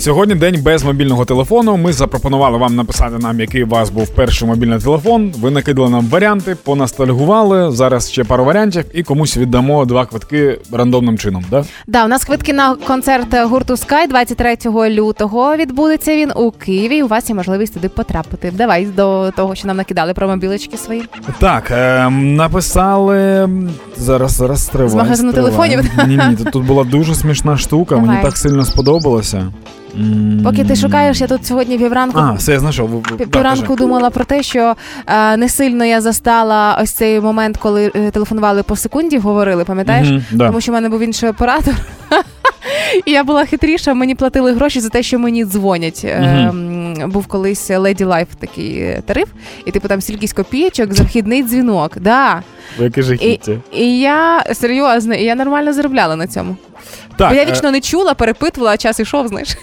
Сьогодні 0.02 0.34
день 0.34 0.62
без 0.62 0.84
мобільного 0.84 1.24
телефону. 1.24 1.76
Ми 1.76 1.92
запропонували 1.92 2.58
вам 2.58 2.76
написати 2.76 3.18
нам, 3.18 3.40
який 3.40 3.64
у 3.64 3.66
вас 3.66 3.90
був 3.90 4.08
перший 4.08 4.48
мобільний 4.48 4.78
телефон. 4.78 5.32
Ви 5.40 5.50
накидали 5.50 5.90
нам 5.90 6.06
варіанти, 6.06 6.56
поностальгували. 6.64 7.72
Зараз 7.72 8.10
ще 8.10 8.24
пару 8.24 8.44
варіантів, 8.44 8.84
і 8.94 9.02
комусь 9.02 9.36
віддамо 9.36 9.84
два 9.84 10.06
квитки 10.06 10.58
рандомним 10.72 11.18
чином. 11.18 11.44
Да? 11.50 11.64
Да, 11.86 12.04
у 12.04 12.08
нас 12.08 12.24
квитки 12.24 12.52
на 12.52 12.74
концерт 12.74 13.34
гурту 13.34 13.74
Sky 13.74 14.08
23 14.08 14.56
лютого 14.90 15.56
відбудеться 15.56 16.16
він 16.16 16.32
у 16.36 16.50
Києві. 16.50 17.02
У 17.02 17.06
вас 17.06 17.28
є 17.28 17.34
можливість 17.34 17.74
туди 17.74 17.88
потрапити. 17.88 18.52
Давай 18.56 18.86
до 18.86 19.30
того, 19.36 19.54
що 19.54 19.68
нам 19.68 19.76
накидали 19.76 20.14
про 20.14 20.28
мобілочки 20.28 20.76
свої. 20.76 21.02
Так, 21.38 21.70
е, 21.70 22.10
написали 22.10 23.48
зараз, 23.96 24.32
зараз 24.32 24.64
стривай. 24.64 24.90
З 24.90 24.94
магазину 24.94 25.30
стривай. 25.32 25.50
телефонів? 25.50 25.90
Ні, 26.06 26.16
ні, 26.16 26.44
тут, 26.52 26.64
була 26.64 26.84
дуже 26.84 27.14
смішна 27.14 27.56
штука. 27.56 27.96
Мені 27.96 28.22
так 28.22 28.36
сильно 28.36 28.64
сподобалося. 28.64 29.52
Поки 30.44 30.64
ти 30.64 30.76
шукаєш, 30.76 31.20
я 31.20 31.26
тут 31.26 31.46
сьогодні 31.46 31.78
півранку. 31.78 32.18
А, 32.18 32.32
все, 32.32 32.52
я 32.52 32.60
знайшов. 32.60 33.02
Півранку 33.02 33.76
думала 33.76 34.10
про 34.10 34.24
те, 34.24 34.42
що 34.42 34.74
е, 35.06 35.36
не 35.36 35.48
сильно 35.48 35.84
я 35.84 36.00
застала 36.00 36.78
ось 36.82 36.90
цей 36.90 37.20
момент, 37.20 37.56
коли 37.56 37.92
е, 37.94 38.10
телефонували 38.10 38.62
по 38.62 38.76
секунді, 38.76 39.18
говорили, 39.18 39.64
пам'ятаєш? 39.64 40.08
Мгм, 40.08 40.24
да. 40.32 40.46
Тому 40.46 40.60
що 40.60 40.72
в 40.72 40.74
мене 40.74 40.88
був 40.88 41.00
інший 41.00 41.28
оператор. 41.28 41.74
І 43.06 43.10
я 43.10 43.24
була 43.24 43.44
хитріша, 43.44 43.94
мені 43.94 44.14
платили 44.14 44.52
гроші 44.52 44.80
за 44.80 44.88
те, 44.88 45.02
що 45.02 45.18
мені 45.18 45.44
дзвонять. 45.44 46.02
Ем, 46.04 46.94
був 47.06 47.26
колись 47.26 47.70
Lady 47.70 48.06
Life 48.06 48.26
такий 48.38 48.78
е, 48.78 49.02
тариф, 49.06 49.28
і 49.66 49.70
типу 49.70 49.88
там 49.88 50.00
стількись 50.00 50.32
копійочок 50.32 50.92
за 50.94 51.04
вхідний 51.04 51.42
дзвінок. 51.42 51.98
Да. 52.00 52.42
Ви 52.78 52.90
І, 53.20 53.40
і 53.72 54.00
я 54.00 54.44
серйозно, 54.54 55.14
і 55.14 55.24
я 55.24 55.34
нормально 55.34 55.72
заробляла 55.72 56.16
на 56.16 56.26
цьому. 56.26 56.56
Так, 57.16 57.28
Бо 57.28 57.34
я 57.34 57.42
е, 57.42 57.46
вічно 57.46 57.70
не 57.70 57.80
чула, 57.80 58.14
перепитувала, 58.14 58.72
а 58.72 58.76
час 58.76 59.00
ішов, 59.00 59.28
знаєш. 59.28 59.56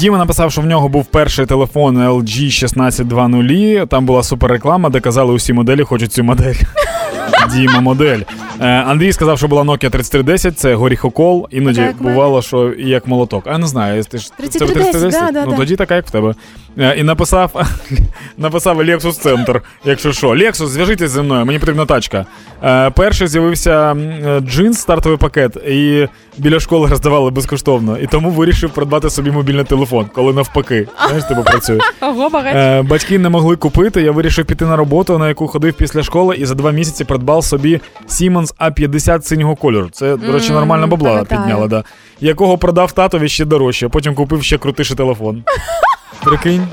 Діма 0.00 0.18
написав, 0.18 0.52
що 0.52 0.60
в 0.60 0.66
нього 0.66 0.88
був 0.88 1.06
перший 1.06 1.46
телефон 1.46 1.98
LG 1.98 2.64
1620. 2.64 3.88
Там 3.88 4.06
була 4.06 4.22
суперреклама, 4.22 4.90
де 4.90 5.00
казали, 5.00 5.32
усі 5.32 5.52
моделі 5.52 5.82
хочуть 5.82 6.12
цю 6.12 6.24
модель. 6.24 6.54
Діма 7.52 7.80
модель. 7.80 8.20
Е, 8.60 8.66
Андрій 8.66 9.12
сказав, 9.12 9.38
що 9.38 9.48
була 9.48 9.62
Nokia 9.62 9.90
3310, 9.90 10.58
це 10.58 10.74
горіхокол. 10.74 11.48
Іноді 11.50 11.76
Така, 11.76 11.86
як 11.88 12.00
мене. 12.00 12.12
бувало, 12.14 12.42
що 12.42 12.72
і 12.72 12.88
як 12.88 13.06
молоток. 13.06 13.44
А 13.46 13.58
не 13.58 13.66
знаю, 13.66 14.04
ти 14.04 14.18
ж 14.18 14.28
це 14.28 14.34
3310, 14.36 15.20
да, 15.20 15.30
да, 15.32 15.44
ну 15.44 15.50
да. 15.50 15.56
тоді 15.56 15.76
така, 15.76 15.96
як 15.96 16.06
в 16.06 16.10
тебе. 16.10 16.34
Е, 16.78 16.94
І 16.98 17.02
написав, 17.02 17.50
написав 18.38 18.80
Lexus 18.80 19.12
Центр, 19.12 19.62
якщо 19.84 20.12
що. 20.12 20.28
Lexus, 20.28 20.66
зв'яжитесь 20.66 21.10
зі 21.10 21.20
мною, 21.20 21.44
мені 21.46 21.58
потрібна 21.58 21.86
тачка. 21.86 22.26
Е, 22.64 22.90
Перший 22.90 23.26
з'явився 23.28 23.90
м, 23.90 24.40
джинс, 24.40 24.78
стартовий 24.80 25.18
пакет, 25.18 25.56
і 25.56 26.08
біля 26.38 26.60
школи 26.60 26.88
роздавали 26.88 27.30
безкоштовно. 27.30 27.98
І 27.98 28.06
тому 28.06 28.30
вирішив 28.30 28.70
придбати 28.70 29.10
собі 29.10 29.30
мобільний 29.30 29.64
телефон, 29.64 30.06
коли 30.14 30.32
навпаки. 30.32 30.88
Знаєш, 31.06 31.24
типу 31.24 31.42
працює. 31.42 31.78
Ого. 32.00 32.30
Е, 32.44 32.82
батьки 32.82 33.18
не 33.18 33.28
могли 33.28 33.56
купити. 33.56 34.02
Я 34.02 34.12
вирішив 34.12 34.44
піти 34.44 34.64
на 34.64 34.76
роботу, 34.76 35.18
на 35.18 35.28
яку 35.28 35.46
ходив 35.48 35.74
після 35.74 36.02
школи, 36.02 36.36
і 36.36 36.46
за 36.46 36.54
два 36.54 36.70
місяці 36.70 37.04
придбав 37.04 37.33
собі 37.42 37.80
Siemens 38.08 38.54
A50 38.60 39.22
синього 39.22 39.56
кольору. 39.56 39.88
Це, 39.92 40.16
до 40.16 40.32
речі, 40.32 40.52
нормальна 40.52 40.86
бабла 40.86 41.10
пам'ятаю. 41.10 41.40
підняла, 41.40 41.66
да. 41.66 41.84
Якого 42.20 42.58
продав 42.58 42.92
татові 42.92 43.28
ще 43.28 43.44
дорожче, 43.44 43.86
а 43.86 43.88
потім 43.88 44.14
купив 44.14 44.42
ще 44.42 44.58
крутіший 44.58 44.96
телефон. 44.96 45.42
Прикинь, 46.24 46.66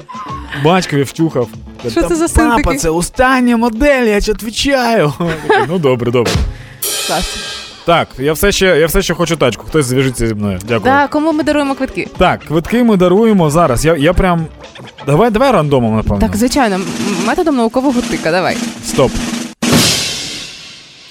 батькові 0.64 1.04
втюхав. 1.04 1.48
Що 1.92 2.04
це 2.04 2.16
за 2.16 2.28
син 2.28 2.50
Папа, 2.50 2.62
такий?» 2.64 2.78
це 2.80 2.90
остання 2.90 3.58
модель, 3.58 4.06
я 4.08 4.20
ж 4.20 4.32
відповідаю. 4.32 5.14
Ну 5.68 5.80
добре, 5.80 6.12
добре. 6.12 6.34
Клас. 7.08 7.36
Так, 7.86 8.08
я 8.18 8.34
все 8.34 8.52
ще, 8.52 8.66
я 8.66 8.88
все 8.88 9.02
ще 9.02 9.14
хочу 9.14 9.36
тачку. 9.36 9.66
Хтось 9.68 9.86
зв'яжеться 9.86 10.28
зі 10.28 10.34
мною. 10.36 10.60
Дякую. 10.62 10.94
Да, 10.94 11.08
кому 11.08 11.32
ми 11.34 11.44
даруємо 11.44 11.76
квитки? 11.76 12.08
Так, 12.18 12.40
квитки 12.40 12.84
ми 12.84 12.98
даруємо 12.98 13.50
зараз. 13.50 13.86
Я, 13.86 13.96
я 13.96 14.14
прям. 14.14 14.46
Давай, 15.06 15.32
давай 15.32 15.52
рандомом, 15.52 15.96
напевно. 15.96 16.20
Так, 16.20 16.36
звичайно, 16.36 16.80
методом 17.28 17.56
наукового 17.56 18.02
тика, 18.02 18.32
давай. 18.32 18.58
Стоп. 18.86 19.12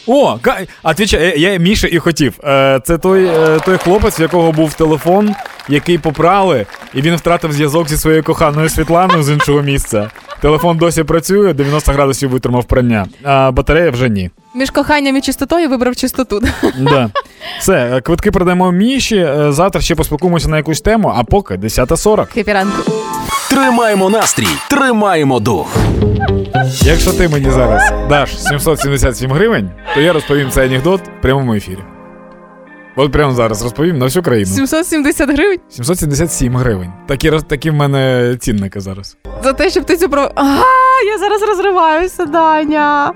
О, 0.07 0.39
Ка- 0.43 0.61
я, 0.99 1.35
я 1.35 1.57
Міша 1.59 1.89
і 1.93 1.99
хотів. 1.99 2.35
Е, 2.45 2.81
це 2.85 2.99
той, 2.99 3.25
е, 3.27 3.59
той 3.65 3.79
хлопець, 3.79 4.21
в 4.21 4.23
якого 4.23 4.53
був 4.53 4.75
телефон, 4.75 5.35
який 5.69 5.99
попрали, 5.99 6.67
і 6.95 7.01
він 7.03 7.17
втратив 7.17 7.53
зв'язок 7.53 7.89
зі 7.89 7.97
своєю 7.97 8.23
коханою 8.25 8.69
Світланою 8.69 9.23
з 9.23 9.31
іншого 9.31 9.63
місця. 9.63 10.11
Телефон 10.41 10.77
досі 10.79 11.05
працює, 11.05 11.53
90 11.53 11.93
градусів 11.93 12.31
витримав 12.31 12.65
прання, 12.65 13.07
а 13.25 13.51
батарея 13.51 13.91
вже 13.91 14.09
ні. 14.09 14.31
Між 14.55 14.71
коханням 14.71 15.17
і 15.17 15.21
чистотою 15.21 15.69
вибрав 15.69 15.97
чистоту. 15.97 16.41
Да. 16.79 17.11
Все, 17.61 17.73
е, 17.97 18.01
квитки 18.01 18.31
продаємо 18.31 18.73
Міші. 18.73 19.29
Завтра 19.49 19.81
ще 19.81 19.95
поспілкуємося 19.95 20.49
на 20.49 20.57
якусь 20.57 20.81
тему, 20.81 21.13
а 21.17 21.25
поки 21.25 21.55
10.40. 21.55 22.27
Хепіранку. 22.35 22.93
Тримаємо 23.51 24.11
настрій, 24.11 24.49
тримаємо 24.71 25.41
дух. 25.41 25.77
Якщо 26.73 27.13
ти 27.13 27.29
мені 27.29 27.51
зараз 27.51 27.93
даш 28.09 28.39
777 28.43 29.33
гривень, 29.33 29.71
то 29.95 30.01
я 30.01 30.13
розповім 30.13 30.51
цей 30.51 30.67
анекдот 30.67 31.01
в 31.01 31.23
прямому 31.23 31.55
ефірі. 31.55 31.79
От 32.97 33.13
прямо 33.13 33.33
зараз 33.33 33.63
розповім 33.63 33.99
на 33.99 34.05
всю 34.05 34.23
країну. 34.23 34.47
770 34.47 35.31
гривень 35.31 35.59
777 35.69 36.57
гривень. 36.57 36.93
Такі, 37.09 37.31
такі 37.49 37.71
в 37.71 37.75
мене 37.75 38.37
цінники 38.41 38.81
зараз. 38.81 39.17
за 39.45 39.53
те, 39.53 39.71
щоб 39.71 39.85
ти 39.85 39.97
цю 39.97 40.09
про. 40.09 40.31
Ага, 40.35 40.65
я 41.07 41.19
зараз 41.19 41.43
розриваюся, 41.43 42.25
Даня. 42.25 43.13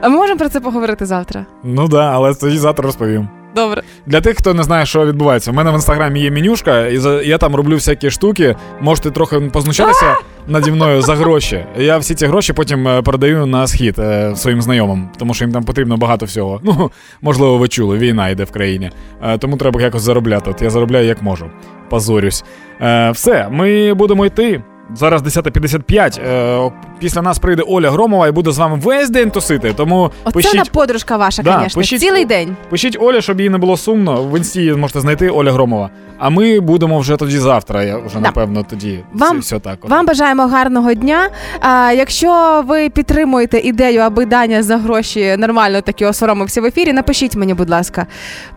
А 0.00 0.08
ми 0.08 0.16
можемо 0.16 0.38
про 0.38 0.48
це 0.48 0.60
поговорити 0.60 1.06
завтра? 1.06 1.46
Ну 1.64 1.88
да, 1.88 2.10
але 2.12 2.34
тоді 2.34 2.58
завтра 2.58 2.84
розповім. 2.86 3.28
Добре. 3.54 3.82
Для 4.06 4.20
тих, 4.20 4.38
хто 4.38 4.54
не 4.54 4.62
знає, 4.62 4.86
що 4.86 5.06
відбувається, 5.06 5.50
у 5.50 5.54
мене 5.54 5.70
в 5.70 5.74
інстаграмі 5.74 6.20
є 6.20 6.30
менюшка, 6.30 6.86
і 6.86 7.00
я 7.28 7.38
там 7.38 7.54
роблю 7.56 7.74
всякі 7.74 8.10
штуки. 8.10 8.56
Можете 8.80 9.10
трохи 9.10 9.40
познущатися 9.40 10.14
наді 10.48 10.70
мною 10.70 11.02
за 11.02 11.14
гроші. 11.14 11.64
Я 11.78 11.98
всі 11.98 12.14
ці 12.14 12.26
гроші 12.26 12.52
потім 12.52 12.88
продаю 13.04 13.46
на 13.46 13.66
схід 13.66 13.98
е, 13.98 14.36
своїм 14.36 14.62
знайомим, 14.62 15.08
тому 15.18 15.34
що 15.34 15.44
їм 15.44 15.52
там 15.52 15.64
потрібно 15.64 15.96
багато 15.96 16.26
всього. 16.26 16.60
Ну, 16.62 16.90
можливо, 17.22 17.58
ви 17.58 17.68
чули, 17.68 17.98
війна 17.98 18.28
йде 18.28 18.44
в 18.44 18.50
країні. 18.50 18.90
Е, 19.22 19.38
Тому 19.38 19.56
треба 19.56 19.80
якось 19.82 20.02
заробляти. 20.02 20.50
От 20.50 20.62
я 20.62 20.70
заробляю 20.70 21.06
як 21.06 21.22
можу. 21.22 21.50
Позорюсь. 21.90 22.44
Е, 22.80 23.10
Все, 23.10 23.48
ми 23.50 23.94
будемо 23.94 24.26
йти. 24.26 24.62
Зараз 24.94 25.22
10.55. 25.22 26.20
Е, 26.20 26.72
Після 26.98 27.22
нас 27.22 27.38
прийде 27.38 27.62
Оля 27.68 27.90
Громова 27.90 28.28
і 28.28 28.30
буде 28.32 28.52
з 28.52 28.58
вами 28.58 28.76
весь 28.82 29.10
день 29.10 29.30
тусити. 29.30 29.72
Тому 29.72 30.10
Оце 30.24 30.34
пишіть. 30.34 30.54
на 30.54 30.64
подружка 30.64 31.16
ваша, 31.16 31.42
Да, 31.42 31.60
звісно. 31.62 31.80
пишіть- 31.82 32.00
Цілий 32.00 32.24
день. 32.24 32.56
Пишіть 32.70 32.96
Оля, 33.00 33.20
щоб 33.20 33.40
їй 33.40 33.50
не 33.50 33.58
було 33.58 33.76
сумно. 33.76 34.22
В 34.24 34.36
інсті 34.38 34.58
її 34.60 34.72
зможете 34.72 35.00
знайти 35.00 35.30
Оля 35.30 35.52
Громова. 35.52 35.90
А 36.18 36.30
ми 36.30 36.60
будемо 36.60 36.98
вже 36.98 37.16
тоді 37.16 37.38
завтра. 37.38 37.82
Я 37.84 37.96
вже 37.98 38.14
Да. 38.14 38.20
напевно 38.20 38.62
тоді 38.70 39.00
Вам- 39.12 39.38
все, 39.40 39.58
так. 39.58 39.88
Вам 39.88 40.06
бажаємо 40.06 40.46
гарного 40.46 40.94
дня. 40.94 41.28
А, 41.60 41.92
якщо 41.96 42.62
ви 42.66 42.90
підтримуєте 42.90 43.58
ідею, 43.58 44.00
аби 44.00 44.26
Даня 44.26 44.62
за 44.62 44.76
гроші 44.76 45.36
нормально 45.38 45.80
таки 45.80 46.06
осоромився 46.06 46.60
в 46.60 46.64
ефірі, 46.64 46.92
напишіть 46.92 47.36
мені, 47.36 47.54
будь 47.54 47.70
ласка. 47.70 48.06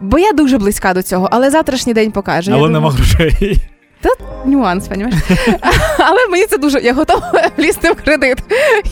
Бо 0.02 0.20
я 0.20 0.32
дуже 0.32 0.58
близька 0.58 0.94
до 0.94 1.02
цього, 1.04 1.30
але 1.32 1.50
завтрашній 1.50 1.94
день 1.94 2.12
покаже. 2.12 2.52
Але 2.56 2.70
нема 2.70 2.92
грошей. 2.92 3.58
Нюанс, 4.46 4.88
понімаєш? 4.88 5.16
Але 6.00 6.28
мені 6.30 6.46
це 6.46 6.58
дуже. 6.58 6.80
Я 6.80 6.94
готова 6.94 7.32
влізти 7.58 7.92
в 7.92 7.96
кредит. 7.96 8.38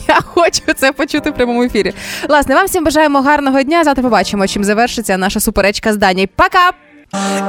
Я 0.08 0.20
хочу 0.22 0.62
це 0.78 0.92
почути 0.92 1.30
в 1.30 1.34
прямому 1.34 1.64
ефірі. 1.64 1.94
Власне, 2.30 2.56
вам 2.56 2.66
всім 2.66 2.84
бажаємо 2.84 3.22
гарного 3.22 3.64
дня. 3.64 3.84
Завтра 3.84 4.04
побачимо, 4.04 4.48
чим 4.48 4.64
завершиться 4.64 5.18
наша 5.18 5.40
суперечка 5.40 5.94
з 5.94 5.98
Дані. 5.98 6.30
Пока! 6.36 6.72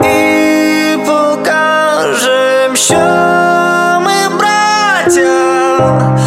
і 0.02 0.96
покажем, 1.06 2.76
що 2.76 2.94
ми 4.04 4.38
браття, 4.38 6.18